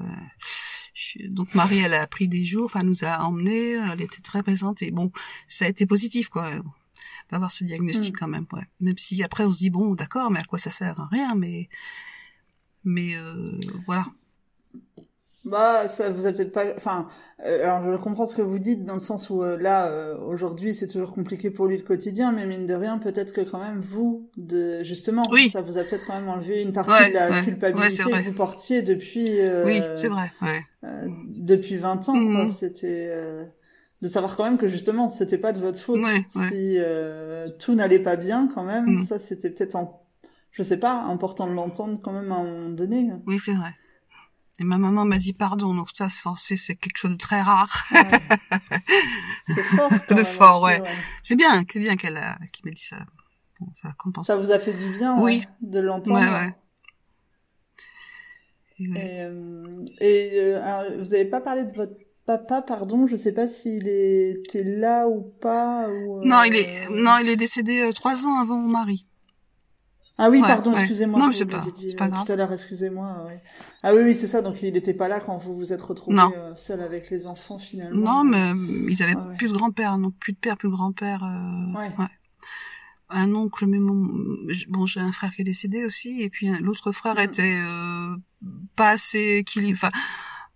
je, 0.93 1.27
donc 1.29 1.55
Marie, 1.55 1.79
elle 1.79 1.95
a 1.95 2.05
pris 2.05 2.27
des 2.27 2.45
jours, 2.45 2.65
enfin, 2.65 2.83
nous 2.83 3.03
a 3.03 3.23
emmenés. 3.23 3.71
Elle 3.71 4.01
était 4.01 4.21
très 4.21 4.43
présente 4.43 4.83
et 4.83 4.91
bon, 4.91 5.11
ça 5.47 5.65
a 5.65 5.67
été 5.67 5.87
positif, 5.87 6.29
quoi, 6.29 6.51
d'avoir 7.31 7.51
ce 7.51 7.63
diagnostic 7.63 8.13
hmm. 8.13 8.19
quand 8.19 8.27
même. 8.27 8.45
Ouais. 8.53 8.67
Même 8.79 8.99
si 8.99 9.23
après, 9.23 9.45
on 9.45 9.51
se 9.51 9.57
dit 9.57 9.71
bon, 9.71 9.95
d'accord, 9.95 10.29
mais 10.29 10.41
à 10.41 10.43
quoi 10.43 10.59
ça 10.59 10.69
sert? 10.69 10.95
Rien, 11.11 11.33
mais 11.33 11.69
mais 12.83 13.15
euh, 13.15 13.59
voilà. 13.87 14.05
Bah, 15.47 15.87
ça 15.87 16.09
vous 16.09 16.25
a 16.25 16.33
peut-être 16.33 16.51
pas. 16.51 16.65
Enfin, 16.75 17.07
euh, 17.45 17.63
alors 17.63 17.91
je 17.91 17.97
comprends 17.97 18.25
ce 18.25 18.35
que 18.35 18.41
vous 18.41 18.59
dites 18.59 18.83
dans 18.83 18.95
le 18.95 18.99
sens 18.99 19.29
où 19.29 19.41
euh, 19.41 19.57
là, 19.57 19.87
euh, 19.87 20.17
aujourd'hui, 20.17 20.75
c'est 20.75 20.87
toujours 20.87 21.13
compliqué 21.13 21.51
pour 21.51 21.67
lui 21.67 21.77
le 21.77 21.83
quotidien, 21.83 22.33
mais 22.33 22.45
mine 22.45 22.67
de 22.67 22.73
rien, 22.73 22.97
peut-être 22.97 23.31
que 23.31 23.41
quand 23.41 23.59
même 23.59 23.79
vous, 23.79 24.29
de 24.35 24.83
justement, 24.83 25.23
oui. 25.31 25.49
ça 25.49 25.61
vous 25.61 25.77
a 25.77 25.83
peut-être 25.83 26.05
quand 26.05 26.15
même 26.15 26.27
enlevé 26.27 26.61
une 26.61 26.73
partie 26.73 27.09
de 27.09 27.13
la 27.13 27.43
culpabilité 27.43 28.03
que 28.03 28.25
vous 28.25 28.33
portiez 28.33 28.81
depuis. 28.81 29.39
oui, 29.65 29.81
c'est 29.95 30.09
vrai. 30.09 30.31
Ouais. 30.41 30.61
depuis 31.29 31.77
20 31.77 32.09
ans, 32.09 32.13
quoi. 32.13 32.43
Mhm. 32.43 32.49
C'était 32.49 33.09
de 34.01 34.07
savoir 34.07 34.35
quand 34.35 34.43
même 34.43 34.57
que 34.57 34.67
justement, 34.67 35.07
c'était 35.07 35.37
pas 35.37 35.53
de 35.53 35.59
votre 35.59 35.79
faute 35.79 36.01
si 36.49 36.77
tout 37.59 37.73
n'allait 37.73 37.99
pas 37.99 38.17
bien 38.17 38.49
quand 38.53 38.63
même. 38.63 38.85
Mhm. 38.87 39.05
Ça, 39.05 39.17
c'était 39.17 39.49
peut-être 39.49 39.75
en, 39.75 40.03
je 40.51 40.61
sais 40.61 40.77
pas, 40.77 41.03
important 41.03 41.47
de 41.47 41.53
l'entendre 41.53 42.01
quand 42.01 42.11
même 42.11 42.33
à 42.33 42.35
un 42.35 42.43
moment 42.43 42.69
donné. 42.69 43.11
Oui, 43.25 43.39
c'est 43.39 43.53
vrai. 43.53 43.69
Et 44.59 44.63
ma 44.63 44.77
maman 44.77 45.05
m'a 45.05 45.17
dit 45.17 45.33
pardon, 45.33 45.75
donc 45.75 45.89
ça, 45.93 46.07
c'est 46.09 46.75
quelque 46.75 46.97
chose 46.97 47.11
de 47.11 47.17
très 47.17 47.41
rare. 47.41 47.85
c'est 49.47 49.63
fort. 49.63 49.91
de 50.09 50.23
fort, 50.23 50.63
ouais. 50.63 50.81
C'est 51.21 51.35
bien, 51.35 51.63
c'est 51.71 51.79
bien 51.79 51.95
qu'elle 51.95 52.17
a, 52.17 52.37
qu'il 52.51 52.65
m'ait 52.65 52.71
dit 52.71 52.81
ça. 52.81 52.97
Bon, 53.59 53.67
ça 53.73 53.89
compense. 53.97 54.25
Ça 54.25 54.35
vous 54.35 54.51
a 54.51 54.59
fait 54.59 54.73
du 54.73 54.89
bien, 54.91 55.19
oui, 55.19 55.43
de 55.61 55.79
l'entendre. 55.79 56.19
Ouais, 56.19 56.31
ouais. 56.31 56.55
Et, 58.79 59.21
euh, 59.21 59.85
et 59.99 60.31
euh, 60.35 60.97
vous 60.99 61.13
avez 61.13 61.25
pas 61.25 61.41
parlé 61.41 61.63
de 61.65 61.73
votre 61.73 61.95
papa, 62.27 62.61
pardon, 62.61 63.07
je 63.07 63.15
sais 63.15 63.31
pas 63.31 63.47
s'il 63.47 63.87
était 63.87 64.63
là 64.63 65.07
ou 65.07 65.21
pas. 65.21 65.89
Ou, 65.89 66.23
Non, 66.23 66.43
il 66.43 66.55
est, 66.55 66.87
euh, 66.87 67.01
non, 67.01 67.17
il 67.17 67.29
est 67.29 67.37
décédé 67.37 67.79
euh, 67.81 67.91
trois 67.91 68.27
ans 68.27 68.39
avant 68.39 68.57
mon 68.57 68.67
mari. 68.67 69.06
Ah 70.19 70.29
oui, 70.29 70.41
pardon, 70.41 70.75
excusez-moi. 70.75 71.19
Non, 71.19 71.31
je 71.31 71.37
sais 71.37 71.45
pas. 71.45 71.63
C'est 71.75 71.95
pas 71.95 72.07
grave. 72.07 72.25
Tout 72.25 72.31
à 72.31 72.35
l'heure, 72.35 72.51
excusez-moi. 72.51 73.25
Ouais. 73.27 73.43
Ah 73.83 73.93
oui, 73.93 74.01
oui, 74.03 74.15
c'est 74.15 74.27
ça. 74.27 74.41
Donc 74.41 74.61
il 74.63 74.73
n'était 74.73 74.93
pas 74.93 75.07
là 75.07 75.19
quand 75.19 75.37
vous 75.37 75.55
vous 75.55 75.73
êtes 75.73 75.81
retrouvés 75.81 76.17
euh, 76.17 76.55
seul 76.55 76.81
avec 76.81 77.09
les 77.11 77.27
enfants 77.27 77.59
finalement. 77.59 78.23
Non, 78.23 78.23
mais 78.23 78.51
euh, 78.51 78.87
ils 78.89 79.03
avaient 79.03 79.15
plus 79.37 79.51
de 79.51 79.57
grand-père, 79.57 79.97
non, 79.97 80.11
plus 80.11 80.33
de 80.33 80.37
père, 80.37 80.57
plus 80.57 80.69
de 80.69 80.73
grand-père. 80.73 81.23
Euh, 81.23 81.77
ouais. 81.77 81.91
ouais. 81.99 82.07
Un 83.09 83.33
oncle, 83.35 83.67
mais 83.67 83.79
mon, 83.79 84.05
bon, 84.67 84.85
j'ai 84.85 84.99
un 84.99 85.13
frère 85.13 85.31
qui 85.31 85.41
est 85.41 85.45
décédé 85.45 85.85
aussi, 85.85 86.23
et 86.23 86.29
puis 86.29 86.49
l'autre 86.59 86.91
frère 86.91 87.15
mm. 87.15 87.19
était 87.19 87.61
euh, 87.63 88.17
pas 88.75 88.89
assez 88.89 89.37
équilibré, 89.37 89.87
enfin, 89.87 89.97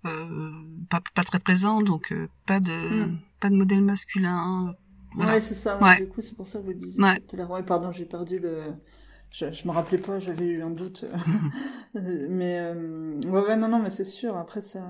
euh, 0.05 0.51
pas, 0.89 0.99
pas 1.15 1.23
très 1.23 1.39
présent, 1.39 1.81
donc 1.81 2.11
euh, 2.11 2.27
pas 2.45 2.59
de, 2.59 3.05
mm. 3.05 3.19
pas 3.39 3.49
de 3.49 3.55
modèle 3.55 3.81
masculin. 3.81 4.75
Voilà. 5.15 5.35
Ouais, 5.35 5.41
c'est 5.41 5.55
ça. 5.55 5.81
Ouais. 5.81 6.01
Du 6.01 6.07
coup, 6.07 6.21
c'est 6.21 6.35
pour 6.35 6.47
ça 6.47 6.59
que 6.59 6.65
vous 6.65 6.73
disiez. 6.73 7.01
Ouais. 7.01 7.19
Tout 7.21 7.35
à 7.35 7.37
l'heure. 7.37 7.51
Ouais, 7.51 7.63
pardon, 7.63 7.93
j'ai 7.93 8.05
perdu 8.05 8.39
le 8.39 8.63
je, 9.31 9.51
je 9.51 9.67
me 9.67 9.71
rappelais 9.71 9.97
pas, 9.97 10.19
j'avais 10.19 10.45
eu 10.45 10.61
un 10.63 10.71
doute. 10.71 11.05
mais 11.93 12.59
euh, 12.59 13.19
ouais, 13.25 13.41
ouais, 13.41 13.57
non, 13.57 13.67
non, 13.67 13.79
mais 13.79 13.89
c'est 13.89 14.05
sûr. 14.05 14.37
Après 14.37 14.61
ça, 14.61 14.81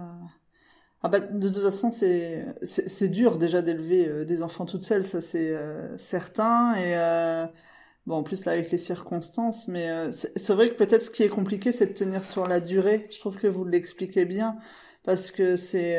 ah 1.04 1.10
bah 1.10 1.20
de 1.20 1.50
toute 1.50 1.64
façon 1.64 1.90
c'est 1.92 2.46
c'est 2.64 3.10
dur 3.10 3.38
déjà 3.38 3.62
d'élever 3.64 4.08
euh, 4.08 4.26
des 4.26 4.44
enfants 4.44 4.66
toutes 4.66 4.84
seules, 4.84 5.04
ça 5.04 5.22
c'est 5.22 5.50
euh, 5.56 5.98
certain. 5.98 6.76
Et 6.76 6.96
euh, 6.98 7.48
bon, 8.06 8.18
en 8.18 8.24
plus 8.24 8.46
là 8.46 8.54
avec 8.54 8.72
les 8.72 8.78
circonstances, 8.78 9.68
mais 9.68 9.90
euh, 9.90 10.12
c'est 10.12 10.54
vrai 10.54 10.70
que 10.70 10.76
peut-être 10.76 11.02
ce 11.04 11.10
qui 11.10 11.24
est 11.24 11.30
compliqué, 11.30 11.72
c'est 11.72 11.88
de 11.88 11.94
tenir 11.94 12.24
sur 12.24 12.48
la 12.48 12.60
durée. 12.60 13.08
Je 13.12 13.20
trouve 13.20 13.38
que 13.38 13.48
vous 13.48 13.66
l'expliquez 13.66 14.26
bien 14.26 14.58
parce 15.04 15.32
que 15.32 15.58
c'est 15.58 15.98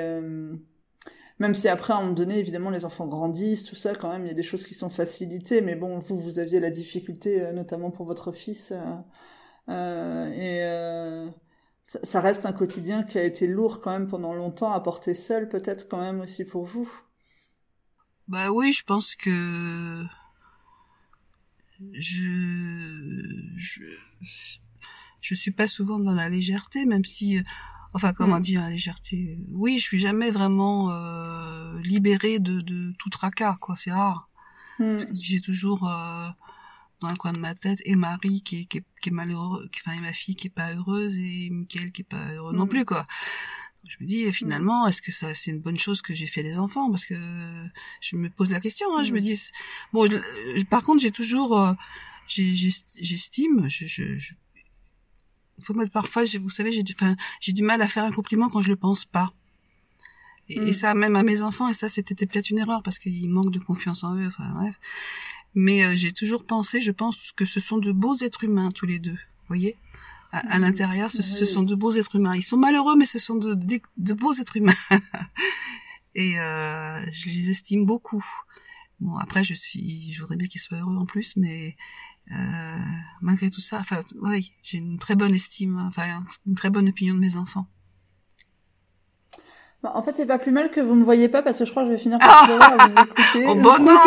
même 1.39 1.55
si 1.55 1.69
après, 1.69 1.93
à 1.93 1.97
un 1.97 2.01
moment 2.03 2.13
donné, 2.13 2.39
évidemment, 2.39 2.71
les 2.71 2.85
enfants 2.85 3.07
grandissent, 3.07 3.65
tout 3.65 3.75
ça, 3.75 3.95
quand 3.95 4.11
même, 4.11 4.25
il 4.25 4.29
y 4.29 4.31
a 4.31 4.35
des 4.35 4.43
choses 4.43 4.65
qui 4.65 4.75
sont 4.75 4.91
facilitées. 4.91 5.61
Mais 5.61 5.75
bon, 5.75 5.99
vous, 5.99 6.19
vous 6.19 6.39
aviez 6.39 6.61
la 6.61 6.71
difficulté, 6.71 7.41
euh, 7.41 7.53
notamment 7.53 7.91
pour 7.91 8.07
votre 8.07 8.33
fils. 8.33 8.73
Euh, 8.73 8.95
euh, 9.69 11.27
et 11.27 11.33
ça, 11.83 11.99
ça, 12.03 12.21
reste 12.21 12.47
un 12.47 12.53
quotidien 12.53 13.03
qui 13.03 13.19
a 13.19 13.25
été 13.25 13.47
lourd 13.47 13.81
quand 13.81 13.91
même 13.91 14.09
pendant 14.09 14.35
longtemps 14.35 14.73
à 14.73 14.81
porter 14.81 15.15
seul, 15.15 15.49
peut-être 15.49 15.89
quand 15.89 16.01
même 16.01 16.21
aussi 16.21 16.45
pour 16.45 16.65
vous. 16.65 16.91
Bah 18.29 18.51
oui, 18.51 18.73
je 18.73 18.85
pense 18.85 19.17
que 19.17 20.05
je 21.93 22.21
je 23.57 23.81
je 25.21 25.35
suis 25.35 25.51
pas 25.51 25.67
souvent 25.67 25.99
dans 25.99 26.15
la 26.15 26.29
légèreté, 26.29 26.85
même 26.85 27.05
si 27.05 27.43
enfin 27.95 28.13
comment 28.13 28.39
mm. 28.39 28.43
dire 28.43 28.61
la 28.61 28.71
légèreté 28.71 29.39
oui 29.51 29.79
je 29.79 29.83
suis 29.83 29.99
jamais 29.99 30.31
vraiment 30.31 30.91
euh, 30.91 31.81
libérée 31.81 32.39
de, 32.39 32.61
de 32.61 32.93
tout 32.99 33.11
tracas 33.11 33.57
quoi 33.61 33.77
c'est 33.77 33.93
rare 33.93 34.29
mm. 34.79 34.99
j'ai 35.13 35.41
toujours 35.41 35.89
euh, 35.89 36.29
dans 37.01 37.09
un 37.09 37.17
coin 37.17 37.33
de 37.33 37.39
ma 37.39 37.55
tête 37.55 37.81
et 37.85 37.97
Marie 37.97 38.43
qui 38.43 38.61
est, 38.61 38.65
qui 38.65 38.79
est, 38.79 38.85
qui 39.01 39.09
est 39.09 39.13
malheureux 39.13 39.69
enfin 39.75 39.97
et 39.97 40.01
ma 40.01 40.13
fille 40.13 40.37
qui 40.37 40.49
est 40.49 40.51
pas 40.51 40.75
heureuse 40.75 41.17
et 41.19 41.49
Mickaël 41.51 41.93
qui 41.93 42.03
est 42.03 42.09
pas 42.09 42.33
heureux 42.33 42.53
non 42.53 42.65
mm. 42.65 42.69
plus 42.69 42.85
quoi 42.85 43.07
je 43.89 43.97
me 44.01 44.07
dis 44.07 44.33
finalement 44.33 44.87
est-ce 44.87 45.03
que 45.03 45.11
ça 45.11 45.35
c'est 45.35 45.51
une 45.51 45.61
bonne 45.61 45.79
chose 45.79 46.03
que 46.03 46.15
j'ai 46.15 46.27
fait 46.27 46.43
des 46.43 46.59
enfants? 46.59 46.89
Parce 46.91 47.05
que 47.05 47.15
je 48.01 48.17
me 48.17 48.31
pose 48.31 48.53
la 48.53 48.61
question 48.61 48.97
hein, 48.97 49.03
je 49.03 49.13
me 49.13 49.21
dis 49.21 49.51
bon 49.93 50.07
je, 50.07 50.65
par 50.65 50.83
contre 50.83 51.03
j'ai 51.03 51.11
toujours 51.11 51.59
euh, 51.59 51.73
j'estime 52.27 53.69
je, 53.69 53.87
je, 53.87 54.35
mettre 55.71 55.93
parfois, 55.93 56.25
vous 56.41 56.51
savez, 56.51 56.73
j'ai 56.73 56.83
du, 56.83 56.95
enfin, 56.95 57.17
j'ai 57.41 57.53
du 57.53 57.63
mal 57.63 57.81
à 57.83 57.89
faire 57.89 58.05
un 58.05 58.13
compliment 58.13 58.49
quand 58.49 58.63
je 58.63 58.69
le 58.69 58.77
pense 58.77 59.05
pas. 59.05 59.33
Et, 60.49 60.61
mm. 60.61 60.73
ça, 60.73 60.95
même 60.95 61.17
à 61.17 61.23
mes 61.23 61.43
enfants, 61.43 61.69
et 61.69 61.73
ça, 61.73 61.89
c'était 61.89 62.27
peut-être 62.27 62.51
une 62.51 62.59
erreur 62.59 62.83
parce 62.83 62.99
qu'ils 62.99 63.29
manquent 63.29 63.53
de 63.53 63.59
confiance 63.59 64.05
en 64.05 64.17
eux. 64.17 64.27
Enfin 64.27 64.51
bref. 64.55 64.79
Mais 65.55 65.85
euh, 65.85 65.95
j'ai 65.95 66.13
toujours 66.13 66.45
pensé, 66.45 66.81
je 66.81 66.93
pense 66.93 67.33
que 67.33 67.45
ce 67.45 67.61
sont 67.61 67.79
de 67.79 67.93
beaux 67.93 68.17
êtres 68.17 68.45
humains 68.45 68.71
tous 68.71 68.87
les 68.87 68.99
deux. 68.99 69.13
Vous 69.13 69.49
voyez, 69.49 69.77
à, 70.33 70.59
mm. 70.59 70.63
l'intérieur, 70.63 71.11
ce, 71.11 71.45
sont 71.45 71.63
de 71.63 71.75
beaux 71.75 71.93
êtres 71.93 72.17
humains. 72.17 72.35
Ils 72.35 72.43
sont 72.43 72.57
malheureux, 72.57 72.97
mais 72.97 73.05
ce 73.05 73.19
sont 73.19 73.37
de, 73.37 73.55
de, 73.55 74.13
beaux 74.15 74.33
êtres 74.35 74.57
humains. 74.57 74.75
et 76.15 76.39
euh, 76.41 77.05
je 77.11 77.27
les 77.27 77.51
estime 77.51 77.85
beaucoup. 77.85 78.25
Bon, 79.01 79.17
après, 79.17 79.43
je 79.45 79.55
suis, 79.55 80.13
je 80.13 80.21
voudrais 80.21 80.37
bien 80.37 80.49
qu'ils 80.49 80.61
soient 80.61 80.79
heureux 80.79 80.97
en 80.97 81.07
plus, 81.07 81.35
mais 81.37 81.77
malgré 83.21 83.51
tout 83.51 83.61
ça, 83.61 83.79
enfin, 83.81 84.01
oui, 84.21 84.53
j'ai 84.63 84.79
une 84.79 84.99
très 84.99 85.15
bonne 85.15 85.35
estime, 85.35 85.79
enfin, 85.87 86.23
une 86.47 86.55
très 86.55 86.71
bonne 86.71 86.89
opinion 86.89 87.15
de 87.15 87.21
mes 87.21 87.37
enfants. 87.37 87.67
Bah, 89.83 89.91
en 89.95 90.03
fait, 90.03 90.15
c'est 90.17 90.27
pas 90.27 90.39
plus 90.39 90.53
mal 90.53 90.71
que 90.71 90.81
vous 90.81 90.95
me 90.95 91.03
voyez 91.03 91.29
pas 91.29 91.43
parce 91.43 91.59
que 91.59 91.65
je 91.65 91.71
crois 91.73 91.83
que 91.83 91.89
je 91.89 91.95
vais 91.95 91.99
finir 91.99 92.19
par 92.19 92.47
vous 92.89 93.03
écouter. 93.03 93.47
Oh 93.49 93.55
bon 93.57 93.79
non, 93.81 93.99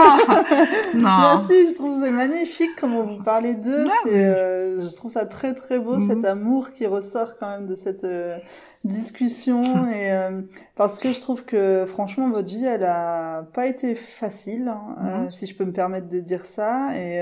non. 0.95 1.19
Merci, 1.19 1.67
je 1.67 1.75
trouve 1.75 2.01
c'est 2.01 2.11
magnifique 2.11 2.71
comment 2.79 3.03
vous 3.03 3.21
parlez 3.21 3.55
d'eux. 3.55 3.85
Euh, 4.07 4.87
je 4.87 4.95
trouve 4.95 5.11
ça 5.11 5.25
très 5.25 5.53
très 5.53 5.77
beau 5.77 5.99
cet 6.07 6.19
mhm. 6.19 6.25
amour 6.25 6.71
qui 6.71 6.85
ressort 6.85 7.37
quand 7.37 7.49
même 7.49 7.67
de 7.67 7.75
cette 7.75 8.05
euh, 8.05 8.37
discussion 8.85 9.61
et 9.93 10.13
euh, 10.13 10.41
parce 10.77 10.97
que 10.97 11.11
je 11.11 11.19
trouve 11.19 11.43
que 11.43 11.85
franchement 11.85 12.29
votre 12.29 12.47
vie 12.47 12.65
elle 12.65 12.85
a 12.85 13.43
pas 13.53 13.65
été 13.65 13.95
facile, 13.95 14.69
hein, 14.69 15.23
mhm. 15.23 15.31
si 15.31 15.45
je 15.45 15.55
peux 15.55 15.65
me 15.65 15.73
permettre 15.73 16.07
de 16.07 16.19
dire 16.19 16.45
ça 16.45 16.95
et 16.95 17.21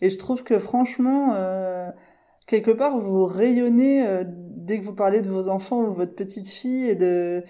et 0.00 0.10
je 0.10 0.18
trouve 0.18 0.42
que 0.42 0.58
franchement 0.58 1.34
quelque 2.46 2.70
part 2.70 2.98
vous 2.98 3.24
rayonnez 3.24 4.24
dès 4.26 4.78
que 4.78 4.84
vous 4.84 4.94
parlez 4.94 5.20
de 5.20 5.30
vos 5.30 5.48
enfants 5.48 5.82
ou 5.82 5.92
votre 5.92 6.14
petite 6.14 6.48
fille 6.48 6.88
et 6.88 6.94
de 6.94 7.44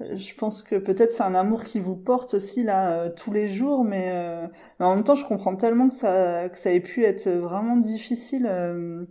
je 0.00 0.34
pense 0.34 0.62
que 0.62 0.76
peut-être 0.76 1.12
c'est 1.12 1.22
un 1.22 1.34
amour 1.34 1.64
qui 1.64 1.80
vous 1.80 1.94
porte 1.94 2.34
aussi 2.34 2.64
là 2.64 2.92
euh, 2.92 3.10
tous 3.10 3.32
les 3.32 3.48
jours 3.48 3.84
mais, 3.84 4.10
euh, 4.12 4.46
mais, 4.78 4.86
en 4.86 4.94
même 4.96 5.04
temps 5.04 5.14
je 5.14 5.24
comprends 5.24 5.54
tellement 5.56 5.88
que 5.88 5.94
ça 5.94 6.48
que 6.48 6.58
ça 6.58 6.72
ait 6.72 6.80
pu 6.80 7.04
être 7.04 7.28
vraiment 7.28 7.76
difficile 7.76 8.46
euh, 8.46 9.04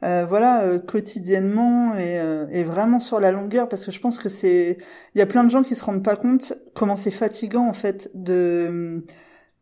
voilà 0.00 0.78
quotidiennement 0.86 1.96
et, 1.96 2.20
et 2.52 2.62
vraiment 2.62 3.00
sur 3.00 3.20
la 3.20 3.32
longueur 3.32 3.68
parce 3.68 3.84
que 3.84 3.90
je 3.90 4.00
pense 4.00 4.18
que 4.18 4.28
c'est 4.28 4.78
il 5.14 5.18
y 5.18 5.22
a 5.22 5.26
plein 5.26 5.44
de 5.44 5.50
gens 5.50 5.62
qui 5.62 5.74
se 5.74 5.84
rendent 5.84 6.04
pas 6.04 6.16
compte 6.16 6.52
comment 6.74 6.94
c'est 6.94 7.10
fatigant 7.10 7.66
en 7.66 7.72
fait 7.72 8.10
de 8.14 9.04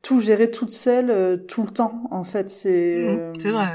tout 0.06 0.20
gérer 0.20 0.50
toute 0.50 0.72
seule 0.72 1.44
tout 1.46 1.64
le 1.64 1.70
temps 1.70 2.02
en 2.10 2.22
fait 2.22 2.48
c'est 2.48 3.16
mmh, 3.16 3.32
c'est 3.40 3.50
vrai 3.50 3.66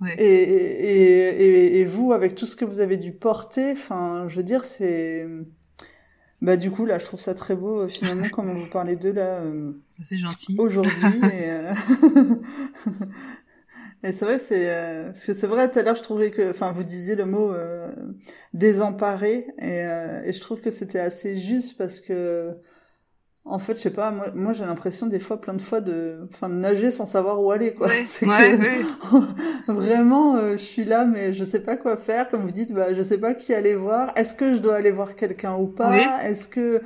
oui 0.00 0.10
Et, 0.18 0.24
et, 0.24 1.44
et, 1.44 1.80
et, 1.80 1.84
vous, 1.84 2.12
avec 2.12 2.34
tout 2.34 2.46
ce 2.46 2.56
que 2.56 2.64
vous 2.64 2.80
avez 2.80 2.96
dû 2.96 3.12
porter, 3.12 3.72
enfin, 3.72 4.26
je 4.28 4.36
veux 4.36 4.42
dire, 4.42 4.64
c'est 4.64 5.24
bah 6.44 6.58
du 6.58 6.70
coup 6.70 6.84
là, 6.84 6.98
je 6.98 7.04
trouve 7.06 7.20
ça 7.20 7.34
très 7.34 7.54
beau 7.54 7.80
euh, 7.80 7.88
finalement 7.88 8.26
comment 8.30 8.52
vous 8.52 8.66
parlez 8.66 8.96
d'eux 8.96 9.12
là. 9.12 9.40
Euh, 9.40 9.72
c'est 10.02 10.18
gentil. 10.18 10.54
Aujourd'hui. 10.58 10.92
et, 11.22 11.50
euh... 11.50 11.72
c'est 14.02 14.20
vrai, 14.20 14.38
c'est 14.38 14.68
euh, 14.68 15.06
parce 15.06 15.24
que 15.24 15.32
c'est 15.32 15.46
vrai 15.46 15.70
tout 15.70 15.78
à 15.78 15.82
l'heure 15.82 15.96
je 15.96 16.02
trouvais 16.02 16.30
que, 16.30 16.50
enfin 16.50 16.70
vous 16.72 16.84
disiez 16.84 17.14
le 17.14 17.24
mot 17.24 17.54
désemparé 18.52 19.46
et, 19.58 19.78
et 19.78 20.32
je 20.34 20.40
trouve 20.40 20.60
que 20.60 20.70
c'était 20.70 20.98
assez 20.98 21.36
juste 21.36 21.78
parce 21.78 22.00
que 22.00 22.54
en 23.46 23.58
fait, 23.58 23.76
je 23.76 23.82
sais 23.82 23.90
pas, 23.90 24.10
moi, 24.10 24.28
moi 24.34 24.52
j'ai 24.54 24.64
l'impression 24.64 25.06
des 25.06 25.20
fois, 25.20 25.38
plein 25.38 25.52
de 25.52 25.60
fois, 25.60 25.82
de, 25.82 26.26
enfin, 26.32 26.48
de 26.48 26.54
nager 26.54 26.90
sans 26.90 27.04
savoir 27.04 27.42
où 27.42 27.50
aller, 27.50 27.74
quoi. 27.74 27.88
Ouais, 27.88 28.04
ouais, 28.26 28.58
vraiment, 29.68 30.36
euh, 30.36 30.52
je 30.52 30.62
suis 30.62 30.84
là, 30.86 31.04
mais 31.04 31.34
je 31.34 31.44
sais 31.44 31.60
pas 31.60 31.76
quoi 31.76 31.98
faire. 31.98 32.28
Comme 32.28 32.40
vous 32.40 32.52
dites, 32.52 32.72
bah, 32.72 32.94
je 32.94 33.02
sais 33.02 33.18
pas 33.18 33.34
qui 33.34 33.52
aller 33.52 33.74
voir. 33.74 34.12
Est-ce 34.16 34.34
que 34.34 34.54
je 34.54 34.60
dois 34.60 34.76
aller 34.76 34.90
voir 34.90 35.14
quelqu'un 35.14 35.56
ou 35.56 35.66
pas? 35.66 35.94
Est-ce 36.24 36.48
que 36.48 36.80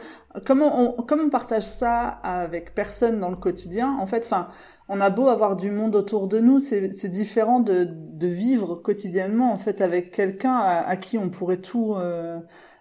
comment 0.44 0.98
on 0.98 1.02
comment 1.02 1.24
on 1.24 1.30
partage 1.30 1.66
ça 1.66 2.06
avec 2.24 2.74
personne 2.74 3.20
dans 3.20 3.30
le 3.30 3.36
quotidien 3.36 3.96
En 4.00 4.06
fait, 4.06 4.24
enfin, 4.24 4.48
on 4.88 5.00
a 5.00 5.10
beau 5.10 5.28
avoir 5.28 5.54
du 5.54 5.70
monde 5.70 5.94
autour 5.94 6.26
de 6.26 6.40
nous, 6.40 6.58
c'est 6.58 6.92
c'est 6.92 7.08
différent 7.08 7.60
de 7.60 7.86
de 7.88 8.26
vivre 8.26 8.74
quotidiennement 8.74 9.52
en 9.52 9.58
fait 9.58 9.80
avec 9.80 10.10
quelqu'un 10.10 10.56
à, 10.56 10.96
qui 10.96 11.18
on 11.18 11.30
pourrait 11.30 11.58
tout. 11.58 11.94
Euh, 11.94 12.40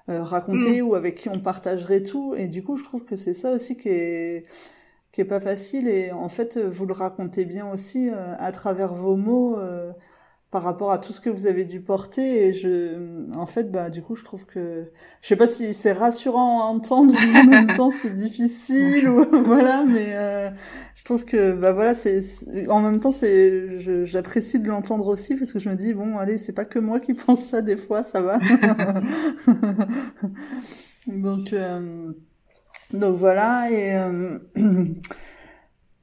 euh, 0.09 0.23
raconter 0.23 0.81
mm. 0.81 0.85
ou 0.85 0.95
avec 0.95 1.15
qui 1.15 1.29
on 1.29 1.39
partagerait 1.39 2.03
tout. 2.03 2.35
Et 2.35 2.47
du 2.47 2.63
coup, 2.63 2.77
je 2.77 2.83
trouve 2.83 3.05
que 3.05 3.15
c'est 3.15 3.33
ça 3.33 3.53
aussi 3.53 3.77
qui 3.77 3.89
est 3.89 4.45
qui 5.11 5.21
est 5.21 5.25
pas 5.25 5.39
facile. 5.39 5.87
Et 5.87 6.11
en 6.11 6.29
fait, 6.29 6.57
vous 6.57 6.85
le 6.85 6.93
racontez 6.93 7.45
bien 7.45 7.71
aussi 7.71 8.09
euh, 8.09 8.35
à 8.39 8.51
travers 8.51 8.93
vos 8.93 9.15
mots. 9.15 9.57
Par 10.49 10.63
rapport 10.63 10.93
à 10.93 10.97
tout 10.97 11.11
ce 11.11 11.19
que 11.19 11.29
vous 11.29 11.45
avez 11.45 11.65
dû 11.65 11.81
porter 11.81 12.47
et 12.47 12.53
je 12.53 13.27
en 13.35 13.45
fait 13.47 13.69
bah 13.69 13.89
du 13.89 14.01
coup 14.01 14.15
je 14.15 14.23
trouve 14.23 14.45
que 14.45 14.89
je 15.21 15.27
sais 15.27 15.35
pas 15.35 15.45
si 15.45 15.73
c'est 15.73 15.91
rassurant 15.91 16.61
à 16.61 16.65
entendre 16.67 17.13
mais 17.13 17.39
en 17.41 17.43
même 17.43 17.75
temps 17.75 17.91
c'est 17.91 18.15
difficile 18.15 19.09
ou 19.09 19.25
voilà 19.43 19.83
mais 19.85 20.15
euh, 20.15 20.49
je 20.95 21.03
trouve 21.03 21.25
que 21.25 21.51
bah 21.51 21.73
voilà 21.73 21.95
c'est 21.95 22.23
en 22.69 22.79
même 22.79 23.01
temps 23.01 23.11
c'est 23.11 24.05
j'apprécie 24.05 24.61
de 24.61 24.69
l'entendre 24.69 25.07
aussi 25.07 25.35
parce 25.35 25.51
que 25.51 25.59
je 25.59 25.67
me 25.67 25.75
dis 25.75 25.93
bon 25.93 26.17
allez 26.17 26.37
c'est 26.37 26.53
pas 26.53 26.63
que 26.65 26.79
moi 26.79 27.01
qui 27.01 27.13
pense 27.25 27.43
ça 27.47 27.61
des 27.61 27.75
fois 27.75 28.03
ça 28.03 28.21
va. 28.21 28.37
Donc 31.07 31.53
euh, 31.53 32.11
donc 32.93 33.17
voilà 33.17 33.69
et 33.71 33.95
euh, 33.95 34.39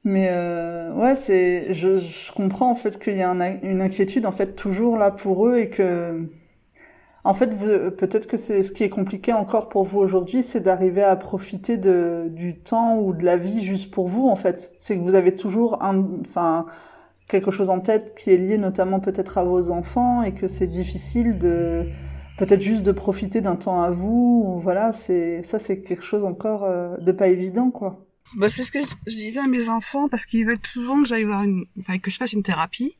Mais 0.05 0.29
euh, 0.31 0.93
ouais, 0.93 1.15
c'est, 1.15 1.73
je, 1.73 1.97
je, 1.97 2.31
comprends 2.31 2.69
en 2.71 2.75
fait 2.75 2.99
qu'il 2.99 3.17
y 3.17 3.23
a 3.23 3.31
une 3.63 3.81
inquiétude 3.81 4.27
en 4.27 4.31
fait 4.31 4.55
toujours 4.55 4.97
là 4.97 5.09
pour 5.09 5.47
eux 5.47 5.57
et 5.57 5.69
que, 5.71 6.29
en 7.23 7.33
fait, 7.33 7.49
peut-être 7.97 8.27
que 8.27 8.37
c'est 8.37 8.63
ce 8.63 8.71
qui 8.71 8.83
est 8.83 8.89
compliqué 8.89 9.33
encore 9.33 9.67
pour 9.69 9.83
vous 9.83 9.99
aujourd'hui, 9.99 10.43
c'est 10.43 10.59
d'arriver 10.61 11.03
à 11.03 11.15
profiter 11.15 11.77
de 11.77 12.27
du 12.29 12.59
temps 12.59 12.99
ou 12.99 13.13
de 13.15 13.25
la 13.25 13.37
vie 13.37 13.61
juste 13.63 13.91
pour 13.91 14.07
vous 14.07 14.27
en 14.27 14.35
fait. 14.35 14.71
C'est 14.77 14.95
que 14.95 15.01
vous 15.01 15.15
avez 15.15 15.35
toujours 15.35 15.83
un, 15.83 16.05
enfin, 16.21 16.67
quelque 17.27 17.51
chose 17.51 17.69
en 17.69 17.79
tête 17.79 18.15
qui 18.15 18.31
est 18.31 18.37
lié 18.37 18.57
notamment 18.59 18.99
peut-être 18.99 19.37
à 19.39 19.43
vos 19.43 19.71
enfants 19.71 20.23
et 20.23 20.33
que 20.33 20.47
c'est 20.47 20.67
difficile 20.67 21.39
de 21.39 21.83
peut-être 22.37 22.61
juste 22.61 22.83
de 22.83 22.91
profiter 22.91 23.41
d'un 23.41 23.55
temps 23.55 23.81
à 23.83 23.91
vous. 23.91 24.59
Voilà, 24.63 24.93
c'est 24.93 25.43
ça, 25.43 25.59
c'est 25.59 25.79
quelque 25.81 26.03
chose 26.03 26.25
encore 26.25 26.63
euh, 26.65 26.97
de 26.97 27.11
pas 27.11 27.27
évident 27.29 27.71
quoi. 27.71 28.04
Bah, 28.35 28.49
c'est 28.49 28.63
ce 28.63 28.71
que 28.71 28.79
je 29.07 29.15
disais 29.15 29.39
à 29.39 29.47
mes 29.47 29.69
enfants 29.69 30.09
parce 30.09 30.25
qu'ils 30.25 30.45
veulent 30.45 30.59
souvent 30.63 31.01
que 31.01 31.07
j'aille 31.07 31.23
voir 31.23 31.43
une, 31.43 31.65
enfin 31.79 31.99
que 31.99 32.11
je 32.11 32.17
fasse 32.17 32.33
une 32.33 32.43
thérapie. 32.43 32.95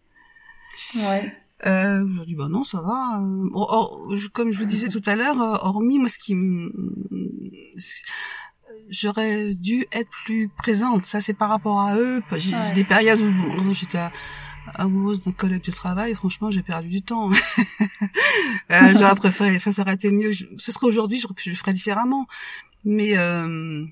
Ouais. 0.96 1.34
Euh, 1.66 2.06
je 2.08 2.16
leur 2.16 2.26
dis 2.26 2.36
bah 2.36 2.48
non 2.50 2.64
ça 2.64 2.82
va. 2.82 3.22
Euh, 3.22 4.18
comme 4.34 4.52
je 4.52 4.60
vous 4.60 4.66
disais 4.66 4.88
tout 4.88 5.02
à 5.06 5.16
l'heure, 5.16 5.42
euh, 5.42 5.58
hormis 5.62 6.00
moi 6.00 6.10
ce 6.10 6.20
qui 6.20 6.36
j'aurais 8.90 9.56
dû 9.56 9.86
être 9.92 10.10
plus 10.26 10.50
présente. 10.50 11.06
Ça 11.06 11.22
c'est 11.22 11.34
par 11.34 11.50
rapport 11.50 11.80
à 11.80 11.98
eux. 11.98 12.22
J'ai 12.38 12.56
des 12.74 12.84
périodes 12.84 13.22
où 13.22 13.74
j'étais 13.74 14.00
amoureuse 14.76 15.22
d'un 15.24 15.32
collègue 15.32 15.64
de 15.64 15.72
travail. 15.72 16.14
Franchement 16.14 16.52
j'ai 16.52 16.62
perdu 16.62 16.90
du 16.90 17.02
temps. 17.02 17.32
euh, 18.72 18.94
j'aurais 18.94 19.16
préféré, 19.16 19.56
enfin 19.56 19.72
ça 19.72 19.82
aurait 19.82 19.96
été 19.96 20.12
mieux. 20.12 20.32
ce 20.34 20.72
serait 20.72 20.88
aujourd'hui, 20.88 21.18
je, 21.18 21.28
je 21.38 21.56
ferais 21.56 21.74
différemment. 21.74 22.28
Mais 22.84 23.18
euh, 23.18 23.86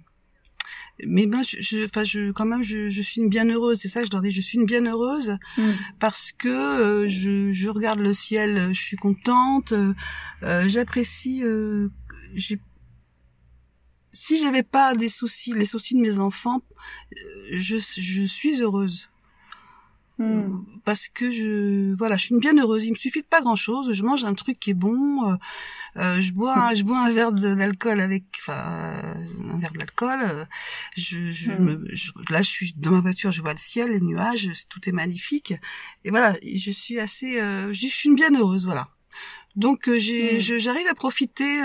mais 1.05 1.25
ben 1.25 1.41
je 1.43 1.85
enfin 1.85 2.03
je, 2.03 2.31
quand 2.31 2.45
même 2.45 2.63
je, 2.63 2.89
je 2.89 3.01
suis 3.01 3.21
une 3.21 3.29
bienheureuse 3.29 3.79
c'est 3.79 3.87
ça 3.87 4.03
je 4.03 4.09
leur 4.11 4.21
dis. 4.21 4.31
Je 4.31 4.41
suis 4.41 4.57
une 4.57 4.65
bienheureuse 4.65 5.37
mm. 5.57 5.71
parce 5.99 6.31
que 6.31 6.49
euh, 6.49 7.07
je, 7.07 7.51
je 7.51 7.69
regarde 7.69 7.99
le 7.99 8.13
ciel 8.13 8.73
je 8.73 8.81
suis 8.81 8.97
contente 8.97 9.71
euh, 9.71 9.93
euh 10.43 10.67
j'apprécie 10.67 11.43
euh, 11.43 11.89
j'ai 12.35 12.59
si 14.11 14.37
j'avais 14.37 14.63
pas 14.63 14.93
des 14.93 15.09
soucis 15.09 15.53
les 15.53 15.65
soucis 15.65 15.95
de 15.95 16.01
mes 16.01 16.19
enfants 16.19 16.59
je 17.51 17.77
je 17.77 18.23
suis 18.25 18.61
heureuse 18.61 19.09
Hmm. 20.19 20.59
Parce 20.85 21.07
que 21.07 21.31
je 21.31 21.93
voilà, 21.95 22.17
je 22.17 22.25
suis 22.25 22.35
une 22.35 22.39
bien 22.39 22.55
heureuse. 22.55 22.85
Il 22.85 22.91
me 22.91 22.95
suffit 22.95 23.21
de 23.21 23.25
pas 23.25 23.41
grand 23.41 23.55
chose. 23.55 23.91
Je 23.93 24.03
mange 24.03 24.23
un 24.25 24.35
truc 24.35 24.59
qui 24.59 24.69
est 24.69 24.75
bon. 24.75 25.31
Euh, 25.31 25.35
euh 25.97 26.21
je 26.21 26.33
bois 26.33 26.55
un, 26.55 26.73
je 26.75 26.83
bois 26.83 26.99
un 26.99 27.09
verre 27.09 27.31
d'alcool 27.31 27.99
avec 27.99 28.23
enfin 28.39 29.15
un 29.49 29.57
verre 29.57 29.73
d'alcool. 29.73 30.19
Euh, 30.21 30.45
je, 30.95 31.31
je, 31.31 31.51
hmm. 31.51 31.63
me, 31.63 31.87
là 32.29 32.43
je 32.43 32.49
suis 32.49 32.73
dans 32.77 32.91
ma 32.91 32.99
voiture, 32.99 33.31
je 33.31 33.41
vois 33.41 33.53
le 33.53 33.59
ciel, 33.59 33.91
les 33.91 34.01
nuages, 34.01 34.49
tout 34.69 34.87
est 34.87 34.91
magnifique. 34.91 35.55
Et 36.03 36.11
voilà, 36.11 36.35
je 36.43 36.71
suis 36.71 36.99
assez 36.99 37.41
euh, 37.41 37.73
je 37.73 37.87
suis 37.87 38.09
une 38.09 38.15
bien 38.15 38.35
heureuse 38.35 38.65
voilà. 38.65 38.89
Donc 39.55 39.89
euh, 39.89 39.97
j'ai 39.97 40.37
hmm. 40.37 40.59
j'arrive 40.59 40.87
à 40.91 40.93
profiter 40.93 41.63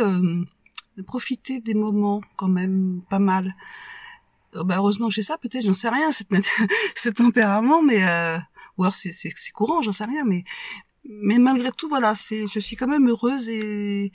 profiter 1.07 1.61
des 1.61 1.75
moments 1.75 2.23
quand 2.37 2.49
même 2.49 3.03
pas 3.11 3.19
mal. 3.19 3.55
Oh, 4.59 4.65
bah 4.65 4.77
heureusement 4.79 5.09
que 5.09 5.15
j'ai 5.15 5.23
ça, 5.23 5.39
peut-être, 5.39 5.65
j'en 5.65 5.73
sais 5.73 5.89
rien, 5.89 6.11
cette, 6.13 6.29
ce 6.97 7.09
tempérament, 7.09 7.83
mais 7.83 8.05
euh, 8.05 8.39
ou 8.77 8.83
alors 8.83 8.95
c'est 8.95 9.13
c'est 9.13 9.51
courant, 9.53 9.83
j'en 9.83 9.93
sais 9.93 10.05
rien, 10.05 10.25
mais 10.25 10.45
mais 11.05 11.39
malgré 11.39 11.71
tout, 11.71 11.89
voilà, 11.89 12.15
c'est 12.15 12.47
je 12.47 12.59
suis 12.59 12.77
quand 12.77 12.89
même 12.89 13.09
heureuse 13.09 13.49
et 13.49 14.13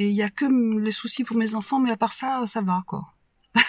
et 0.00 0.08
il 0.08 0.14
y 0.14 0.22
a 0.22 0.30
que 0.30 0.44
les 0.80 0.92
soucis 0.92 1.24
pour 1.24 1.36
mes 1.36 1.54
enfants, 1.54 1.78
mais 1.78 1.90
à 1.90 1.96
part 1.96 2.12
ça, 2.12 2.44
ça 2.46 2.60
va 2.62 2.82
quoi. 2.86 3.02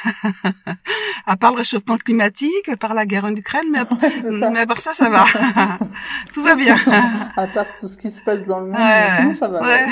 à 1.25 1.37
part 1.37 1.51
le 1.51 1.57
réchauffement 1.57 1.97
climatique, 1.97 2.69
à 2.69 2.77
part 2.77 2.93
la 2.93 3.05
guerre 3.05 3.25
en 3.25 3.35
Ukraine, 3.35 3.67
mais 3.71 3.79
à, 3.79 4.49
mais 4.51 4.59
à 4.59 4.65
part 4.67 4.81
ça, 4.81 4.93
ça 4.93 5.09
va. 5.09 5.25
tout 6.33 6.43
va 6.43 6.55
bien. 6.55 6.77
à 7.37 7.47
part 7.47 7.65
tout 7.79 7.87
ce 7.87 7.97
qui 7.97 8.11
se 8.11 8.21
passe 8.21 8.45
dans 8.45 8.59
le 8.59 8.67
monde, 8.67 9.35
ça 9.35 9.47
va. 9.47 9.61
Ouais. 9.61 9.87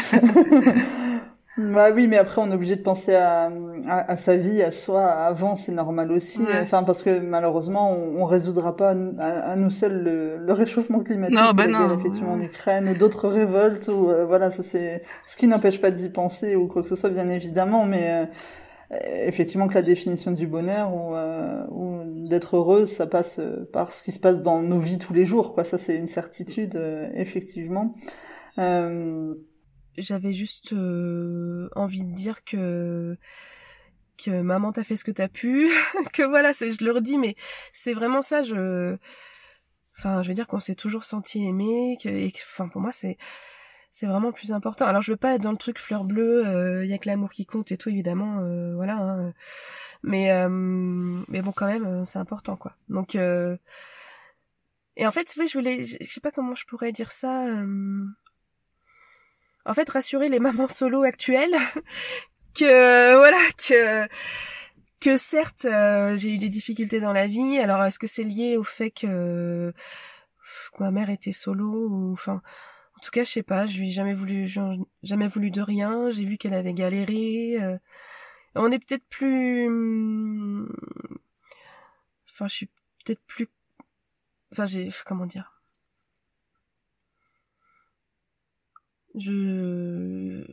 Bah 1.58 1.90
oui, 1.92 2.06
mais 2.06 2.18
après 2.18 2.40
on 2.40 2.52
est 2.52 2.54
obligé 2.54 2.76
de 2.76 2.84
penser 2.84 3.16
à, 3.16 3.50
à, 3.88 4.16
sa 4.16 4.36
vie, 4.36 4.62
à 4.62 4.70
soi 4.70 5.06
avant, 5.06 5.56
c'est 5.56 5.72
normal 5.72 6.12
aussi. 6.12 6.40
Enfin 6.62 6.84
parce 6.84 7.02
que 7.02 7.20
malheureusement 7.20 7.92
on, 7.92 8.22
on 8.22 8.26
résoudra 8.26 8.76
pas 8.76 8.92
à, 9.20 9.56
nous 9.56 9.72
seuls 9.72 10.04
le, 10.04 10.38
le 10.38 10.54
réchauffement 10.54 11.00
climatique, 11.00 11.36
non, 11.36 11.54
ben 11.56 11.72
non. 11.72 11.98
effectivement 12.00 12.34
en 12.34 12.42
Ukraine 12.42 12.88
ou 12.90 12.98
d'autres 12.98 13.28
révoltes 13.28 13.88
ou 13.88 14.10
euh, 14.10 14.26
voilà 14.26 14.52
ça 14.52 14.62
c'est 14.62 15.02
ce 15.26 15.36
qui 15.36 15.48
n'empêche 15.48 15.82
pas 15.82 15.90
d'y 15.90 16.10
penser 16.10 16.56
ou 16.56 16.68
quoi 16.68 16.84
que 16.84 16.90
ce 16.90 16.96
soit 16.96 17.10
bien 17.10 17.28
évidemment, 17.28 17.86
mais 17.86 18.28
euh, 18.92 18.98
effectivement 19.26 19.68
que 19.68 19.74
la 19.74 19.82
définition 19.82 20.32
du 20.32 20.46
bonheur 20.46 20.94
ou, 20.94 21.16
euh, 21.16 21.64
ou 21.72 22.04
d'être 22.30 22.58
heureuse 22.58 22.92
ça 22.92 23.08
passe 23.08 23.40
par 23.74 23.94
ce 23.94 24.04
qui 24.04 24.12
se 24.12 24.20
passe 24.20 24.44
dans 24.44 24.62
nos 24.62 24.78
vies 24.78 25.00
tous 25.00 25.14
les 25.14 25.26
jours 25.26 25.56
quoi. 25.56 25.64
Ça 25.64 25.80
c'est 25.80 25.96
une 25.96 26.08
certitude 26.08 26.80
effectivement. 27.16 27.94
Euh, 28.60 29.34
j'avais 29.98 30.34
juste 30.34 30.74
euh, 30.74 31.70
envie 31.76 32.04
de 32.04 32.14
dire 32.14 32.44
que 32.44 33.18
que 34.18 34.42
maman 34.42 34.72
t'a 34.72 34.84
fait 34.84 34.98
ce 34.98 35.04
que 35.04 35.12
t'as 35.12 35.28
pu, 35.28 35.70
que 36.14 36.24
voilà, 36.24 36.54
c'est 36.54 36.72
je 36.72 36.84
le 36.84 36.92
redis, 36.92 37.18
mais 37.20 37.36
c'est 37.72 37.94
vraiment 37.94 38.22
ça. 38.22 38.42
Je, 38.42 38.98
enfin, 39.98 40.24
je 40.24 40.30
veux 40.30 40.34
dire 40.34 40.48
qu'on 40.48 40.60
s'est 40.60 40.76
toujours 40.76 41.04
senti 41.04 41.46
aimé, 41.46 41.98
que, 42.02 42.10
et 42.10 42.34
enfin 42.36 42.68
pour 42.68 42.82
moi 42.82 42.92
c'est 42.92 43.18
c'est 43.92 44.08
vraiment 44.08 44.32
plus 44.32 44.52
important. 44.52 44.86
Alors 44.86 45.02
je 45.02 45.12
veux 45.12 45.18
pas 45.18 45.36
être 45.36 45.42
dans 45.42 45.52
le 45.52 45.58
truc 45.58 45.80
fleur 45.80 46.04
bleue, 46.04 46.42
il 46.44 46.48
euh, 46.50 46.86
y 46.86 46.94
a 46.94 46.98
que 46.98 47.10
l'amour 47.10 47.32
qui 47.32 47.46
compte 47.46 47.72
et 47.72 47.78
tout 47.78 47.90
évidemment, 47.90 48.40
euh, 48.40 48.76
voilà. 48.76 48.98
Hein, 48.98 49.34
mais 50.04 50.30
mais 50.50 51.42
bon 51.42 51.52
quand 51.52 51.68
même 51.68 52.06
c'est 52.06 52.20
important 52.20 52.56
quoi. 52.56 52.76
Donc 52.90 53.16
et 55.00 55.06
en 55.06 55.12
fait, 55.12 55.32
oui, 55.38 55.48
je 55.48 55.58
voulais, 55.58 55.84
je 55.84 56.12
sais 56.12 56.20
pas 56.20 56.32
comment 56.32 56.56
je 56.56 56.66
pourrais 56.66 56.92
dire 56.92 57.12
ça 57.12 57.46
en 59.68 59.74
fait 59.74 59.90
rassurer 59.90 60.30
les 60.30 60.40
mamans 60.40 60.70
solo 60.70 61.04
actuelles 61.04 61.56
que 62.56 63.18
voilà 63.18 63.38
que 63.58 64.08
que 65.02 65.18
certes 65.18 65.66
euh, 65.66 66.18
j'ai 66.18 66.34
eu 66.34 66.38
des 66.38 66.50
difficultés 66.50 67.00
dans 67.00 67.14
la 67.14 67.28
vie 67.28 67.60
alors 67.60 67.84
est-ce 67.84 68.00
que 68.00 68.08
c'est 68.08 68.24
lié 68.24 68.58
au 68.58 68.64
fait 68.64 68.90
que, 68.90 69.74
ma 70.80 70.92
mère 70.92 71.10
était 71.10 71.34
solo 71.34 71.88
ou 71.90 72.14
enfin 72.14 72.42
en 72.96 73.00
tout 73.02 73.12
cas 73.12 73.24
je 73.24 73.32
sais 73.32 73.44
pas 73.44 73.66
je 73.66 73.80
lui 73.80 73.90
ai 73.90 73.92
jamais 73.92 74.14
voulu 74.14 74.48
jamais 75.04 75.28
voulu 75.28 75.52
de 75.52 75.62
rien 75.62 76.10
j'ai 76.12 76.26
vu 76.26 76.38
qu'elle 76.38 76.54
avait 76.54 76.74
galéré 76.74 77.58
euh. 77.62 77.78
on 78.56 78.72
est 78.72 78.80
peut-être 78.80 79.06
plus 79.10 79.68
enfin 82.30 82.48
je 82.48 82.54
suis 82.54 82.70
peut-être 83.04 83.22
plus 83.26 83.48
enfin 84.52 84.66
j'ai 84.66 84.90
comment 85.06 85.26
dire 85.26 85.57
je 89.18 90.46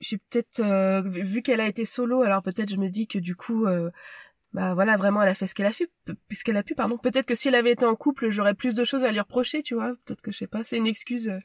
j'ai 0.00 0.18
peut-être 0.18 0.60
euh, 0.60 1.02
vu 1.02 1.42
qu'elle 1.42 1.60
a 1.60 1.66
été 1.66 1.84
solo, 1.84 2.22
alors 2.22 2.42
peut-être 2.42 2.70
je 2.70 2.76
me 2.76 2.88
dis 2.88 3.06
que 3.06 3.18
du 3.18 3.34
coup, 3.34 3.66
euh, 3.66 3.90
bah 4.52 4.74
voilà, 4.74 4.96
vraiment 4.96 5.22
elle 5.22 5.28
a 5.28 5.34
fait 5.34 5.46
ce 5.46 5.54
qu'elle 5.54 5.66
a 5.66 5.72
fait, 5.72 5.90
puisqu'elle 6.28 6.56
a 6.56 6.62
pu, 6.62 6.74
pardon. 6.74 6.98
Peut-être 6.98 7.26
que 7.26 7.34
si 7.34 7.48
elle 7.48 7.54
avait 7.54 7.72
été 7.72 7.84
en 7.84 7.96
couple, 7.96 8.30
j'aurais 8.30 8.54
plus 8.54 8.74
de 8.74 8.84
choses 8.84 9.04
à 9.04 9.12
lui 9.12 9.20
reprocher, 9.20 9.62
tu 9.62 9.74
vois. 9.74 9.94
Peut-être 10.04 10.22
que 10.22 10.32
je 10.32 10.38
sais 10.38 10.46
pas, 10.46 10.64
c'est 10.64 10.76
une 10.76 10.86
excuse. 10.86 11.28
Euh. 11.28 11.38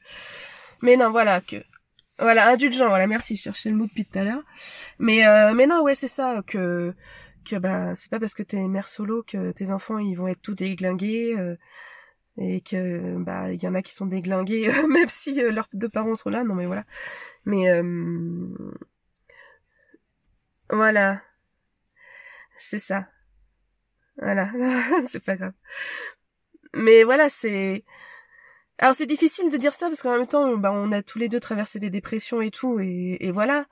Mais 0.82 0.98
non, 0.98 1.12
voilà 1.12 1.42
que, 1.42 1.58
voilà, 2.20 2.50
indulgent, 2.50 2.88
voilà, 2.88 3.08
merci, 3.08 3.36
je 3.36 3.44
cherchais 3.44 3.70
le 3.70 3.76
mot 3.76 3.86
depuis 3.86 4.06
tout 4.06 4.20
à 4.20 4.24
l'heure. 4.24 4.44
Mais 5.00 5.24
mais 5.54 5.68
non, 5.68 5.82
ouais, 5.84 5.96
c'est 5.96 6.08
ça 6.08 6.42
que 6.46 6.94
que 7.44 7.56
bah 7.56 7.96
c'est 7.96 8.12
pas 8.12 8.20
parce 8.20 8.36
que 8.36 8.44
t'es 8.44 8.68
mère 8.68 8.88
solo 8.88 9.24
que 9.24 9.52
tes 9.52 9.72
enfants 9.72 9.98
ils 9.98 10.14
vont 10.14 10.28
être 10.28 10.42
tout 10.44 10.54
déglingués 10.54 11.36
et 12.38 12.62
que 12.62 13.18
bah 13.18 13.52
il 13.52 13.62
y 13.62 13.68
en 13.68 13.76
a 13.76 13.82
qui 13.82 13.94
sont 13.94 14.06
déglingués 14.06 14.72
même 14.90 15.10
si 15.10 15.34
leurs 15.34 15.68
deux 15.74 15.90
parents 15.90 16.16
sont 16.16 16.30
là. 16.30 16.44
Non 16.44 16.56
mais 16.56 16.66
voilà. 16.66 16.86
Mais 17.46 17.70
euh... 17.70 18.48
voilà. 20.70 21.22
C'est 22.58 22.80
ça. 22.80 23.08
Voilà. 24.18 24.52
C'est 25.08 25.24
pas 25.24 25.36
grave. 25.36 25.54
Mais 26.74 27.04
voilà 27.04 27.30
c'est 27.30 27.84
alors 28.80 28.96
c'est 28.96 29.06
difficile 29.06 29.52
de 29.52 29.58
dire 29.58 29.76
ça 29.76 29.88
parce 29.88 30.02
qu'en 30.02 30.18
même 30.18 30.28
temps 30.28 30.58
bah 30.58 30.72
on 30.72 30.92
a 30.92 31.04
tous 31.04 31.20
les 31.20 31.30
deux 31.30 31.40
traversé 31.40 31.80
des 31.80 31.90
dépressions 31.90 32.42
et 32.42 32.52
tout. 32.52 32.80
Et, 32.80 33.18
et 33.20 33.32
voilà 33.32 33.66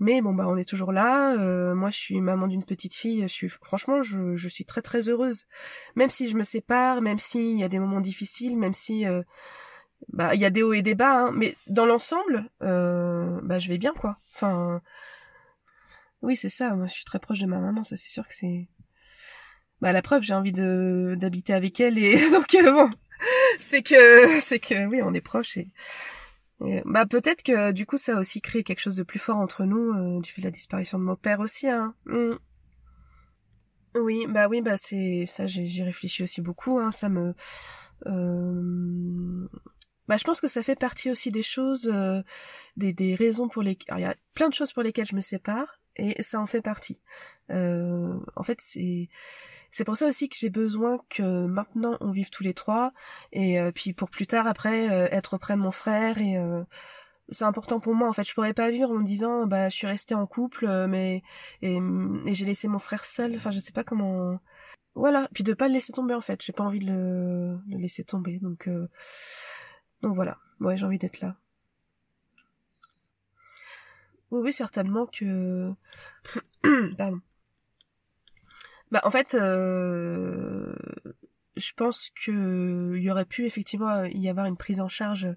mais 0.00 0.20
bon 0.20 0.34
bah 0.34 0.44
on 0.48 0.56
est 0.56 0.68
toujours 0.68 0.92
là. 0.92 1.34
Euh, 1.38 1.74
moi 1.74 1.90
je 1.90 1.98
suis 1.98 2.20
maman 2.20 2.46
d'une 2.46 2.64
petite 2.64 2.94
fille. 2.94 3.22
Je 3.22 3.32
suis 3.32 3.48
franchement 3.48 4.02
je, 4.02 4.36
je 4.36 4.48
suis 4.48 4.64
très 4.64 4.82
très 4.82 5.08
heureuse. 5.08 5.44
Même 5.96 6.10
si 6.10 6.28
je 6.28 6.36
me 6.36 6.42
sépare, 6.42 7.00
même 7.00 7.18
s'il 7.18 7.58
y 7.58 7.64
a 7.64 7.68
des 7.68 7.78
moments 7.78 8.00
difficiles, 8.00 8.58
même 8.58 8.74
si 8.74 9.06
euh, 9.06 9.22
bah 10.08 10.34
il 10.34 10.40
y 10.40 10.44
a 10.44 10.50
des 10.50 10.62
hauts 10.62 10.72
et 10.72 10.82
des 10.82 10.94
bas, 10.94 11.26
hein, 11.26 11.32
mais 11.34 11.56
dans 11.68 11.86
l'ensemble 11.86 12.50
euh, 12.62 13.40
bah 13.42 13.58
je 13.58 13.68
vais 13.68 13.78
bien 13.78 13.92
quoi. 13.94 14.16
Enfin 14.34 14.82
oui 16.22 16.36
c'est 16.36 16.48
ça. 16.48 16.74
Moi 16.74 16.86
je 16.86 16.94
suis 16.94 17.04
très 17.04 17.20
proche 17.20 17.40
de 17.40 17.46
ma 17.46 17.58
maman. 17.58 17.84
Ça 17.84 17.96
c'est 17.96 18.10
sûr 18.10 18.26
que 18.26 18.34
c'est 18.34 18.68
bah 19.80 19.92
la 19.92 20.02
preuve 20.02 20.22
j'ai 20.22 20.34
envie 20.34 20.52
de 20.52 21.14
d'habiter 21.18 21.52
avec 21.54 21.78
elle 21.80 21.98
et 21.98 22.30
donc 22.30 22.56
bon 22.64 22.90
c'est 23.58 23.82
que 23.82 24.40
c'est 24.40 24.58
que 24.58 24.86
oui 24.86 25.00
on 25.02 25.14
est 25.14 25.20
proches 25.20 25.56
et 25.56 25.68
bah 26.84 27.06
peut-être 27.06 27.42
que 27.42 27.72
du 27.72 27.86
coup 27.86 27.98
ça 27.98 28.16
a 28.16 28.20
aussi 28.20 28.40
créé 28.40 28.62
quelque 28.62 28.80
chose 28.80 28.96
de 28.96 29.02
plus 29.02 29.18
fort 29.18 29.36
entre 29.36 29.64
nous 29.64 29.92
euh, 29.92 30.20
du 30.20 30.30
fait 30.30 30.40
de 30.40 30.46
la 30.46 30.50
disparition 30.50 30.98
de 30.98 31.04
mon 31.04 31.16
père 31.16 31.40
aussi. 31.40 31.68
Hein. 31.68 31.94
Mm. 32.06 32.34
Oui, 33.96 34.26
bah 34.28 34.48
oui, 34.48 34.60
bah 34.60 34.76
c'est 34.76 35.24
ça. 35.26 35.46
J'y 35.46 35.82
réfléchis 35.82 36.24
aussi 36.24 36.40
beaucoup. 36.40 36.78
Hein, 36.78 36.90
ça 36.90 37.08
me, 37.08 37.34
euh... 38.06 39.48
bah 40.08 40.16
je 40.16 40.24
pense 40.24 40.40
que 40.40 40.48
ça 40.48 40.62
fait 40.62 40.74
partie 40.78 41.10
aussi 41.10 41.30
des 41.30 41.42
choses, 41.42 41.88
euh, 41.92 42.22
des 42.76 42.92
des 42.92 43.14
raisons 43.14 43.48
pour 43.48 43.62
lesquelles 43.62 43.98
il 43.98 44.02
y 44.02 44.04
a 44.04 44.16
plein 44.34 44.48
de 44.48 44.54
choses 44.54 44.72
pour 44.72 44.82
lesquelles 44.82 45.06
je 45.06 45.14
me 45.14 45.20
sépare 45.20 45.80
et 45.96 46.22
ça 46.22 46.40
en 46.40 46.46
fait 46.46 46.60
partie. 46.62 47.00
Euh, 47.50 48.18
en 48.36 48.42
fait 48.42 48.60
c'est 48.60 49.08
c'est 49.74 49.82
pour 49.82 49.96
ça 49.96 50.06
aussi 50.06 50.28
que 50.28 50.36
j'ai 50.38 50.50
besoin 50.50 51.00
que 51.08 51.46
maintenant 51.46 51.96
on 52.00 52.12
vive 52.12 52.30
tous 52.30 52.44
les 52.44 52.54
trois. 52.54 52.92
Et 53.32 53.60
euh, 53.60 53.72
puis 53.72 53.92
pour 53.92 54.08
plus 54.08 54.24
tard 54.28 54.46
après 54.46 54.88
euh, 54.88 55.08
être 55.10 55.34
auprès 55.34 55.54
de 55.54 55.60
mon 55.60 55.72
frère 55.72 56.18
et 56.18 56.38
euh, 56.38 56.62
c'est 57.30 57.44
important 57.44 57.80
pour 57.80 57.92
moi. 57.96 58.08
En 58.08 58.12
fait 58.12 58.22
je 58.22 58.32
pourrais 58.34 58.54
pas 58.54 58.70
vivre 58.70 58.92
en 58.92 59.00
me 59.00 59.04
disant 59.04 59.48
bah 59.48 59.68
je 59.70 59.74
suis 59.74 59.88
restée 59.88 60.14
en 60.14 60.28
couple 60.28 60.86
mais 60.86 61.24
et, 61.60 61.80
j'ai 62.26 62.44
laissé 62.44 62.68
mon 62.68 62.78
frère 62.78 63.04
seul. 63.04 63.34
Enfin 63.34 63.50
je 63.50 63.58
sais 63.58 63.72
pas 63.72 63.82
comment 63.82 64.38
voilà. 64.94 65.28
Puis 65.34 65.42
de 65.42 65.54
pas 65.54 65.66
le 65.66 65.74
laisser 65.74 65.92
tomber 65.92 66.14
en 66.14 66.20
fait. 66.20 66.40
J'ai 66.40 66.52
pas 66.52 66.62
envie 66.62 66.78
de 66.78 66.92
le, 66.92 67.58
le 67.68 67.76
laisser 67.76 68.04
tomber. 68.04 68.38
Donc 68.38 68.68
donc 70.02 70.14
voilà. 70.14 70.38
Ouais 70.60 70.76
j'ai 70.76 70.86
envie 70.86 70.98
d'être 70.98 71.20
là. 71.20 71.34
Oui 74.30 74.40
oui 74.40 74.52
certainement 74.52 75.06
que 75.06 75.72
pardon 76.96 77.20
bah 78.90 79.00
en 79.04 79.10
fait, 79.10 79.34
euh, 79.34 80.74
je 81.56 81.72
pense 81.76 82.10
que 82.24 82.94
il 82.96 83.02
y 83.02 83.10
aurait 83.10 83.24
pu 83.24 83.46
effectivement 83.46 84.04
y 84.04 84.28
avoir 84.28 84.46
une 84.46 84.56
prise 84.56 84.80
en 84.80 84.88
charge, 84.88 85.28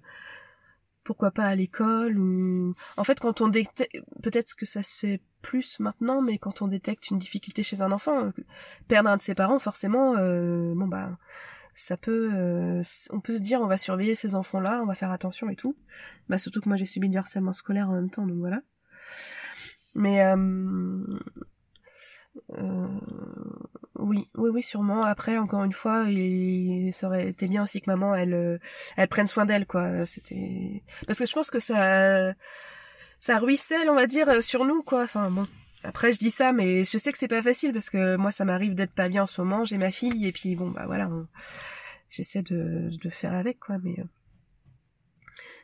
pourquoi 1.04 1.30
pas 1.30 1.46
à 1.46 1.54
l'école 1.54 2.18
ou 2.18 2.74
en 2.96 3.04
fait 3.04 3.18
quand 3.18 3.40
on 3.40 3.48
détecte, 3.48 3.88
peut-être 4.22 4.54
que 4.56 4.66
ça 4.66 4.82
se 4.82 4.94
fait 4.96 5.22
plus 5.40 5.80
maintenant, 5.80 6.20
mais 6.20 6.38
quand 6.38 6.60
on 6.60 6.68
détecte 6.68 7.10
une 7.10 7.18
difficulté 7.18 7.62
chez 7.62 7.80
un 7.80 7.92
enfant, 7.92 8.30
perdre 8.88 9.08
un 9.08 9.16
de 9.16 9.22
ses 9.22 9.34
parents, 9.34 9.58
forcément, 9.58 10.16
euh, 10.16 10.74
bon 10.74 10.86
bah 10.86 11.16
ça 11.74 11.96
peut, 11.96 12.30
euh, 12.34 12.82
on 13.10 13.20
peut 13.20 13.36
se 13.36 13.42
dire 13.42 13.60
on 13.60 13.66
va 13.68 13.78
surveiller 13.78 14.14
ces 14.14 14.34
enfants-là, 14.34 14.80
on 14.82 14.86
va 14.86 14.94
faire 14.94 15.12
attention 15.12 15.48
et 15.48 15.56
tout. 15.56 15.76
Bah 16.28 16.36
surtout 16.38 16.60
que 16.60 16.68
moi 16.68 16.76
j'ai 16.76 16.86
subi 16.86 17.08
du 17.08 17.16
harcèlement 17.16 17.52
scolaire 17.52 17.88
en 17.88 17.94
même 17.94 18.10
temps, 18.10 18.26
donc 18.26 18.38
voilà. 18.38 18.60
Mais 19.94 20.22
euh, 20.24 20.36
oui, 23.98 24.28
oui, 24.36 24.50
oui, 24.50 24.62
sûrement. 24.62 25.02
Après, 25.02 25.38
encore 25.38 25.64
une 25.64 25.72
fois, 25.72 26.04
il, 26.08 26.92
ça 26.92 27.08
aurait 27.08 27.28
été 27.28 27.48
bien 27.48 27.64
aussi 27.64 27.80
que 27.80 27.90
maman, 27.90 28.14
elle, 28.14 28.34
euh, 28.34 28.58
elle 28.96 29.08
prenne 29.08 29.26
soin 29.26 29.44
d'elle, 29.44 29.66
quoi. 29.66 30.06
C'était 30.06 30.82
parce 31.06 31.18
que 31.18 31.26
je 31.26 31.32
pense 31.32 31.50
que 31.50 31.58
ça, 31.58 32.32
ça 33.18 33.38
ruisselle, 33.38 33.90
on 33.90 33.94
va 33.94 34.06
dire, 34.06 34.42
sur 34.42 34.64
nous, 34.64 34.82
quoi. 34.82 35.02
Enfin 35.02 35.30
bon. 35.30 35.46
Après, 35.84 36.12
je 36.12 36.18
dis 36.18 36.30
ça, 36.30 36.52
mais 36.52 36.84
je 36.84 36.98
sais 36.98 37.12
que 37.12 37.18
c'est 37.18 37.28
pas 37.28 37.42
facile 37.42 37.72
parce 37.72 37.90
que 37.90 38.16
moi, 38.16 38.32
ça 38.32 38.44
m'arrive 38.44 38.74
d'être 38.74 38.92
pas 38.92 39.08
bien 39.08 39.24
en 39.24 39.26
ce 39.26 39.40
moment. 39.40 39.64
J'ai 39.64 39.78
ma 39.78 39.90
fille 39.90 40.26
et 40.26 40.32
puis 40.32 40.56
bon, 40.56 40.70
bah 40.70 40.86
voilà, 40.86 41.08
j'essaie 42.08 42.42
de, 42.42 42.90
faire 43.10 43.34
avec, 43.34 43.58
quoi. 43.60 43.78
Mais, 43.82 43.98
euh, 43.98 44.04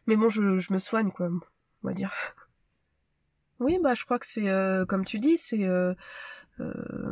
mais 0.07 0.17
bon, 0.17 0.29
je, 0.29 0.59
je 0.59 0.73
me 0.73 0.79
soigne, 0.79 1.11
quoi. 1.11 1.29
On 1.29 1.89
va 1.89 1.95
dire. 1.95 2.13
Oui, 3.61 3.79
bah 3.81 3.95
je 3.95 4.05
crois 4.05 4.19
que 4.19 4.27
c'est 4.27 4.51
comme 4.89 5.05
tu 5.05 5.21
dis, 5.21 5.39
c'est 5.39 5.63
euh, 5.63 5.95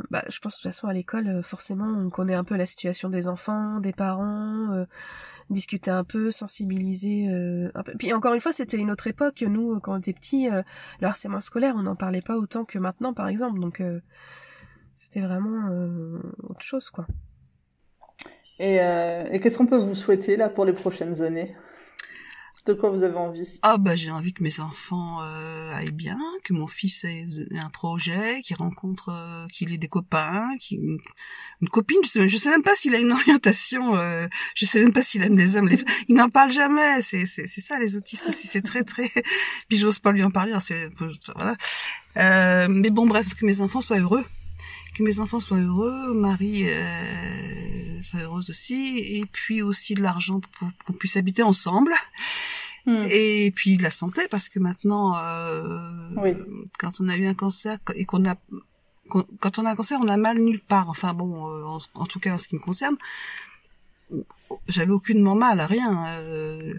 bah, 0.09 0.23
je 0.29 0.39
pense 0.39 0.53
de 0.53 0.61
toute 0.61 0.71
façon 0.71 0.87
à 0.87 0.93
l'école, 0.93 1.27
euh, 1.27 1.41
forcément, 1.41 1.85
on 1.85 2.09
connaît 2.09 2.33
un 2.33 2.43
peu 2.43 2.55
la 2.55 2.65
situation 2.65 3.09
des 3.09 3.27
enfants, 3.27 3.79
des 3.79 3.91
parents, 3.91 4.71
euh, 4.71 4.85
discuter 5.49 5.91
un 5.91 6.03
peu, 6.03 6.31
sensibiliser. 6.31 7.27
un 7.73 7.83
peu. 7.83 7.93
Puis 7.97 8.13
encore 8.13 8.33
une 8.33 8.39
fois, 8.39 8.53
c'était 8.53 8.77
une 8.77 8.91
autre 8.91 9.07
époque. 9.07 9.41
Nous, 9.41 9.79
quand 9.79 9.93
on 9.93 9.97
était 9.97 10.13
petits, 10.13 10.47
le 10.47 11.07
harcèlement 11.07 11.41
scolaire, 11.41 11.75
on 11.77 11.83
n'en 11.83 11.95
parlait 11.95 12.21
pas 12.21 12.37
autant 12.37 12.63
que 12.63 12.79
maintenant, 12.79 13.13
par 13.13 13.27
exemple. 13.27 13.59
Donc, 13.59 13.81
c'était 14.95 15.21
vraiment 15.21 15.69
autre 16.43 16.61
chose, 16.61 16.89
quoi. 16.89 17.05
Et, 18.59 18.75
et 18.75 19.39
qu'est-ce 19.41 19.57
qu'on 19.57 19.67
peut 19.67 19.77
vous 19.77 19.95
souhaiter 19.95 20.37
là 20.37 20.47
pour 20.49 20.65
les 20.65 20.73
prochaines 20.73 21.21
années? 21.21 21.55
De 22.65 22.73
quoi 22.73 22.89
vous 22.89 23.03
avez 23.03 23.17
envie? 23.17 23.59
Ah 23.61 23.77
bah 23.77 23.95
j'ai 23.95 24.09
envie 24.09 24.33
que 24.33 24.41
mes 24.41 24.59
enfants 24.61 25.21
euh, 25.21 25.73
aillent 25.73 25.91
bien, 25.91 26.17
que 26.43 26.53
mon 26.53 26.67
fils 26.67 27.03
ait 27.03 27.27
un 27.59 27.69
projet, 27.69 28.41
qu'il 28.41 28.55
rencontre, 28.55 29.09
euh, 29.09 29.47
qu'il 29.47 29.73
ait 29.73 29.77
des 29.77 29.87
copains, 29.89 30.49
qu'il 30.59 30.99
une 31.61 31.69
copine. 31.69 31.99
Je 32.03 32.09
sais, 32.09 32.27
sais 32.27 32.49
même 32.49 32.63
pas 32.63 32.75
s'il 32.75 32.95
a 32.95 32.99
une 32.99 33.11
orientation. 33.11 33.97
Euh, 33.97 34.27
je 34.55 34.65
sais 34.65 34.81
même 34.81 34.93
pas 34.93 35.01
s'il 35.01 35.23
aime 35.23 35.37
les 35.37 35.55
hommes. 35.55 35.69
Il 36.07 36.15
n'en 36.15 36.29
parle 36.29 36.51
jamais. 36.51 37.01
C'est 37.01 37.25
c'est 37.25 37.47
c'est 37.47 37.61
ça 37.61 37.79
les 37.79 37.95
autistes. 37.95 38.31
C'est 38.31 38.61
très 38.61 38.83
très. 38.83 39.09
Puis 39.67 39.77
j'ose 39.77 39.99
pas 39.99 40.11
lui 40.11 40.23
en 40.23 40.31
parler. 40.31 40.53
Hein, 40.53 40.59
c'est 40.59 40.89
voilà. 41.35 41.55
Euh, 42.17 42.67
mais 42.69 42.89
bon 42.89 43.05
bref, 43.05 43.33
que 43.33 43.45
mes 43.45 43.61
enfants 43.61 43.81
soient 43.81 43.99
heureux 43.99 44.23
que 44.93 45.03
mes 45.03 45.19
enfants 45.19 45.39
soient 45.39 45.59
heureux, 45.59 46.13
Marie 46.13 46.67
euh, 46.67 48.01
soit 48.01 48.21
heureuse 48.21 48.49
aussi, 48.49 48.99
et 48.99 49.25
puis 49.25 49.61
aussi 49.61 49.93
de 49.93 50.01
l'argent 50.01 50.39
pour 50.39 50.69
qu'on 50.85 50.93
puisse 50.93 51.17
habiter 51.17 51.43
ensemble. 51.43 51.93
Hmm. 52.85 53.05
Et 53.09 53.51
puis 53.55 53.77
de 53.77 53.83
la 53.83 53.91
santé, 53.91 54.27
parce 54.29 54.49
que 54.49 54.59
maintenant, 54.59 55.17
euh, 55.17 56.09
oui. 56.17 56.35
quand 56.79 56.99
on 56.99 57.07
a 57.07 57.15
eu 57.15 57.25
un 57.25 57.33
cancer 57.33 57.77
et 57.95 58.03
qu'on 58.03 58.29
a 58.29 58.35
quand 59.39 59.59
on 59.59 59.65
a 59.65 59.71
un 59.71 59.75
cancer, 59.75 59.99
on 60.01 60.07
a 60.07 60.17
mal 60.17 60.39
nulle 60.39 60.59
part. 60.59 60.89
Enfin 60.89 61.13
bon, 61.13 61.49
euh, 61.49 61.79
en, 61.95 62.05
tout 62.05 62.19
cas 62.19 62.33
en 62.33 62.37
ce 62.37 62.47
qui 62.47 62.55
me 62.55 62.61
concerne, 62.61 62.97
j'avais 64.67 64.91
aucunement 64.91 65.35
mal 65.35 65.59
à 65.59 65.67
rien. 65.67 66.07
Euh, 66.13 66.73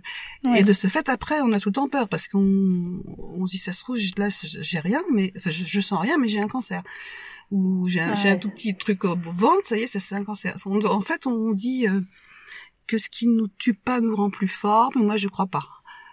Et 0.56 0.62
de 0.62 0.72
ce 0.72 0.88
fait, 0.88 1.08
après, 1.08 1.40
on 1.40 1.52
a 1.52 1.60
tout 1.60 1.70
le 1.70 1.74
temps 1.74 1.88
peur 1.88 2.08
parce 2.08 2.28
qu'on 2.28 3.02
on 3.16 3.46
se 3.46 3.52
dit 3.52 3.58
ça 3.58 3.72
se 3.72 3.80
trouve 3.82 3.98
là 4.16 4.28
j'ai 4.42 4.80
rien, 4.80 5.00
mais 5.12 5.32
enfin, 5.36 5.50
je, 5.50 5.64
je 5.64 5.80
sens 5.80 6.00
rien, 6.00 6.18
mais 6.18 6.28
j'ai 6.28 6.40
un 6.40 6.48
cancer 6.48 6.82
ou 7.50 7.86
j'ai 7.88 8.00
un, 8.00 8.12
un, 8.12 8.36
tout 8.36 8.50
petit 8.50 8.76
truc 8.76 9.04
au 9.04 9.16
ventre, 9.16 9.64
ça 9.64 9.76
y 9.76 9.82
est, 9.82 9.86
c'est 9.86 10.14
un 10.14 10.24
cancer. 10.24 10.56
en 10.66 11.00
fait, 11.00 11.26
on 11.26 11.52
dit 11.52 11.86
euh, 11.88 12.00
que 12.86 12.98
ce 12.98 13.08
qui 13.08 13.26
nous 13.26 13.48
tue 13.48 13.74
pas 13.74 14.00
nous 14.00 14.16
rend 14.16 14.30
plus 14.30 14.48
fort, 14.48 14.92
mais 14.96 15.02
moi 15.02 15.16
je 15.16 15.28
crois 15.28 15.46
pas. 15.46 15.66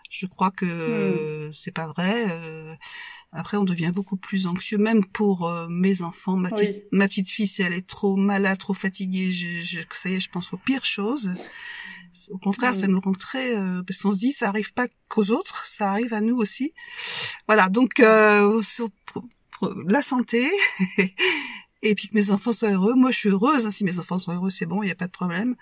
Je 0.10 0.26
crois 0.26 0.52
que 0.52 1.48
hmm. 1.48 1.54
c'est 1.54 1.72
pas 1.72 1.88
vrai. 1.88 2.26
Euh, 2.30 2.76
après, 3.32 3.56
on 3.56 3.64
devient 3.64 3.94
beaucoup 3.96 4.18
plus 4.18 4.46
anxieux, 4.46 4.78
même 4.78 5.06
pour 5.06 5.48
euh, 5.48 5.68
mes 5.70 6.02
enfants. 6.02 6.36
Ma, 6.36 6.50
petite, 6.50 6.84
ma 6.92 7.08
petite 7.08 7.30
fille, 7.30 7.48
si 7.48 7.62
elle 7.62 7.74
est 7.74 7.88
trop 7.88 8.18
malade, 8.18 8.58
trop 8.58 8.74
fatiguée, 8.74 9.32
je, 9.32 9.62
je, 9.62 9.80
ça 9.94 10.10
y 10.10 10.16
est, 10.16 10.20
je 10.20 10.30
pense 10.30 10.52
aux 10.52 10.58
pires 10.58 10.84
choses. 10.84 11.32
Au 12.30 12.38
contraire, 12.40 12.76
ça 12.76 12.88
hmm. 12.88 12.92
nous 12.92 13.00
rend 13.00 13.14
très... 13.14 13.56
parce 13.88 14.02
qu'on 14.02 14.12
se 14.12 14.20
dit, 14.20 14.32
ça 14.32 14.50
arrive 14.50 14.74
pas 14.74 14.88
qu'aux 15.08 15.32
autres, 15.32 15.66
ça 15.66 15.92
arrive 15.92 16.14
à 16.14 16.20
nous 16.20 16.36
aussi. 16.36 16.74
Voilà, 17.48 17.70
donc 17.70 18.02
la 19.88 20.02
santé 20.02 20.50
et 21.84 21.96
puis 21.96 22.10
que 22.10 22.16
mes 22.16 22.32
enfants 22.32 22.54
soient 22.54 22.72
heureux. 22.72 22.96
Moi, 22.96 23.12
je 23.12 23.18
suis 23.18 23.30
heureuse. 23.30 23.66
Hein, 23.66 23.72
si 23.72 23.84
mes 23.84 24.00
enfants 24.00 24.20
sont 24.20 24.34
heureux, 24.34 24.50
c'est 24.50 24.66
bon, 24.66 24.84
il 24.84 24.88
n'y 24.88 24.92
a 24.92 24.96
pas 24.96 25.08
de 25.08 25.12
problème. 25.12 25.56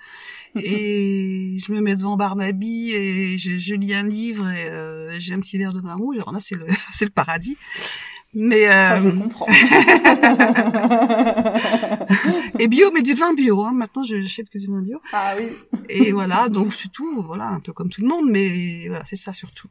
et 0.56 1.58
je 1.60 1.72
me 1.72 1.82
mets 1.82 1.96
devant 1.96 2.18
Barnaby 2.18 2.92
et 2.94 3.38
je, 3.38 3.58
je 3.58 3.76
lis 3.76 3.94
un 3.94 4.04
livre 4.04 4.50
et 4.50 4.66
euh, 4.70 5.20
j'ai 5.20 5.34
un 5.34 5.40
petit 5.40 5.58
verre 5.58 5.74
de 5.74 5.82
vin 5.82 5.96
rouge. 5.96 6.18
Alors 6.18 6.34
là, 6.34 6.40
c'est 6.40 6.56
le, 6.56 6.68
c'est 6.92 7.06
le 7.06 7.12
paradis. 7.12 7.58
Mais 8.36 8.68
euh... 8.68 8.72
Ah, 8.72 9.02
je 9.02 9.10
comprends. 9.10 9.48
et 12.60 12.68
bio, 12.68 12.92
mais 12.92 13.02
du 13.02 13.16
vin 13.16 13.34
bio. 13.34 13.64
Hein. 13.64 13.72
Maintenant, 13.74 14.04
je 14.04 14.18
n'achète 14.18 14.50
que 14.50 14.60
du 14.60 14.68
vin 14.68 14.82
bio. 14.82 15.00
Ah 15.14 15.34
oui. 15.38 15.48
Et 15.90 16.12
voilà, 16.12 16.48
donc 16.48 16.72
c'est 16.72 16.92
tout. 16.92 17.24
Voilà, 17.24 17.48
un 17.48 17.60
peu 17.60 17.74
comme 17.74 17.90
tout 17.90 18.02
le 18.02 18.08
monde, 18.08 18.30
mais 18.30 18.88
voilà, 18.88 19.04
c'est 19.06 19.16
ça 19.16 19.34
surtout. 19.34 19.68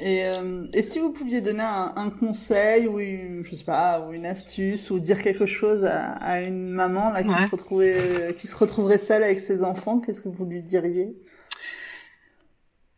Et, 0.00 0.24
euh, 0.26 0.66
et 0.72 0.82
si 0.82 1.00
vous 1.00 1.10
pouviez 1.10 1.40
donner 1.40 1.62
un, 1.64 1.92
un, 1.96 2.10
conseil 2.10 2.86
ou 2.86 3.00
une, 3.00 3.44
je 3.44 3.54
sais 3.56 3.64
pas, 3.64 4.00
ou 4.06 4.12
une 4.12 4.26
astuce 4.26 4.90
ou 4.90 5.00
dire 5.00 5.20
quelque 5.22 5.46
chose 5.46 5.84
à, 5.84 6.12
à 6.12 6.40
une 6.40 6.68
maman 6.70 7.10
là 7.10 7.22
qui 7.24 7.30
Ouais. 7.30 7.40
se 7.46 7.48
retrouvait, 7.50 8.36
qui 8.38 8.46
se 8.46 8.54
retrouverait 8.56 8.98
seule 8.98 9.24
avec 9.24 9.40
ses 9.40 9.64
enfants, 9.64 9.98
qu'est-ce 9.98 10.20
que 10.20 10.28
vous 10.28 10.44
lui 10.44 10.62
diriez? 10.62 11.16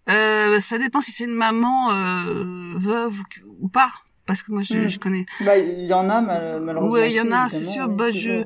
Euh, 0.09 0.59
ça 0.61 0.78
dépend 0.78 1.01
si 1.01 1.12
c'est 1.12 1.24
une 1.24 1.34
maman 1.34 1.90
euh, 1.92 2.74
veuve 2.76 3.20
ou 3.61 3.68
pas, 3.68 3.90
parce 4.26 4.42
que 4.42 4.53
moi 4.53 4.62
je, 4.62 4.74
Mm. 4.74 4.88
je 4.88 4.98
connais. 4.98 5.26
Bah, 5.40 5.57
il 5.57 5.86
y 5.86 5.92
en 5.92 6.09
a 6.11 6.20
mal- 6.20 6.61
malheureusement. 6.61 6.92
Ouais, 6.92 7.11
il 7.11 7.14
y 7.14 7.20
en 7.20 7.30
a, 7.32 7.48
c'est 7.48 7.64
sûr. 7.64 7.88
Bah, 7.88 8.07
oui, 8.09 8.18
je. 8.18 8.42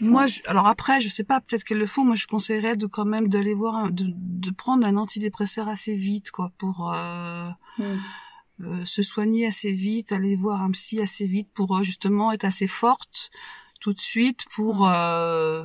Moi, 0.00 0.26
je, 0.26 0.40
alors 0.46 0.66
après, 0.66 1.00
je 1.00 1.08
sais 1.08 1.24
pas, 1.24 1.40
peut-être 1.40 1.64
qu'elles 1.64 1.78
le 1.78 1.86
font. 1.86 2.04
Moi, 2.04 2.16
je 2.16 2.26
conseillerais 2.26 2.76
de 2.76 2.86
quand 2.86 3.04
même 3.04 3.28
d'aller 3.28 3.54
voir, 3.54 3.76
un- 3.76 3.90
de, 3.90 4.06
de 4.14 4.50
prendre 4.50 4.86
un 4.86 4.96
antidépresseur 4.96 5.68
assez 5.68 5.94
vite, 5.94 6.30
quoi, 6.30 6.52
pour 6.58 6.92
euh, 6.92 7.48
Hmm. 7.78 7.96
euh, 8.62 8.84
se 8.86 9.02
soigner 9.02 9.46
assez 9.46 9.72
vite, 9.72 10.12
aller 10.12 10.34
voir 10.36 10.62
un 10.62 10.70
psy 10.70 11.00
assez 11.00 11.26
vite 11.26 11.50
pour 11.52 11.76
euh, 11.76 11.82
justement 11.82 12.32
être 12.32 12.44
assez 12.44 12.66
forte 12.66 13.30
tout 13.80 13.92
de 13.92 14.00
suite 14.00 14.46
pour 14.54 14.88
euh, 14.88 15.62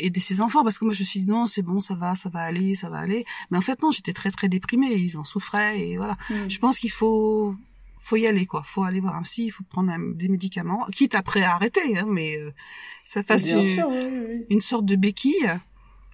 aider 0.00 0.18
ses 0.18 0.40
enfants 0.40 0.64
parce 0.64 0.78
que 0.80 0.84
moi 0.84 0.92
je 0.92 1.00
me 1.02 1.04
suis 1.06 1.20
dit 1.20 1.30
non 1.30 1.46
c'est 1.46 1.62
bon 1.62 1.78
ça 1.78 1.94
va 1.94 2.16
ça 2.16 2.28
va 2.28 2.40
aller 2.40 2.74
ça 2.74 2.90
va 2.90 2.98
aller 2.98 3.24
mais 3.50 3.58
en 3.58 3.60
fait 3.60 3.80
non 3.82 3.92
j'étais 3.92 4.12
très 4.12 4.32
très 4.32 4.48
déprimée 4.48 4.92
ils 4.94 5.16
en 5.16 5.22
souffraient 5.22 5.78
et 5.80 5.96
voilà 5.96 6.16
Hmm. 6.28 6.48
je 6.48 6.58
pense 6.58 6.80
qu'il 6.80 6.90
faut 6.90 7.54
faut 7.98 8.16
y 8.16 8.26
aller 8.26 8.46
quoi 8.46 8.62
faut 8.62 8.84
aller 8.84 9.00
voir 9.00 9.16
un 9.16 9.22
psy 9.22 9.46
il 9.46 9.50
faut 9.50 9.64
prendre 9.64 9.90
un- 9.90 10.12
des 10.14 10.28
médicaments 10.28 10.84
quitte 10.86 11.14
après 11.14 11.42
à 11.42 11.54
arrêter 11.54 11.98
hein, 11.98 12.06
mais 12.08 12.36
euh, 12.38 12.52
ça 13.04 13.22
fasse 13.22 13.46
une, 13.48 13.74
sûr, 13.76 13.88
oui, 13.88 13.98
oui, 14.28 14.46
une 14.50 14.60
sorte 14.60 14.84
de 14.86 14.96
béquille 14.96 15.50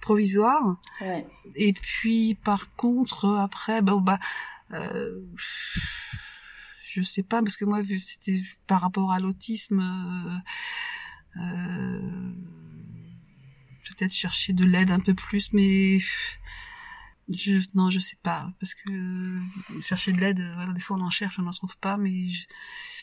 provisoire. 0.01 0.77
Ouais. 1.01 1.25
et 1.55 1.71
puis 1.73 2.35
par 2.35 2.75
contre 2.75 3.37
après 3.37 3.81
bah, 3.81 3.97
bah 4.01 4.19
euh, 4.71 5.21
je 6.81 7.01
sais 7.01 7.23
pas 7.23 7.41
parce 7.41 7.57
que 7.57 7.65
moi 7.65 7.81
vu 7.81 7.99
c'était 7.99 8.41
par 8.67 8.81
rapport 8.81 9.11
à 9.11 9.19
l'autisme 9.19 9.79
euh, 9.81 11.41
euh, 11.41 12.33
peut-être 13.85 14.13
chercher 14.13 14.53
de 14.53 14.65
l'aide 14.65 14.91
un 14.91 14.99
peu 14.99 15.13
plus 15.13 15.51
mais 15.53 15.97
je 17.29 17.59
non 17.73 17.89
je 17.89 17.99
sais 17.99 18.17
pas 18.21 18.49
parce 18.59 18.73
que 18.73 19.39
chercher 19.81 20.11
de 20.11 20.19
l'aide 20.19 20.41
voilà 20.55 20.73
des 20.73 20.81
fois 20.81 20.97
on 20.99 21.03
en 21.03 21.09
cherche 21.09 21.39
on 21.39 21.43
n'en 21.43 21.51
trouve 21.51 21.77
pas 21.77 21.97
mais 21.97 22.29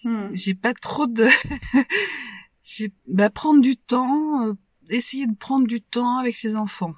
Hmm. 0.03 0.27
j'ai 0.33 0.55
pas 0.55 0.73
trop 0.73 1.07
de 1.07 1.27
j'ai 2.63 2.91
bah 3.07 3.29
prendre 3.29 3.61
du 3.61 3.77
temps 3.77 4.47
euh, 4.47 4.55
essayer 4.89 5.27
de 5.27 5.35
prendre 5.35 5.67
du 5.67 5.83
temps 5.83 6.17
avec 6.17 6.35
ses 6.35 6.57
enfants. 6.57 6.95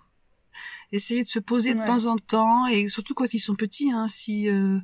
Essayer 0.93 1.25
de 1.25 1.29
se 1.29 1.39
poser 1.39 1.75
de 1.75 1.85
temps 1.85 2.07
en 2.07 2.17
temps 2.17 2.67
et 2.67 2.87
surtout 2.89 3.15
quand 3.15 3.33
ils 3.33 3.41
sont 3.41 3.55
petits 3.55 3.91
hein 3.91 4.07
si 4.09 4.49
euh, 4.49 4.79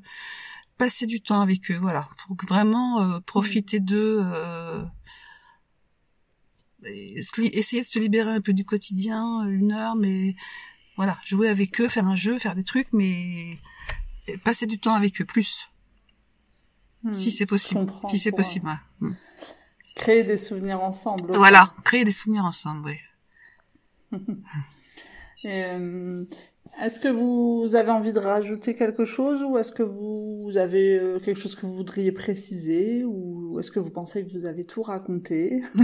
passer 0.78 1.06
du 1.06 1.20
temps 1.20 1.40
avec 1.42 1.70
eux 1.70 1.76
voilà 1.76 2.08
pour 2.26 2.36
vraiment 2.48 3.02
euh, 3.02 3.20
profiter 3.20 3.78
d'eux 3.78 4.20
euh, 4.24 4.84
essayer 6.84 7.82
de 7.82 7.86
se 7.86 7.98
libérer 7.98 8.30
un 8.30 8.40
peu 8.40 8.54
du 8.54 8.64
quotidien 8.64 9.44
euh, 9.44 9.50
une 9.50 9.72
heure 9.72 9.96
mais 9.96 10.34
voilà 10.98 11.16
jouer 11.24 11.48
avec 11.48 11.80
eux 11.80 11.88
faire 11.88 12.06
un 12.06 12.16
jeu 12.16 12.38
faire 12.38 12.54
des 12.54 12.64
trucs 12.64 12.92
mais 12.92 13.56
passer 14.44 14.66
du 14.66 14.78
temps 14.78 14.94
avec 14.94 15.18
eux 15.22 15.24
plus 15.24 15.68
Hmm. 17.04 17.12
si 17.12 17.30
c'est 17.30 17.46
possible 17.46 17.86
si 18.10 18.18
c'est 18.18 18.32
euh, 18.32 18.36
possible 18.36 18.66
ouais. 18.66 19.08
Mm. 19.08 19.16
Créer 19.94 20.24
des 20.24 20.38
souvenirs 20.38 20.80
ensemble. 20.80 21.32
Voilà, 21.32 21.72
créer 21.84 22.04
des 22.04 22.12
souvenirs 22.12 22.44
ensemble, 22.44 22.86
oui. 24.12 24.18
Et, 25.44 25.64
euh, 25.64 26.24
est-ce 26.82 27.00
que 27.00 27.08
vous 27.08 27.74
avez 27.74 27.90
envie 27.90 28.12
de 28.12 28.18
rajouter 28.20 28.74
quelque 28.74 29.04
chose 29.04 29.42
ou 29.42 29.58
est-ce 29.58 29.72
que 29.72 29.82
vous 29.82 30.52
avez 30.56 30.98
euh, 30.98 31.18
quelque 31.18 31.40
chose 31.40 31.56
que 31.56 31.66
vous 31.66 31.74
voudriez 31.74 32.12
préciser 32.12 33.04
ou 33.04 33.58
est-ce 33.58 33.70
que 33.70 33.80
vous 33.80 33.90
pensez 33.90 34.24
que 34.24 34.30
vous 34.30 34.44
avez 34.44 34.64
tout 34.64 34.82
raconté? 34.82 35.62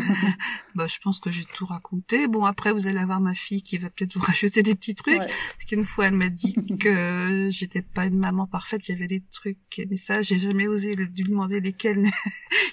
Bah, 0.75 0.89
je 0.89 0.99
pense 0.99 1.21
que 1.21 1.31
j'ai 1.31 1.45
tout 1.45 1.67
raconté. 1.67 2.27
Bon, 2.27 2.45
après, 2.47 2.73
vous 2.73 2.89
allez 2.89 2.99
avoir 2.99 3.21
ma 3.21 3.35
fille 3.35 3.63
qui 3.63 3.79
va 3.79 3.91
peut-être 3.91 4.15
vous 4.15 4.21
rajouter 4.27 4.65
des 4.65 4.75
petits 4.75 4.97
trucs. 4.97 5.21
Ouais. 5.21 5.27
Parce 5.27 5.65
qu'une 5.69 5.85
fois, 5.85 6.07
elle 6.07 6.15
m'a 6.15 6.31
dit 6.31 6.57
que 6.81 7.49
j'étais 7.51 7.83
pas 7.83 8.07
une 8.07 8.19
maman 8.19 8.49
parfaite. 8.49 8.89
Il 8.89 8.93
y 8.93 8.95
avait 8.97 9.07
des 9.07 9.23
trucs, 9.33 9.59
mais 9.89 9.97
ça, 9.97 10.21
j'ai 10.23 10.37
jamais 10.37 10.67
osé 10.67 10.97
lui 10.97 11.09
demander 11.09 11.61
lesquels, 11.61 12.05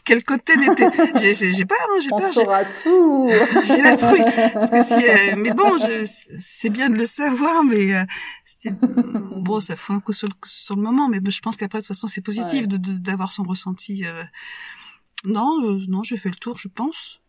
quel 0.04 0.24
côté 0.24 0.58
n'était. 0.58 0.90
J'ai, 1.16 1.66
peur, 1.66 1.78
hein, 1.92 2.00
j'ai 2.02 2.10
On 2.12 2.20
peur. 2.20 2.32
J'ai, 2.34 2.42
saura 2.42 2.66
tout. 2.66 3.30
j'ai 3.66 3.82
la 3.84 3.96
truc. 3.96 4.24
Parce 4.54 4.72
que 4.72 4.82
si, 4.82 4.94
euh, 4.94 5.36
mais 5.38 5.52
bon, 5.52 5.78
je, 5.78 6.04
c'est 6.40 6.72
bien 6.72 6.90
de 6.90 6.96
le 6.96 7.06
savoir, 7.06 7.64
mais 7.64 7.94
euh, 7.94 8.01
c'était, 8.46 8.72
bon, 9.36 9.60
ça 9.62 9.76
fait 9.76 9.94
un 9.94 10.00
coup 10.00 10.14
sur 10.14 10.28
le, 10.28 10.34
sur 10.46 10.76
le 10.76 10.82
moment, 10.82 11.10
mais 11.10 11.20
je 11.26 11.42
pense 11.42 11.58
qu'après, 11.58 11.80
de 11.80 11.84
toute 11.84 11.96
façon, 11.96 12.08
c'est 12.08 12.22
positif 12.22 12.68
Ouais. 12.68 12.78
d'avoir 13.00 13.32
son 13.32 13.44
ressenti. 13.44 14.06
euh. 14.06 14.24
Non, 15.26 15.64
euh, 15.64 15.80
non, 15.88 16.04
j'ai 16.04 16.18
fait 16.18 16.30
le 16.30 16.36
tour, 16.36 16.58
je 16.58 16.68
pense. 16.68 17.20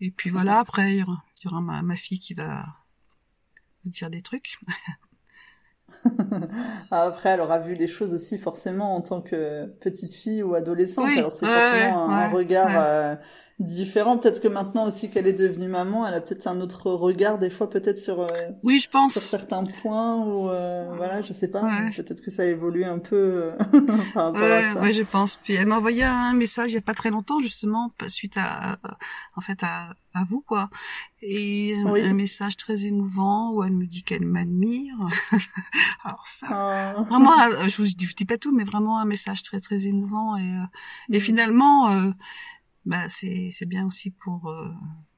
Et 0.00 0.10
puis 0.10 0.30
voilà, 0.30 0.58
après, 0.58 0.94
il 0.94 0.98
y 0.98 1.02
aura, 1.02 1.22
il 1.38 1.44
y 1.44 1.48
aura 1.48 1.60
ma, 1.60 1.82
ma 1.82 1.96
fille 1.96 2.18
qui 2.18 2.34
va 2.34 2.64
vous 3.84 3.90
dire 3.90 4.10
des 4.10 4.22
trucs. 4.22 4.58
Après, 6.90 7.30
elle 7.30 7.40
aura 7.40 7.58
vu 7.58 7.74
les 7.74 7.88
choses 7.88 8.12
aussi 8.12 8.38
forcément 8.38 8.94
en 8.94 9.00
tant 9.00 9.20
que 9.20 9.66
petite 9.80 10.14
fille 10.14 10.42
ou 10.42 10.54
adolescente. 10.54 11.06
Oui, 11.06 11.18
Alors 11.18 11.32
c'est 11.32 11.46
forcément 11.46 12.08
un, 12.10 12.28
regard 12.28 12.70
euh, 12.74 13.16
différent. 13.58 14.18
Peut-être 14.18 14.40
que 14.42 14.48
maintenant 14.48 14.86
aussi 14.86 15.08
qu'elle 15.10 15.26
est 15.26 15.32
devenue 15.32 15.68
maman, 15.68 16.06
elle 16.06 16.14
a 16.14 16.20
peut-être 16.20 16.46
un 16.46 16.60
autre 16.60 16.90
regard 16.90 17.38
des 17.38 17.48
fois 17.50 17.70
peut-être 17.70 17.98
sur 17.98 18.20
euh, 18.20 18.26
Oui, 18.62 18.76
je 18.76 18.82
sur 18.82 18.90
pense. 18.90 19.14
certains 19.14 19.64
points 19.82 20.16
ou 20.16 20.50
euh, 20.50 20.90
voilà, 20.92 21.22
je 21.22 21.32
sais 21.32 21.48
pas. 21.48 21.62
Ouais. 21.62 21.90
Peut-être 21.96 22.20
que 22.22 22.30
ça 22.30 22.42
a 22.42 22.46
évolué 22.46 22.84
un 22.84 22.98
peu 22.98 23.16
euh, 23.16 23.52
par 24.14 24.26
rapport 24.26 24.42
Ouais, 24.42 24.64
à 24.64 24.74
ça. 24.74 24.80
ouais, 24.82 24.92
je 24.92 25.02
pense. 25.02 25.36
Puis 25.36 25.54
elle 25.54 25.66
m'a 25.66 25.76
envoyé 25.78 26.02
un 26.04 26.34
message 26.34 26.72
il 26.72 26.74
y 26.74 26.78
a 26.78 26.82
pas 26.82 26.94
très 26.94 27.10
longtemps 27.10 27.40
justement 27.40 27.90
suite 28.08 28.36
à, 28.36 28.76
en 29.36 29.40
fait 29.40 29.62
à, 29.62 29.90
à 30.14 30.24
vous 30.28 30.42
quoi. 30.46 30.68
Et 31.22 31.74
un- 31.78 31.90
Oui. 31.90 32.02
un 32.02 32.12
message 32.12 32.56
très 32.56 32.84
émouvant 32.84 33.50
où 33.52 33.64
elle 33.64 33.72
me 33.72 33.86
dit 33.86 34.02
qu'elle 34.02 34.26
m'admire. 34.26 34.94
Alors 36.04 36.26
ça, 36.26 36.46
Ah. 36.50 37.02
vraiment, 37.08 37.32
euh, 37.40 37.68
je 37.68 37.76
vous 37.78 37.84
dis, 37.88 38.04
je 38.06 38.14
dis 38.14 38.24
pas 38.26 38.36
tout, 38.36 38.52
mais 38.54 38.64
vraiment 38.64 38.98
un 38.98 39.04
message 39.06 39.42
très 39.42 39.60
très 39.60 39.86
émouvant 39.86 40.36
et 40.36 40.42
euh, 40.42 40.62
et 41.10 41.18
Mm. 41.18 41.20
finalement, 41.20 41.90
euh, 41.90 42.10
bah 42.86 43.08
c'est 43.10 43.50
c'est 43.52 43.66
bien 43.66 43.86
aussi 43.86 44.10
pour 44.10 44.48
euh, 44.48 44.68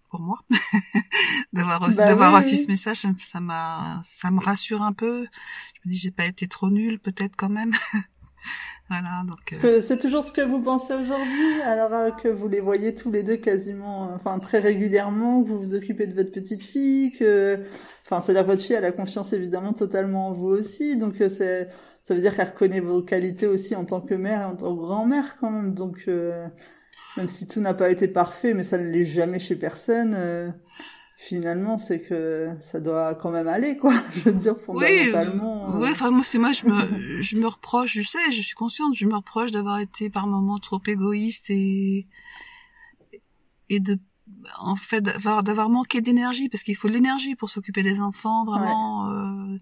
pour 0.09 0.21
moi 0.21 0.39
d'avoir 1.53 1.81
reçu, 1.81 1.99
Bah 1.99 2.07
d'avoir 2.07 2.31
oui, 2.31 2.37
reçu 2.37 2.57
oui. 2.57 2.57
ce 2.57 2.69
message. 2.69 3.07
Ça 3.19 3.41
m'a 3.41 4.01
ça 4.05 4.31
me 4.31 4.41
rassure 4.41 4.83
un 4.83 4.93
peu. 4.93 5.27
Je 5.75 5.81
me 5.89 5.91
dis 5.93 5.99
j'ai 5.99 6.11
pas 6.11 6.27
été 6.27 6.49
trop 6.49 6.71
nulle 6.71 6.99
peut-être 6.99 7.37
quand 7.37 7.51
même. 7.51 7.73
voilà 8.89 9.23
donc. 9.27 9.55
Euh, 9.65 9.83
c'est 9.83 9.99
toujours 9.99 10.23
ce 10.23 10.33
que 10.33 10.41
vous 10.41 10.61
pensez 10.63 10.95
aujourd'hui, 10.95 11.61
alors 11.63 11.93
euh, 11.93 12.11
que 12.11 12.29
vous 12.29 12.49
les 12.49 12.61
voyez 12.61 12.95
tous 12.95 13.11
les 13.11 13.23
deux 13.23 13.37
quasiment, 13.37 14.11
euh, 14.13 14.15
enfin 14.17 14.39
très 14.39 14.61
régulièrement, 14.61 15.43
que 15.43 15.49
vous 15.49 15.59
vous 15.59 15.75
occupez 15.75 16.07
de 16.07 16.15
votre 16.15 16.33
petite 16.33 16.63
fille, 16.63 17.13
que, 17.13 17.61
enfin, 18.07 18.23
c'est-à-dire 18.23 18.45
votre 18.45 18.63
fille 18.63 18.77
elle 18.77 18.85
a 18.85 18.93
confiance 18.93 19.33
évidemment 19.33 19.73
totalement 19.75 20.29
en 20.29 20.33
vous 20.33 20.49
aussi, 20.49 20.97
donc 20.97 21.17
c'est, 21.19 21.69
ça 22.05 22.15
veut 22.15 22.21
dire 22.21 22.35
qu'elle 22.37 22.49
reconnaît 22.49 22.81
vos 22.81 23.03
qualités 23.03 23.47
aussi 23.47 23.75
en 23.75 23.85
tant 23.85 24.01
que 24.01 24.15
mère 24.15 24.41
et 24.43 24.45
en 24.45 24.57
tant 24.57 24.75
que 24.75 24.81
grand-mère 24.81 25.37
quand 25.41 25.51
même, 25.51 25.75
donc 25.75 26.05
euh, 26.09 26.47
même 27.19 27.29
si 27.29 27.47
tout 27.47 27.61
n'a 27.61 27.75
pas 27.75 27.91
été 27.91 28.09
parfait, 28.09 28.55
mais 28.55 28.65
ça 28.65 28.79
ne 28.79 28.89
l'est 28.91 29.05
jamais 29.05 29.39
chez 29.39 29.57
personne. 29.57 30.15
euh, 30.17 30.51
Finalement, 31.21 31.79
c'est 31.79 32.01
que 32.01 32.51
ça 32.61 32.79
doit 32.79 33.15
quand 33.17 33.31
même 33.33 33.49
aller, 33.49 33.77
quoi. 33.77 33.93
Je 34.15 34.21
veux 34.21 34.33
dire, 34.33 34.55
Oui, 34.69 34.85
fondamentalement. 34.87 35.75
euh, 35.75 35.81
ouais, 35.81 35.91
enfin 35.91 36.11
moi 36.13 36.23
c'est 36.23 36.39
moi 36.39 36.53
je 36.53 36.65
me 36.67 37.21
je 37.21 37.37
me 37.37 37.47
reproche, 37.49 37.93
je 37.95 38.03
sais, 38.03 38.31
je 38.31 38.41
suis 38.41 38.55
consciente, 38.55 38.95
je 38.95 39.05
me 39.05 39.15
reproche 39.17 39.51
d'avoir 39.51 39.81
été 39.81 40.11
par 40.11 40.29
moments 40.29 40.59
trop 40.59 40.81
égoïste 40.87 41.51
et 41.51 42.07
et 43.69 43.81
de 43.81 43.99
en 44.61 44.77
fait 44.77 45.01
d'avoir 45.01 45.43
d'avoir 45.43 45.69
manqué 45.71 46.01
d'énergie 46.01 46.49
parce 46.49 46.63
qu'il 46.63 46.77
faut 46.77 46.89
de 46.89 46.93
l'énergie 46.95 47.35
pour 47.35 47.49
s'occuper 47.51 47.83
des 47.83 47.99
enfants 48.01 48.45
vraiment 48.45 49.09
euh, 49.11 49.57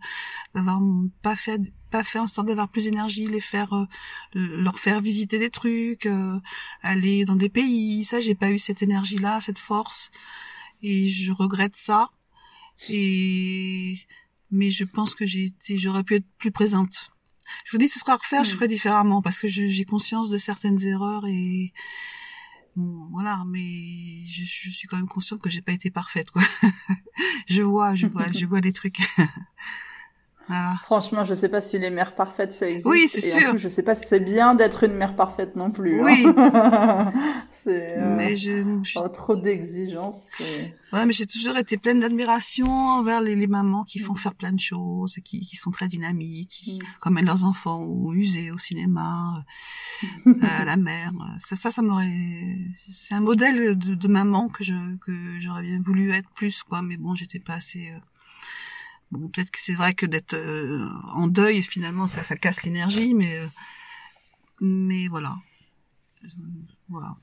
d'avoir 0.55 0.81
pas 1.23 1.37
fait 1.37 1.61
pas 1.97 2.03
fait 2.03 2.19
en 2.19 2.27
sorte 2.27 2.47
d'avoir 2.49 2.69
plus 2.69 2.85
d'énergie 2.85 3.27
les 3.27 3.41
faire 3.41 3.73
euh, 3.73 3.87
leur 4.35 4.79
faire 4.79 5.01
visiter 5.01 5.39
des 5.39 5.53
trucs 5.61 6.05
euh, 6.05 6.39
aller 6.83 7.25
dans 7.25 7.37
des 7.45 7.49
pays 7.49 8.05
ça 8.05 8.21
j'ai 8.21 8.35
pas 8.43 8.51
eu 8.51 8.59
cette 8.59 8.83
énergie 8.83 9.21
là 9.27 9.41
cette 9.41 9.59
force 9.71 10.11
et 10.83 11.09
je 11.09 11.33
regrette 11.33 11.77
ça 11.89 12.11
et 12.91 13.99
mais 14.51 14.71
je 14.79 14.85
pense 14.85 15.15
que 15.15 15.25
j'ai 15.25 15.45
été 15.45 15.79
j'aurais 15.79 16.05
pu 16.05 16.17
être 16.17 16.29
plus 16.37 16.53
présente 16.61 16.95
je 17.65 17.71
vous 17.73 17.79
dis 17.79 17.89
ce 17.89 17.99
sera 17.99 18.13
à 18.13 18.17
refaire 18.17 18.45
je 18.45 18.53
Mm. 18.53 18.57
ferai 18.57 18.69
différemment 18.69 19.21
parce 19.23 19.39
que 19.39 19.49
j'ai 19.49 19.85
conscience 19.85 20.29
de 20.29 20.39
certaines 20.39 20.81
erreurs 20.95 21.25
et 21.27 21.73
bon, 22.77 23.09
voilà, 23.11 23.43
mais 23.47 24.27
je, 24.29 24.45
je, 24.45 24.71
suis 24.71 24.87
quand 24.87 24.99
même 24.99 25.09
consciente 25.09 25.41
que 25.41 25.51
j'ai 25.51 25.63
pas 25.63 25.73
été 25.73 25.91
parfaite, 25.91 26.31
quoi. 26.31 26.43
je 27.49 27.63
vois, 27.63 27.95
je 27.95 28.07
vois, 28.07 28.31
je 28.33 28.45
vois 28.45 28.61
des 28.61 28.73
trucs. 28.73 29.01
Franchement, 30.83 31.25
je 31.25 31.35
sais 31.35 31.49
pas 31.49 31.61
si 31.61 31.79
les 31.79 31.91
mères 31.91 32.15
parfaites 32.15 32.55
ça 32.55 32.69
existe. 32.69 32.87
Oui, 32.87 33.09
c'est 33.09 33.21
sûr. 33.21 33.55
En 33.55 33.57
je 33.57 33.69
sais 33.69 33.83
pas 33.83 33.95
si 33.95 34.07
c'est 34.07 34.21
bien 34.21 34.55
d'être 34.55 34.85
une 34.85 34.95
mère 34.95 35.17
parfaite 35.17 35.57
non 35.57 35.71
plus. 35.71 36.01
Hein. 36.01 36.05
Oui. 36.05 36.25
c'est. 37.65 37.99
Euh, 37.99 38.17
mais 38.17 38.37
je. 38.37 38.63
Pas 38.95 39.09
trop 39.09 39.35
d'exigences. 39.35 40.23
Ouais, 40.93 41.05
mais 41.05 41.13
j'ai 41.13 41.27
toujours 41.27 41.57
été 41.57 41.77
pleine 41.77 41.99
d'admiration 41.99 42.69
envers 42.69 43.21
les, 43.21 43.35
les, 43.35 43.49
mamans 43.49 43.83
qui 43.83 43.99
font 43.99 44.13
mm. 44.13 44.19
faire 44.19 44.35
plein 44.35 44.53
de 44.53 44.61
choses, 44.61 45.17
qui, 45.25 45.41
qui 45.41 45.57
sont 45.57 45.73
très 45.73 45.89
dynamiques, 45.89 46.49
qui 46.49 46.79
mm. 46.79 47.09
emmènent 47.09 47.27
leurs 47.27 47.45
enfants 47.45 47.81
au 47.81 48.13
musée, 48.13 48.53
au 48.53 48.59
cinéma, 48.59 49.45
euh, 50.27 50.33
à 50.43 50.65
la 50.65 50.77
mer. 50.77 51.13
Ça, 51.39 51.57
ça, 51.57 51.71
ça 51.71 51.83
m'aurait. 51.83 52.57
C'est 52.89 53.15
un 53.15 53.21
modèle 53.21 53.77
de, 53.77 53.95
de, 53.95 54.09
maman 54.09 54.49
que 54.49 54.63
je 54.63 54.97
que 54.99 55.13
j'aurais 55.41 55.63
bien 55.63 55.83
voulu 55.85 56.13
être 56.13 56.31
plus, 56.31 56.63
quoi. 56.63 56.83
Mais 56.83 56.97
bon, 56.97 57.17
j'étais 57.17 57.41
pas 57.41 57.55
assez. 57.55 57.91
Euh, 57.91 57.99
peut-être 59.13 59.51
que 59.51 59.61
c'est 59.61 59.75
vrai 59.75 59.95
que 59.95 60.07
d'être 60.07 60.35
euh, 60.35 60.87
en 61.15 61.29
deuil, 61.29 61.63
finalement, 61.63 62.07
ça, 62.07 62.23
ça 62.23 62.37
casse 62.37 62.63
l'énergie, 62.65 63.15
mais 63.15 63.39
euh, 63.39 63.47
mais 64.61 65.09
voilà. 65.09 65.35
voilà. 66.89 67.15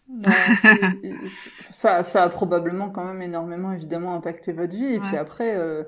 ça, 1.72 2.04
ça 2.04 2.24
a 2.24 2.30
probablement 2.30 2.90
quand 2.90 3.06
même 3.06 3.22
énormément, 3.22 3.72
évidemment, 3.72 4.16
impacté 4.16 4.54
votre 4.54 4.76
vie. 4.76 4.94
Et 4.94 5.00
puis 5.00 5.18
après, 5.18 5.56
euh, 5.56 5.84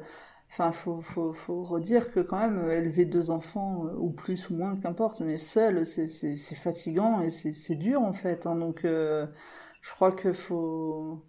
enfin, 0.51 0.71
faut, 0.71 1.01
faut, 1.01 1.33
faut 1.33 1.63
redire 1.63 2.11
que 2.11 2.19
quand 2.19 2.39
même, 2.39 2.69
élever 2.69 3.05
deux 3.05 3.29
enfants, 3.29 3.85
ou 3.97 4.09
plus 4.11 4.49
ou 4.49 4.55
moins, 4.55 4.75
qu'importe, 4.75 5.21
mais 5.21 5.37
seul, 5.37 5.85
c'est, 5.85 6.07
c'est, 6.07 6.35
c'est 6.35 6.55
fatigant 6.55 7.21
et 7.21 7.29
c'est, 7.29 7.53
c'est 7.53 7.75
dur, 7.75 8.01
en 8.01 8.13
fait. 8.13 8.47
Hein, 8.47 8.55
donc, 8.55 8.79
je 8.83 9.91
crois 9.91 10.11
que 10.11 10.33
faut, 10.33 11.23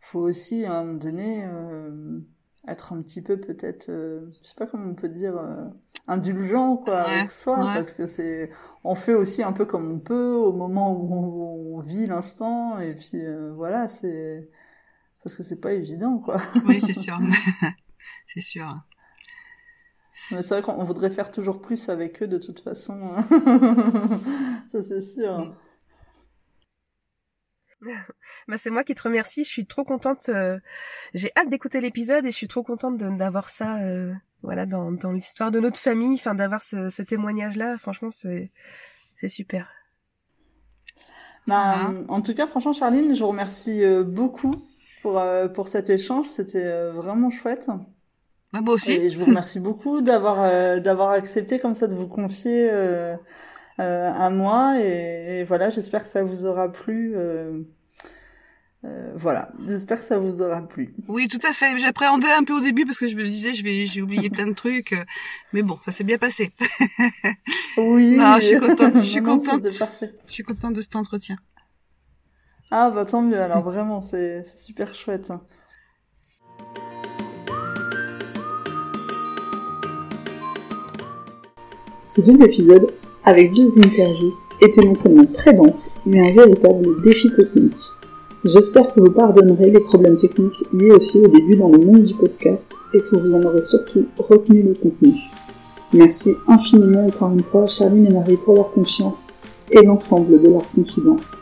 faut 0.00 0.20
aussi, 0.20 0.66
à 0.66 0.78
un 0.78 0.84
moment 0.84 0.98
donné, 0.98 1.46
être 2.68 2.92
un 2.92 3.02
petit 3.02 3.22
peu 3.22 3.38
peut-être, 3.38 3.88
euh, 3.90 4.20
je 4.42 4.48
sais 4.48 4.54
pas 4.56 4.66
comment 4.66 4.90
on 4.90 4.94
peut 4.94 5.08
dire, 5.08 5.36
euh, 5.36 5.64
indulgent 6.06 6.76
quoi 6.76 7.00
avec 7.00 7.30
soi, 7.30 7.56
parce 7.56 7.92
que 7.92 8.06
c'est, 8.06 8.50
on 8.82 8.94
fait 8.94 9.14
aussi 9.14 9.42
un 9.42 9.52
peu 9.52 9.64
comme 9.64 9.90
on 9.90 9.98
peut 9.98 10.34
au 10.34 10.52
moment 10.52 10.92
où 10.92 11.76
on, 11.76 11.80
vit 11.80 12.06
l'instant, 12.06 12.78
et 12.78 12.94
puis 12.94 13.24
euh, 13.24 13.52
voilà, 13.54 13.88
c'est 13.88 14.48
parce 15.22 15.36
que 15.36 15.42
c'est 15.42 15.60
pas 15.60 15.72
évident 15.72 16.18
quoi. 16.18 16.40
Oui, 16.66 16.80
c'est 16.80 16.92
sûr, 16.92 17.18
c'est 18.26 18.40
sûr. 18.40 18.68
Mais 20.30 20.42
c'est 20.42 20.60
vrai 20.60 20.62
qu'on 20.62 20.82
voudrait 20.84 21.10
faire 21.10 21.30
toujours 21.30 21.60
plus 21.60 21.88
avec 21.88 22.22
eux 22.22 22.26
de 22.26 22.38
toute 22.38 22.60
façon, 22.60 22.98
ça 24.72 24.82
c'est 24.82 25.02
sûr. 25.02 25.54
bah, 28.48 28.56
c'est 28.56 28.70
moi 28.70 28.84
qui 28.84 28.94
te 28.94 29.02
remercie. 29.02 29.44
Je 29.44 29.48
suis 29.48 29.66
trop 29.66 29.84
contente. 29.84 30.28
Euh, 30.28 30.58
j'ai 31.14 31.30
hâte 31.36 31.48
d'écouter 31.48 31.80
l'épisode 31.80 32.24
et 32.24 32.30
je 32.30 32.36
suis 32.36 32.48
trop 32.48 32.62
contente 32.62 32.96
d'avoir 32.96 33.50
ça, 33.50 33.80
euh, 33.82 34.12
voilà, 34.42 34.66
dans, 34.66 34.92
dans 34.92 35.12
l'histoire 35.12 35.50
de 35.50 35.60
notre 35.60 35.78
famille. 35.78 36.14
Enfin, 36.14 36.34
d'avoir 36.34 36.62
ce, 36.62 36.90
ce 36.90 37.02
témoignage-là. 37.02 37.76
Franchement, 37.78 38.10
c'est 38.10 38.50
c'est 39.16 39.28
super. 39.28 39.68
Bah, 41.46 41.92
En 42.08 42.22
tout 42.22 42.34
cas, 42.34 42.46
franchement, 42.46 42.72
Charline, 42.72 43.14
je 43.14 43.20
vous 43.20 43.28
remercie 43.28 43.84
euh, 43.84 44.02
beaucoup 44.02 44.56
pour 45.02 45.22
pour 45.54 45.68
cet 45.68 45.90
échange. 45.90 46.26
C'était 46.28 46.90
vraiment 46.90 47.30
chouette. 47.30 47.68
Bah, 48.52 48.60
moi 48.62 48.74
aussi. 48.74 48.92
Et 48.92 49.10
je 49.10 49.18
vous 49.18 49.26
remercie 49.26 49.60
beaucoup 49.60 50.00
d'avoir 50.00 50.80
d'avoir 50.80 51.10
accepté 51.10 51.58
comme 51.58 51.74
ça 51.74 51.86
de 51.86 51.94
vous 51.94 52.08
confier. 52.08 52.70
À 53.78 54.30
moi 54.30 54.80
et, 54.80 55.40
et 55.40 55.44
voilà 55.44 55.70
j'espère 55.70 56.02
que 56.02 56.08
ça 56.08 56.22
vous 56.22 56.46
aura 56.46 56.70
plu 56.70 57.16
euh, 58.84 59.12
voilà, 59.16 59.50
j'espère 59.66 59.98
que 59.98 60.04
ça 60.04 60.18
vous 60.18 60.42
aura 60.42 60.60
plu. 60.60 60.94
Oui, 61.08 61.26
tout 61.28 61.38
à 61.46 61.52
fait. 61.52 61.78
J'appréhendais 61.78 62.30
un 62.30 62.44
peu 62.44 62.52
au 62.52 62.60
début 62.60 62.84
parce 62.84 62.98
que 62.98 63.06
je 63.06 63.16
me 63.16 63.24
disais, 63.24 63.54
je 63.54 63.64
vais, 63.64 63.86
j'ai 63.86 64.02
oublié 64.02 64.28
plein 64.28 64.46
de 64.46 64.52
trucs, 64.52 64.92
euh, 64.92 65.04
mais 65.54 65.62
bon, 65.62 65.78
ça 65.82 65.90
s'est 65.90 66.04
bien 66.04 66.18
passé. 66.18 66.52
oui. 67.78 68.16
Non, 68.16 68.36
je 68.36 68.46
suis 68.46 68.58
contente, 68.58 68.94
je 68.96 69.00
suis 69.00 69.22
contente. 69.22 69.66
Je 69.66 70.32
suis 70.32 70.42
contente 70.42 70.74
de 70.74 70.80
cet 70.82 70.96
entretien. 70.96 71.36
Ah 72.70 72.90
bah 72.90 73.06
tant 73.06 73.22
mieux. 73.22 73.40
Alors 73.40 73.62
vraiment, 73.62 74.02
c'est 74.02 74.44
super 74.44 74.94
chouette. 74.94 75.30
Hein. 75.30 75.40
Ce 82.04 82.20
double 82.20 82.44
épisode, 82.44 82.92
avec 83.24 83.54
deux 83.54 83.78
interviews, 83.78 84.34
était 84.60 84.84
non 84.84 84.94
seulement 84.94 85.26
très 85.26 85.52
dense, 85.52 85.90
mais 86.06 86.20
un 86.20 86.34
véritable 86.34 87.02
défi 87.02 87.30
technique. 87.34 87.74
J'espère 88.44 88.92
que 88.92 89.00
vous 89.00 89.10
pardonnerez 89.10 89.70
les 89.70 89.80
problèmes 89.80 90.18
techniques 90.18 90.62
liés 90.72 90.90
aussi 90.90 91.18
au 91.18 91.28
début 91.28 91.56
dans 91.56 91.70
le 91.70 91.78
monde 91.78 92.04
du 92.04 92.14
podcast 92.14 92.70
et 92.92 92.98
que 92.98 93.16
vous 93.16 93.34
en 93.34 93.42
aurez 93.42 93.62
surtout 93.62 94.04
retenu 94.18 94.62
le 94.62 94.74
contenu. 94.74 95.14
Merci 95.94 96.34
infiniment 96.46 97.06
encore 97.06 97.32
une 97.32 97.42
fois 97.42 97.62
à 97.62 97.66
Charline 97.66 98.06
et 98.06 98.12
Marie 98.12 98.36
pour 98.36 98.54
leur 98.54 98.70
confiance 98.72 99.28
et 99.70 99.82
l'ensemble 99.82 100.42
de 100.42 100.48
leur 100.48 100.70
confidence. 100.72 101.38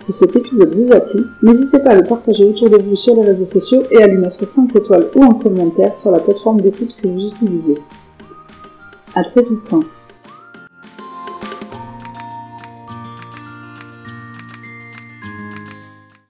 Si 0.00 0.12
cet 0.12 0.36
épisode 0.36 0.74
vous 0.76 0.92
a 0.92 1.00
plu, 1.00 1.24
n'hésitez 1.42 1.80
pas 1.80 1.90
à 1.90 1.96
le 1.96 2.04
partager 2.04 2.44
autour 2.44 2.70
de 2.70 2.76
vous 2.76 2.96
sur 2.96 3.16
les 3.16 3.22
réseaux 3.22 3.46
sociaux 3.46 3.82
et 3.90 4.00
à 4.00 4.06
lui 4.06 4.18
mettre 4.18 4.46
5 4.46 4.74
étoiles 4.76 5.08
ou 5.16 5.24
un 5.24 5.34
commentaire 5.34 5.96
sur 5.96 6.12
la 6.12 6.20
plateforme 6.20 6.60
d'écoute 6.60 6.94
que 7.02 7.08
vous 7.08 7.28
utilisez. 7.28 7.78
À 9.16 9.24
très 9.24 9.42
vite. 9.42 9.97